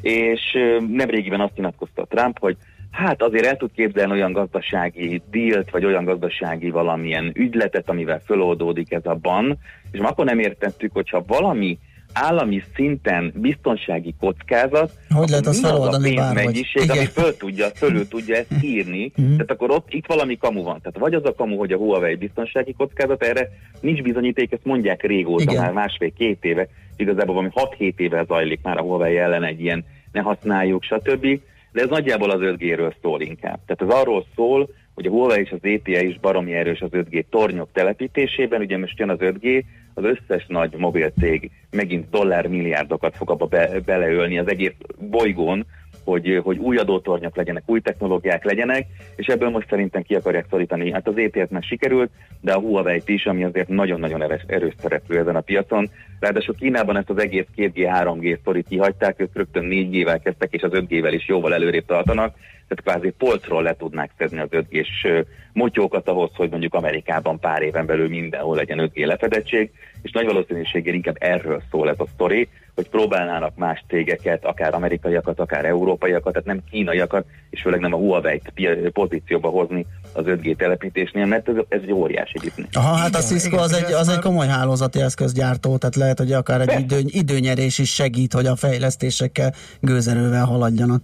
és 0.02 0.58
nemrégiben 0.88 1.42
azt 1.42 1.56
nyilatkozta 1.56 2.06
Trump, 2.10 2.40
hogy 2.40 2.58
hát 2.92 3.22
azért 3.22 3.46
el 3.46 3.58
tud 3.58 3.72
képzelni 3.76 4.12
olyan 4.12 4.32
gazdasági 4.32 5.22
dílt, 5.32 5.70
vagy 5.70 5.86
olyan 5.86 6.04
gazdasági 6.04 6.70
valamilyen 6.70 7.32
ügyletet, 7.34 7.90
amivel 7.90 8.22
föloldódik 8.26 8.92
ez 8.92 9.06
a 9.06 9.16
ban, 9.16 9.58
és 9.92 10.00
akkor 10.00 10.26
nem 10.26 10.40
értettük, 10.40 10.94
hogyha 10.94 11.24
valami 11.28 11.78
állami 12.14 12.64
szinten 12.76 13.34
biztonsági 13.36 14.14
kockázat, 14.20 14.92
hogy 15.10 15.30
lehet 15.30 15.46
az 15.46 15.60
feloldani 15.60 16.18
a 16.18 16.32
mennyiség, 16.34 16.92
ami 16.92 17.06
föl 17.06 17.38
tudja, 17.38 17.68
fölül 17.76 18.08
tudja 18.14 18.36
ezt 18.36 18.64
írni, 18.64 19.12
mm-hmm. 19.22 19.32
tehát 19.32 19.52
akkor 19.52 19.72
ott 19.72 19.94
itt 19.94 20.06
valami 20.06 20.38
kamu 20.38 20.64
van. 20.64 20.82
Tehát 20.82 21.00
vagy 21.00 21.14
az 21.14 21.26
a 21.26 21.34
kamu, 21.34 21.58
hogy 21.58 21.72
a 21.72 21.78
Huawei 21.78 22.16
biztonsági 22.16 22.74
kockázat, 22.74 23.24
erre 23.24 23.50
nincs 23.80 24.02
bizonyíték, 24.02 24.52
ezt 24.52 24.66
mondják 24.66 25.04
régóta, 25.04 25.52
Igen. 25.52 25.62
már 25.64 25.72
másfél-két 25.72 26.44
éve, 26.44 26.68
igazából 26.96 27.36
valami 27.36 27.52
6-7 27.78 28.00
éve 28.00 28.24
zajlik 28.28 28.60
már 28.64 28.78
a 28.78 28.82
Huawei 28.82 29.18
ellen 29.18 29.44
egy 29.44 29.62
ilyen 29.62 29.86
ne 30.12 30.22
használjuk, 30.22 30.84
stb 30.84 31.40
de 31.72 31.82
ez 31.82 31.90
nagyjából 31.90 32.30
az 32.30 32.40
5G-ről 32.42 32.94
szól 33.02 33.22
inkább. 33.22 33.60
Tehát 33.66 33.82
ez 33.82 34.02
arról 34.02 34.26
szól, 34.36 34.70
hogy 34.94 35.06
a 35.06 35.10
Huawei 35.10 35.42
és 35.42 35.52
az 35.52 35.60
ETE 35.62 36.04
is 36.04 36.20
baromi 36.20 36.54
erős 36.54 36.82
az 36.82 36.90
5G 36.92 37.24
tornyok 37.30 37.70
telepítésében, 37.74 38.62
ugye 38.62 38.78
most 38.78 39.00
jön 39.00 39.10
az 39.10 39.18
5G, 39.20 39.64
az 39.94 40.04
összes 40.04 40.46
nagy 40.48 40.74
mobilcég 40.78 41.52
megint 41.72 42.10
dollármilliárdokat 42.10 43.16
fog 43.16 43.30
abba 43.30 43.46
be, 43.46 43.80
beleölni 43.86 44.38
az 44.38 44.50
egész 44.50 44.74
bolygón, 45.00 45.66
hogy, 46.04 46.40
hogy 46.44 46.58
új 46.58 46.78
adótornyok 46.78 47.36
legyenek, 47.36 47.64
új 47.66 47.82
technológiák 47.82 48.44
legyenek, 48.44 48.88
és 49.16 49.28
ebből 49.28 49.50
most 49.50 49.70
szerintem 49.70 50.02
ki 50.02 50.16
akarják 50.16 50.46
szorítani. 50.50 50.92
Hát 50.92 51.08
az 51.08 51.18
ETS 51.18 51.50
már 51.50 51.64
sikerült, 51.64 52.12
de 52.42 52.54
a 52.54 52.60
Huawei 52.60 53.02
is, 53.06 53.26
ami 53.26 53.44
azért 53.44 53.68
nagyon-nagyon 53.68 54.22
erős, 54.22 54.42
erős 54.48 54.74
szereplő 54.78 55.18
ezen 55.18 55.36
a 55.36 55.42
piacon. 55.42 55.90
Ráadásul 56.20 56.56
Kínában 56.56 56.98
ezt 56.98 57.10
az 57.10 57.18
egész 57.18 57.46
2G, 57.58 58.02
3G 58.04 58.40
sztorit 58.40 58.68
kihagyták, 58.68 59.20
ők 59.20 59.36
rögtön 59.36 59.68
4G-vel 59.70 60.20
kezdtek, 60.24 60.54
és 60.54 60.62
az 60.62 60.72
5G-vel 60.74 61.12
is 61.14 61.28
jóval 61.28 61.54
előrébb 61.54 61.86
tartanak, 61.86 62.36
tehát 62.72 63.00
kvázi 63.00 63.14
polcról 63.18 63.64
le 63.64 63.76
tudnák 63.76 64.12
szedni 64.18 64.40
az 64.40 64.48
5G-s 64.52 65.08
motyókat 65.54 66.08
ahhoz, 66.08 66.30
hogy 66.36 66.50
mondjuk 66.50 66.74
Amerikában 66.74 67.40
pár 67.40 67.62
éven 67.62 67.86
belül 67.86 68.10
mindenhol 68.10 68.56
legyen 68.56 68.92
5G 68.94 69.06
lefedettség, 69.06 69.72
és 70.02 70.12
nagy 70.12 70.26
valószínűséggel 70.26 70.94
inkább 70.94 71.16
erről 71.20 71.62
szól 71.72 71.90
ez 71.90 72.00
a 72.00 72.08
sztori, 72.14 72.50
hogy 72.76 72.90
próbálnának 72.90 73.56
más 73.56 73.84
cégeket, 73.88 74.46
akár 74.46 74.74
amerikaiakat, 74.74 75.40
akár 75.40 75.66
európaiakat, 75.66 76.34
tehát 76.34 76.48
nem 76.48 76.64
kínaiakat, 76.72 77.26
és 77.50 77.62
főleg 77.62 77.80
nem 77.80 77.94
a 77.94 77.98
Huawei-t 77.98 78.54
pozícióba 78.94 79.50
hozni 79.50 79.86
az 80.14 80.24
5G 80.28 80.56
telepítésnél, 80.56 81.26
mert 81.26 81.50
ez, 81.50 81.56
ez 81.70 81.80
egy 81.84 81.92
óriási 81.92 82.40
biznisz. 82.42 82.68
Aha, 82.72 82.96
hát 82.96 83.16
a 83.16 83.20
Cisco 83.20 83.58
az 83.58 83.74
egy, 83.74 83.94
az 83.94 84.10
egy 84.10 84.20
komoly 84.20 84.48
hálózati 84.48 85.02
eszközgyártó, 85.02 85.78
tehát 85.78 85.96
lehet, 85.96 86.18
hogy 86.18 86.32
akár 86.32 86.62
egy 86.62 86.80
idő, 86.80 87.00
időnyerés 87.04 87.80
is 87.80 87.94
segít, 87.94 88.34
hogy 88.34 88.46
a 88.46 88.56
fejlesztésekkel 88.56 89.54
gőzerővel 89.80 90.46
haladjanak 90.46 91.02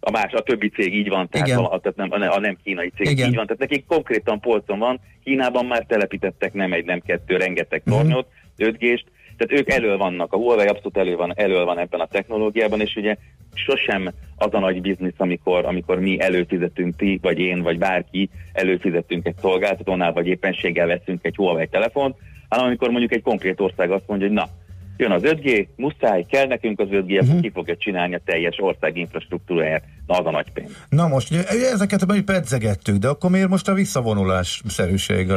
a 0.00 0.10
más, 0.10 0.32
a 0.32 0.42
többi 0.42 0.68
cég 0.68 0.94
így 0.94 1.08
van, 1.08 1.28
tehát, 1.28 1.50
a, 1.50 1.80
tehát 1.82 1.96
nem, 1.96 2.30
a 2.30 2.40
nem 2.40 2.56
kínai 2.64 2.92
cég 2.96 3.10
Igen. 3.10 3.28
így 3.28 3.34
van, 3.34 3.46
tehát 3.46 3.60
nekik 3.60 3.86
konkrétan 3.86 4.40
polcon 4.40 4.78
van, 4.78 5.00
Kínában 5.24 5.66
már 5.66 5.84
telepítettek 5.88 6.52
nem 6.52 6.72
egy, 6.72 6.84
nem 6.84 7.00
kettő, 7.00 7.36
rengeteg 7.36 7.82
mhm. 7.84 7.94
tornyot, 7.94 8.26
uh-huh. 8.58 8.76
5G-st, 8.76 9.04
tehát 9.36 9.60
ők 9.60 9.70
elő 9.72 9.96
vannak, 9.96 10.32
a 10.32 10.36
Huawei 10.36 10.66
abszolút 10.66 10.96
elő 10.96 11.16
van, 11.16 11.32
elő 11.36 11.64
van 11.64 11.78
ebben 11.78 12.00
a 12.00 12.06
technológiában, 12.06 12.80
és 12.80 12.96
ugye 12.96 13.16
sosem 13.54 14.10
az 14.36 14.54
a 14.54 14.58
nagy 14.58 14.80
biznisz, 14.80 15.14
amikor, 15.16 15.64
amikor 15.64 15.98
mi 15.98 16.20
előfizetünk, 16.20 16.96
ti, 16.96 17.18
vagy 17.22 17.38
én, 17.38 17.62
vagy 17.62 17.78
bárki 17.78 18.30
előfizetünk 18.52 19.26
egy 19.26 19.36
szolgáltatónál, 19.40 20.12
vagy 20.12 20.26
éppenséggel 20.26 20.86
veszünk 20.86 21.24
egy 21.24 21.36
Huawei 21.36 21.66
telefont, 21.66 22.16
hanem 22.48 22.66
amikor 22.66 22.90
mondjuk 22.90 23.12
egy 23.12 23.22
konkrét 23.22 23.60
ország 23.60 23.90
azt 23.90 24.06
mondja, 24.06 24.26
hogy 24.26 24.36
na, 24.36 24.48
jön 25.00 25.10
az 25.10 25.22
5G, 25.24 25.66
muszáj, 25.76 26.24
kell 26.28 26.46
nekünk 26.46 26.80
az 26.80 26.88
5G, 26.90 27.20
uh-huh. 27.20 27.40
ki 27.40 27.50
fogja 27.50 27.76
csinálni 27.76 28.14
a 28.14 28.20
teljes 28.24 28.56
ország 28.58 28.96
infrastruktúráját, 28.96 29.84
na 30.06 30.18
az 30.18 30.26
a 30.26 30.30
nagy 30.30 30.52
pénz. 30.52 30.86
Na 30.88 31.08
most, 31.08 31.34
ezeket 31.72 32.06
mi 32.06 32.20
pedzegettük, 32.20 32.96
de 32.96 33.08
akkor 33.08 33.30
miért 33.30 33.48
most 33.48 33.68
a 33.68 33.74
visszavonulás 33.74 34.62
szerűség 34.66 35.30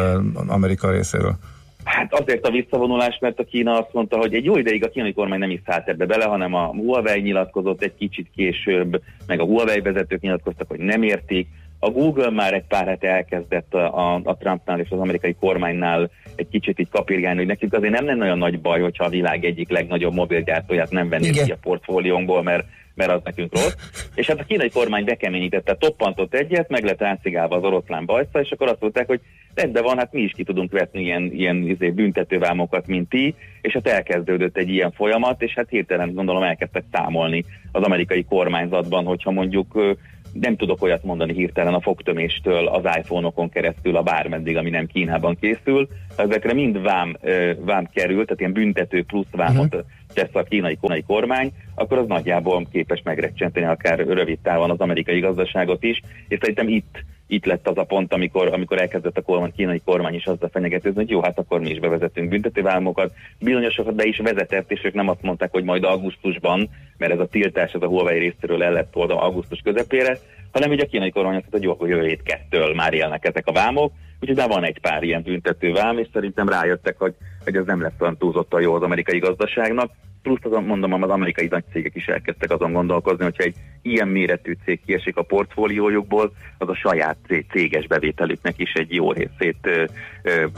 Amerika 0.47 0.91
részéről? 0.91 1.37
Hát 1.83 2.13
azért 2.13 2.47
a 2.47 2.51
visszavonulás, 2.51 3.17
mert 3.21 3.39
a 3.39 3.43
Kína 3.43 3.79
azt 3.79 3.93
mondta, 3.93 4.17
hogy 4.17 4.33
egy 4.33 4.45
jó 4.45 4.57
ideig 4.57 4.83
a 4.83 4.89
kínai 4.89 5.13
kormány 5.13 5.39
nem 5.39 5.49
is 5.49 5.61
szállt 5.65 5.87
ebbe 5.87 6.05
bele, 6.05 6.25
hanem 6.25 6.53
a 6.53 6.65
Huawei 6.65 7.21
nyilatkozott 7.21 7.81
egy 7.81 7.95
kicsit 7.97 8.29
később, 8.35 9.01
meg 9.27 9.39
a 9.39 9.45
Huawei 9.45 9.79
vezetők 9.79 10.21
nyilatkoztak, 10.21 10.67
hogy 10.67 10.79
nem 10.79 11.03
értik, 11.03 11.47
A 11.83 11.89
Google 11.89 12.29
már 12.29 12.53
egy 12.53 12.67
pár 12.67 12.87
hete 12.87 13.07
elkezdett 13.07 13.73
a, 13.73 14.13
a 14.23 14.37
Trumpnál 14.39 14.79
és 14.79 14.89
az 14.89 14.99
amerikai 14.99 15.35
kormánynál 15.39 16.09
egy 16.35 16.47
kicsit 16.49 16.79
így 16.79 16.89
kapirgálni, 16.89 17.37
hogy 17.37 17.47
nekünk 17.47 17.73
azért 17.73 17.93
nem 17.93 18.05
lenne 18.05 18.23
olyan 18.23 18.37
nagy 18.37 18.61
baj, 18.61 18.81
hogyha 18.81 19.03
a 19.03 19.09
világ 19.09 19.45
egyik 19.45 19.69
legnagyobb 19.69 20.13
mobilgyártóját 20.13 20.91
nem 20.91 21.09
vennék 21.09 21.43
ki 21.43 21.51
a 21.51 21.57
portfóliónkból, 21.61 22.43
mert 22.43 22.65
mert 22.95 23.11
az 23.11 23.21
nekünk 23.23 23.53
rossz. 23.53 23.75
És 24.15 24.27
hát 24.27 24.39
a 24.39 24.43
kínai 24.43 24.69
kormány 24.69 25.03
bekeményítette, 25.03 25.75
toppantott 25.75 26.33
egyet, 26.33 26.69
meg 26.69 26.83
lett 26.83 27.01
átszigálva 27.01 27.55
az 27.55 27.63
oroszlán 27.63 28.05
bajsza, 28.05 28.39
és 28.39 28.51
akkor 28.51 28.67
azt 28.67 28.81
mondták, 28.81 29.07
hogy 29.07 29.19
rendben 29.53 29.83
van, 29.83 29.97
hát 29.97 30.13
mi 30.13 30.21
is 30.21 30.31
ki 30.31 30.43
tudunk 30.43 30.71
vetni 30.71 31.01
ilyen, 31.01 31.31
ilyen 31.33 31.55
izé, 31.55 31.89
büntetővámokat, 31.89 32.87
mint 32.87 33.09
ti, 33.09 33.35
és 33.61 33.73
hát 33.73 33.87
elkezdődött 33.87 34.57
egy 34.57 34.69
ilyen 34.69 34.91
folyamat, 34.91 35.41
és 35.41 35.53
hát 35.53 35.69
hirtelen 35.69 36.13
gondolom 36.13 36.43
elkezdtek 36.43 36.83
számolni 36.91 37.45
az 37.71 37.83
amerikai 37.83 38.23
kormányzatban, 38.23 39.05
hogyha 39.05 39.31
mondjuk 39.31 39.97
nem 40.33 40.55
tudok 40.55 40.81
olyat 40.81 41.03
mondani 41.03 41.33
hirtelen 41.33 41.73
a 41.73 41.81
fogtöméstől 41.81 42.67
az 42.67 42.97
iPhone-okon 42.97 43.49
keresztül 43.49 43.95
a 43.95 44.01
bármeddig, 44.01 44.57
ami 44.57 44.69
nem 44.69 44.87
Kínában 44.87 45.37
készül. 45.41 45.87
Ezekre 46.17 46.53
mind 46.53 46.81
vám, 46.81 47.17
vám 47.59 47.89
kerül, 47.93 48.23
tehát 48.23 48.39
ilyen 48.39 48.53
büntető 48.53 49.03
plusz 49.03 49.31
vámot 49.31 49.75
uh-huh. 49.75 49.89
tesz 50.13 50.35
a 50.35 50.43
kínai, 50.43 50.77
kínai 50.81 51.03
kormány, 51.03 51.51
akkor 51.75 51.97
az 51.97 52.07
nagyjából 52.07 52.67
képes 52.71 53.01
megrecsenteni 53.03 53.65
akár 53.65 53.99
rövid 53.99 54.39
távon 54.39 54.69
az 54.69 54.79
amerikai 54.79 55.19
gazdaságot 55.19 55.83
is, 55.83 56.01
és 56.27 56.37
szerintem 56.39 56.67
itt 56.67 57.03
itt 57.27 57.45
lett 57.45 57.67
az 57.67 57.77
a 57.77 57.83
pont, 57.83 58.13
amikor, 58.13 58.53
amikor 58.53 58.77
elkezdett 58.79 59.17
a 59.17 59.21
kormány, 59.21 59.53
kínai 59.55 59.81
kormány 59.85 60.13
is 60.13 60.25
azzal 60.25 60.49
fenyegetőzni, 60.49 60.99
hogy 60.99 61.09
jó, 61.09 61.21
hát 61.21 61.39
akkor 61.39 61.59
mi 61.59 61.69
is 61.69 61.79
bevezetünk 61.79 62.29
büntetővállamokat. 62.29 63.13
Bizonyosokat 63.39 63.95
be 63.95 64.05
is 64.05 64.17
vezetett, 64.17 64.71
és 64.71 64.83
ők 64.83 64.93
nem 64.93 65.07
azt 65.07 65.21
mondták, 65.21 65.51
hogy 65.51 65.63
majd 65.63 65.83
augusztusban, 65.83 66.69
mert 66.97 67.11
ez 67.11 67.19
a 67.19 67.27
tiltás, 67.27 67.73
ez 67.73 67.81
a 67.81 67.87
Huawei 67.87 68.19
részéről 68.19 68.63
el 68.63 68.73
lett 68.73 68.95
oldva 68.95 69.21
augusztus 69.21 69.59
közepére, 69.63 70.17
hanem 70.51 70.71
ugye 70.71 70.83
a 70.83 70.87
kínai 70.87 71.09
kormány 71.09 71.35
azt 71.35 71.51
mondta, 71.51 71.57
hogy 71.57 71.65
jó, 71.65 71.71
akkor 71.71 71.89
jövő 71.89 72.07
hét 72.07 72.23
kettől 72.23 72.73
már 72.73 72.93
élnek 72.93 73.25
ezek 73.25 73.47
a 73.47 73.51
vámok, 73.51 73.91
úgyhogy 74.19 74.37
már 74.37 74.47
van 74.47 74.63
egy 74.63 74.79
pár 74.79 75.03
ilyen 75.03 75.21
büntető 75.21 75.71
vám, 75.71 75.97
és 75.97 76.07
szerintem 76.13 76.49
rájöttek, 76.49 76.97
hogy, 76.97 77.13
hogy 77.43 77.55
ez 77.55 77.65
nem 77.65 77.81
lesz 77.81 77.99
olyan 77.99 78.17
túlzottan 78.17 78.61
jó 78.61 78.73
az 78.73 78.81
amerikai 78.81 79.19
gazdaságnak 79.19 79.91
plusz 80.23 80.39
azon 80.43 80.63
mondom, 80.63 81.03
az 81.03 81.09
amerikai 81.09 81.47
nagy 81.49 81.63
cégek 81.71 81.95
is 81.95 82.05
elkezdtek 82.05 82.51
azon 82.51 82.73
gondolkozni, 82.73 83.23
hogyha 83.23 83.43
egy 83.43 83.55
ilyen 83.81 84.07
méretű 84.07 84.57
cég 84.65 84.79
kiesik 84.85 85.17
a 85.17 85.21
portfóliójukból, 85.21 86.33
az 86.57 86.69
a 86.69 86.75
saját 86.75 87.17
céges 87.51 87.87
bevételüknek 87.87 88.59
is 88.59 88.73
egy 88.73 88.93
jó 88.93 89.11
részét 89.11 89.89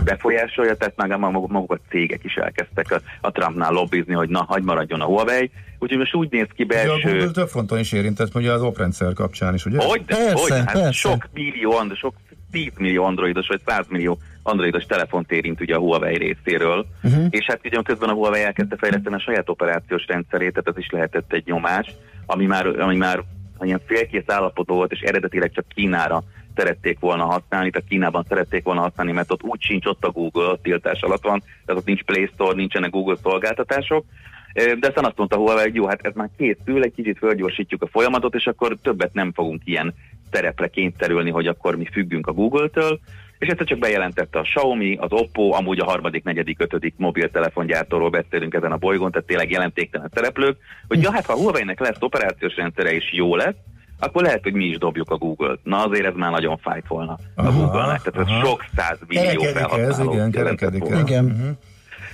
befolyásolja, 0.04 0.76
tehát 0.76 0.96
meg 0.96 1.20
maguk, 1.20 1.52
maguk 1.52 1.72
a 1.72 1.80
cégek 1.90 2.24
is 2.24 2.36
elkezdtek 2.36 2.92
a, 2.92 3.02
a 3.22 3.32
Trumpnál 3.32 3.72
lobbizni, 3.72 4.14
hogy 4.14 4.30
na, 4.30 4.44
hagyd 4.48 4.66
maradjon 4.66 5.02
a 5.02 5.06
Huawei, 5.06 5.52
úgyhogy 5.80 5.98
most 5.98 6.16
úgy 6.16 6.32
néz 6.32 6.48
ki 6.56 6.64
belső... 6.64 7.02
De 7.02 7.10
a 7.10 7.12
Google 7.12 7.32
több 7.32 7.48
fonton 7.48 7.80
is 7.80 7.92
érintett, 7.92 8.36
ugye 8.36 8.52
az 8.52 8.62
oprendszer 8.62 9.14
kapcsán 9.14 9.54
is, 9.54 9.66
ugye? 9.66 9.86
Hogy, 9.86 10.06
de, 10.06 10.16
persze, 10.16 10.32
hogy, 10.34 10.52
hát 10.52 10.72
persze. 10.72 10.92
sok 10.92 11.28
millió, 11.34 11.94
sok 11.94 12.14
10 12.52 12.72
millió 12.78 13.04
androidos 13.04 13.48
vagy 13.48 13.62
100 13.66 13.86
millió 13.90 14.18
androidos 14.46 14.86
telefont 14.86 15.32
érint 15.32 15.62
ugye 15.62 15.76
a 15.76 15.80
Huawei 15.80 16.18
részéről, 16.18 16.86
uh-huh. 17.04 17.26
és 17.30 17.46
hát 17.46 17.60
ugye 17.64 17.82
közben 17.82 18.10
a 18.10 18.14
Huawei 18.14 18.42
elkezdte 18.42 18.76
fejleszteni 18.78 19.16
a 19.16 19.20
saját 19.20 19.50
operációs 19.50 20.06
rendszerét, 20.08 20.52
tehát 20.52 20.68
ez 20.68 20.78
is 20.78 20.90
lehetett 20.90 21.34
egy 21.34 21.46
nyomás, 21.46 21.88
ami 22.26 22.46
már, 22.46 22.68
ami 22.68 22.96
már 22.96 23.24
ilyen 23.62 23.82
félkész 23.86 24.28
állapotban 24.28 24.78
volt, 24.78 24.92
és 24.92 25.00
eredetileg 25.00 25.52
csak 25.52 25.66
Kínára 25.68 26.24
szerették 26.56 27.00
volna 27.00 27.26
használni, 27.26 27.70
tehát 27.70 27.88
Kínában 27.88 28.26
szerették 28.28 28.64
volna 28.64 28.82
használni, 28.82 29.12
mert 29.12 29.32
ott 29.32 29.44
úgy 29.44 29.62
sincs 29.62 29.86
ott 29.86 30.06
a 30.06 30.12
Google, 30.12 30.50
a 30.50 30.60
tiltás 30.62 31.02
alatt 31.02 31.24
van, 31.24 31.44
tehát 31.66 31.82
ott 31.82 31.88
nincs 31.88 32.04
Play 32.04 32.30
Store, 32.34 32.56
nincsenek 32.56 32.90
Google 32.90 33.16
szolgáltatások, 33.24 34.06
de 34.54 34.88
aztán 34.88 35.06
azt 35.06 35.18
mondta 35.18 35.36
Huawei, 35.36 35.64
hogy 35.64 35.76
jó, 35.76 35.88
hát 35.88 36.06
ez 36.06 36.14
már 36.16 36.30
készül, 36.38 36.84
egy 36.84 36.94
kicsit 36.94 37.18
fölgyorsítjuk 37.18 37.82
a 37.82 37.88
folyamatot, 37.88 38.36
és 38.36 38.48
akkor 38.48 38.78
többet 38.82 39.14
nem 39.14 39.32
fogunk 39.34 39.62
ilyen 39.66 39.94
terepre 40.30 40.68
kényszerülni, 40.68 41.30
hogy 41.30 41.48
akkor 41.48 41.76
mi 41.76 41.86
függünk 41.92 42.28
a 42.28 42.34
Google-től, 42.34 43.00
és 43.40 43.48
ezt 43.48 43.68
csak 43.68 43.80
bejelentette 43.80 44.40
a 44.40 44.42
Xiaomi, 44.42 44.98
az 45.00 45.12
Oppo, 45.12 45.52
amúgy 45.54 45.80
a 45.80 45.86
harmadik, 45.86 46.24
negyedik, 46.24 46.62
ötödik 46.62 46.94
mobiltelefongyártóról 46.98 48.10
beszélünk 48.10 48.54
ezen 48.54 48.72
a 48.72 48.78
bolygón, 48.78 49.12
tehát 49.12 49.28
tényleg 49.28 49.52
jelentéktelen 49.52 50.12
szereplők, 50.14 50.58
hogy 50.88 51.02
ja, 51.02 51.12
hát 51.12 51.26
ha 51.26 51.34
a 51.34 51.38
Huawei-nek 51.38 51.80
lesz 51.80 51.98
operációs 52.00 52.56
rendszere 52.56 52.94
és 52.94 53.14
jó 53.14 53.36
lesz, 53.36 53.56
akkor 54.00 54.24
lehet, 54.24 54.44
hogy 54.44 54.54
mi 54.54 54.66
is 54.66 54.78
dobjuk 54.78 55.12
a 55.12 55.18
Google-t. 55.18 55.60
Na 55.64 55.86
azért 55.86 56.06
ez 56.06 56.14
már 56.16 56.32
nagyon 56.32 56.58
fájt 56.58 56.88
volna 56.88 57.18
aha, 57.36 57.48
a 57.48 57.52
Google-nek, 57.52 58.02
tehát 58.02 58.30
aha. 58.30 58.40
ez 58.40 58.48
sok 58.48 58.66
száz 58.76 58.98
millió 59.08 59.42
felhasználó. 59.42 60.12
Ez, 60.14 60.74
igen, 60.74 61.00
igen. 61.00 61.26
Uh-huh. 61.26 61.50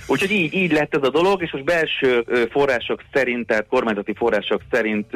Úgyhogy 0.06 0.30
így, 0.30 0.54
így 0.54 0.72
lett 0.72 0.96
ez 0.96 1.02
a 1.02 1.10
dolog, 1.10 1.42
és 1.42 1.52
most 1.52 1.64
belső 1.64 2.24
források 2.50 3.02
szerint, 3.12 3.46
tehát 3.46 3.66
kormányzati 3.66 4.14
források 4.14 4.60
szerint 4.70 5.06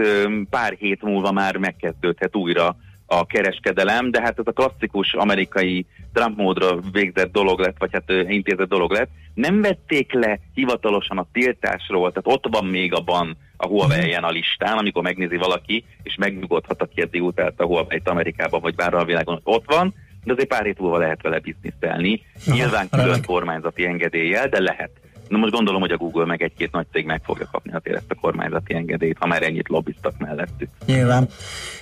pár 0.50 0.74
hét 0.78 1.02
múlva 1.02 1.32
már 1.32 1.56
megkezdődhet 1.56 2.36
újra 2.36 2.76
a 3.06 3.26
kereskedelem, 3.26 4.10
de 4.10 4.20
hát 4.20 4.38
ez 4.38 4.46
a 4.46 4.52
klasszikus 4.52 5.12
amerikai 5.12 5.86
Trump 6.12 6.36
módra 6.36 6.78
végzett 6.92 7.32
dolog 7.32 7.60
lett, 7.60 7.76
vagy 7.78 7.92
hát 7.92 8.10
intézett 8.28 8.68
dolog 8.68 8.90
lett. 8.92 9.10
Nem 9.34 9.60
vették 9.60 10.12
le 10.12 10.38
hivatalosan 10.54 11.18
a 11.18 11.26
tiltásról, 11.32 12.12
tehát 12.12 12.38
ott 12.38 12.46
van 12.50 12.64
még 12.64 12.94
a 12.94 13.00
ban 13.00 13.36
a 13.56 13.66
Huawei-en 13.66 14.24
a 14.24 14.30
listán, 14.30 14.78
amikor 14.78 15.02
megnézi 15.02 15.36
valaki, 15.36 15.84
és 16.02 16.16
megnyugodhat, 16.18 16.82
aki 16.82 17.00
eddig 17.00 17.22
utalt 17.22 17.60
a 17.60 17.64
Huawei-t 17.64 18.08
Amerikában, 18.08 18.60
vagy 18.60 18.74
bárra 18.74 18.98
a 18.98 19.04
világon, 19.04 19.40
ott 19.44 19.64
van, 19.66 19.94
de 20.24 20.32
azért 20.32 20.48
pár 20.48 20.64
hét 20.64 20.78
múlva 20.78 20.98
lehet 20.98 21.22
vele 21.22 21.38
biznisztelni. 21.38 22.22
Nyilván 22.44 22.88
külön 22.88 23.24
kormányzati 23.24 23.86
engedéllyel, 23.86 24.48
de 24.48 24.60
lehet. 24.60 24.90
Na 25.28 25.38
most 25.38 25.52
gondolom, 25.52 25.80
hogy 25.80 25.90
a 25.90 25.96
Google 25.96 26.24
meg 26.24 26.42
egy-két 26.42 26.72
nagy 26.72 26.86
cég 26.92 27.06
meg 27.06 27.20
fogja 27.24 27.48
kapni 27.52 27.72
azért 27.72 27.96
ezt 27.96 28.10
a 28.10 28.14
kormányzati 28.14 28.74
engedélyt, 28.74 29.16
ha 29.18 29.26
már 29.26 29.42
ennyit 29.42 29.68
lobbiztak 29.68 30.18
mellettük. 30.18 30.68
Nyilván. 30.86 31.28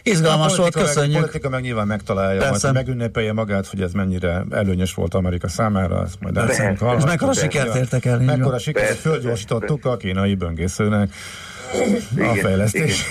Izgalmas 0.03 0.57
volt, 0.57 0.75
köszönjük. 0.75 1.17
A 1.17 1.21
politika 1.21 1.49
meg 1.49 1.63
nyilván 1.63 1.87
megtalálja, 1.87 2.41
Persze. 2.41 2.73
majd 2.73 2.87
megünnepelje 2.87 3.33
magát, 3.33 3.67
hogy 3.67 3.83
ez 3.83 3.93
mennyire 3.93 4.45
előnyös 4.51 4.95
volt 4.95 5.15
Amerika 5.15 5.49
számára, 5.49 5.99
azt 5.99 6.21
majd 6.21 6.37
el 6.37 6.49
És 6.99 7.05
mekkora 7.05 7.33
sikert 7.33 7.75
értek 7.75 8.05
el? 8.05 8.19
Mekkora 8.19 8.59
sikert 8.59 8.97
fölgyorsítottuk 8.97 9.85
a 9.85 9.97
kínai 9.97 10.35
böngészőnek 10.35 11.13
a 12.19 12.35
fejlesztés. 12.35 13.11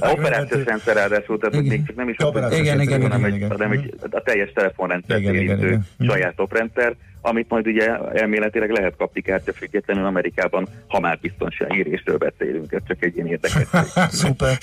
A 0.00 0.10
operációs 0.18 0.64
rendszer 0.64 0.94
ráadásul, 0.94 1.38
tehát 1.38 1.64
még 1.64 1.86
csak 1.86 1.96
nem 1.96 2.08
is 2.08 2.16
operációs 2.18 2.60
igen, 2.60 2.80
igen, 2.80 2.98
igen, 2.98 3.10
hanem, 3.10 3.32
egy, 3.32 3.44
hanem 3.48 3.70
egy, 3.70 3.94
a 4.10 4.22
teljes 4.22 4.52
telefonrendszer 4.52 5.20
érintő 5.20 5.78
saját 6.00 6.40
oprendszer, 6.40 6.96
amit 7.20 7.48
majd 7.48 7.66
ugye 7.66 7.96
elméletileg 8.12 8.70
lehet 8.70 8.96
kapni 8.96 9.20
kártya 9.20 9.52
függetlenül 9.52 10.04
Amerikában, 10.04 10.68
ha 10.86 11.00
már 11.00 11.18
biztonsági 11.20 11.82
részről 11.82 12.16
beszélünk, 12.16 12.72
ez 12.72 12.82
csak 12.86 13.04
egy 13.04 13.14
ilyen 13.14 13.26
érdekes. 13.26 13.66
Szuper. 14.20 14.58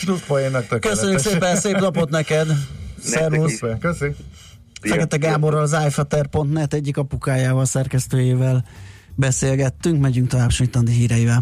Köszönjük 0.79 1.19
szépen, 1.19 1.55
szép 1.55 1.77
napot 1.77 2.09
neked! 2.09 2.47
Szervusz! 2.99 3.61
Köszönjük! 3.79 4.17
Fekete 4.81 5.17
Gáborral 5.17 5.61
az 5.61 5.77
iFater.net 5.87 6.73
egyik 6.73 6.97
apukájával, 6.97 7.65
szerkesztőjével 7.65 8.63
beszélgettünk, 9.15 10.01
megyünk 10.01 10.27
tovább 10.27 10.49
Smitandi 10.49 10.91
híreivel. 10.91 11.41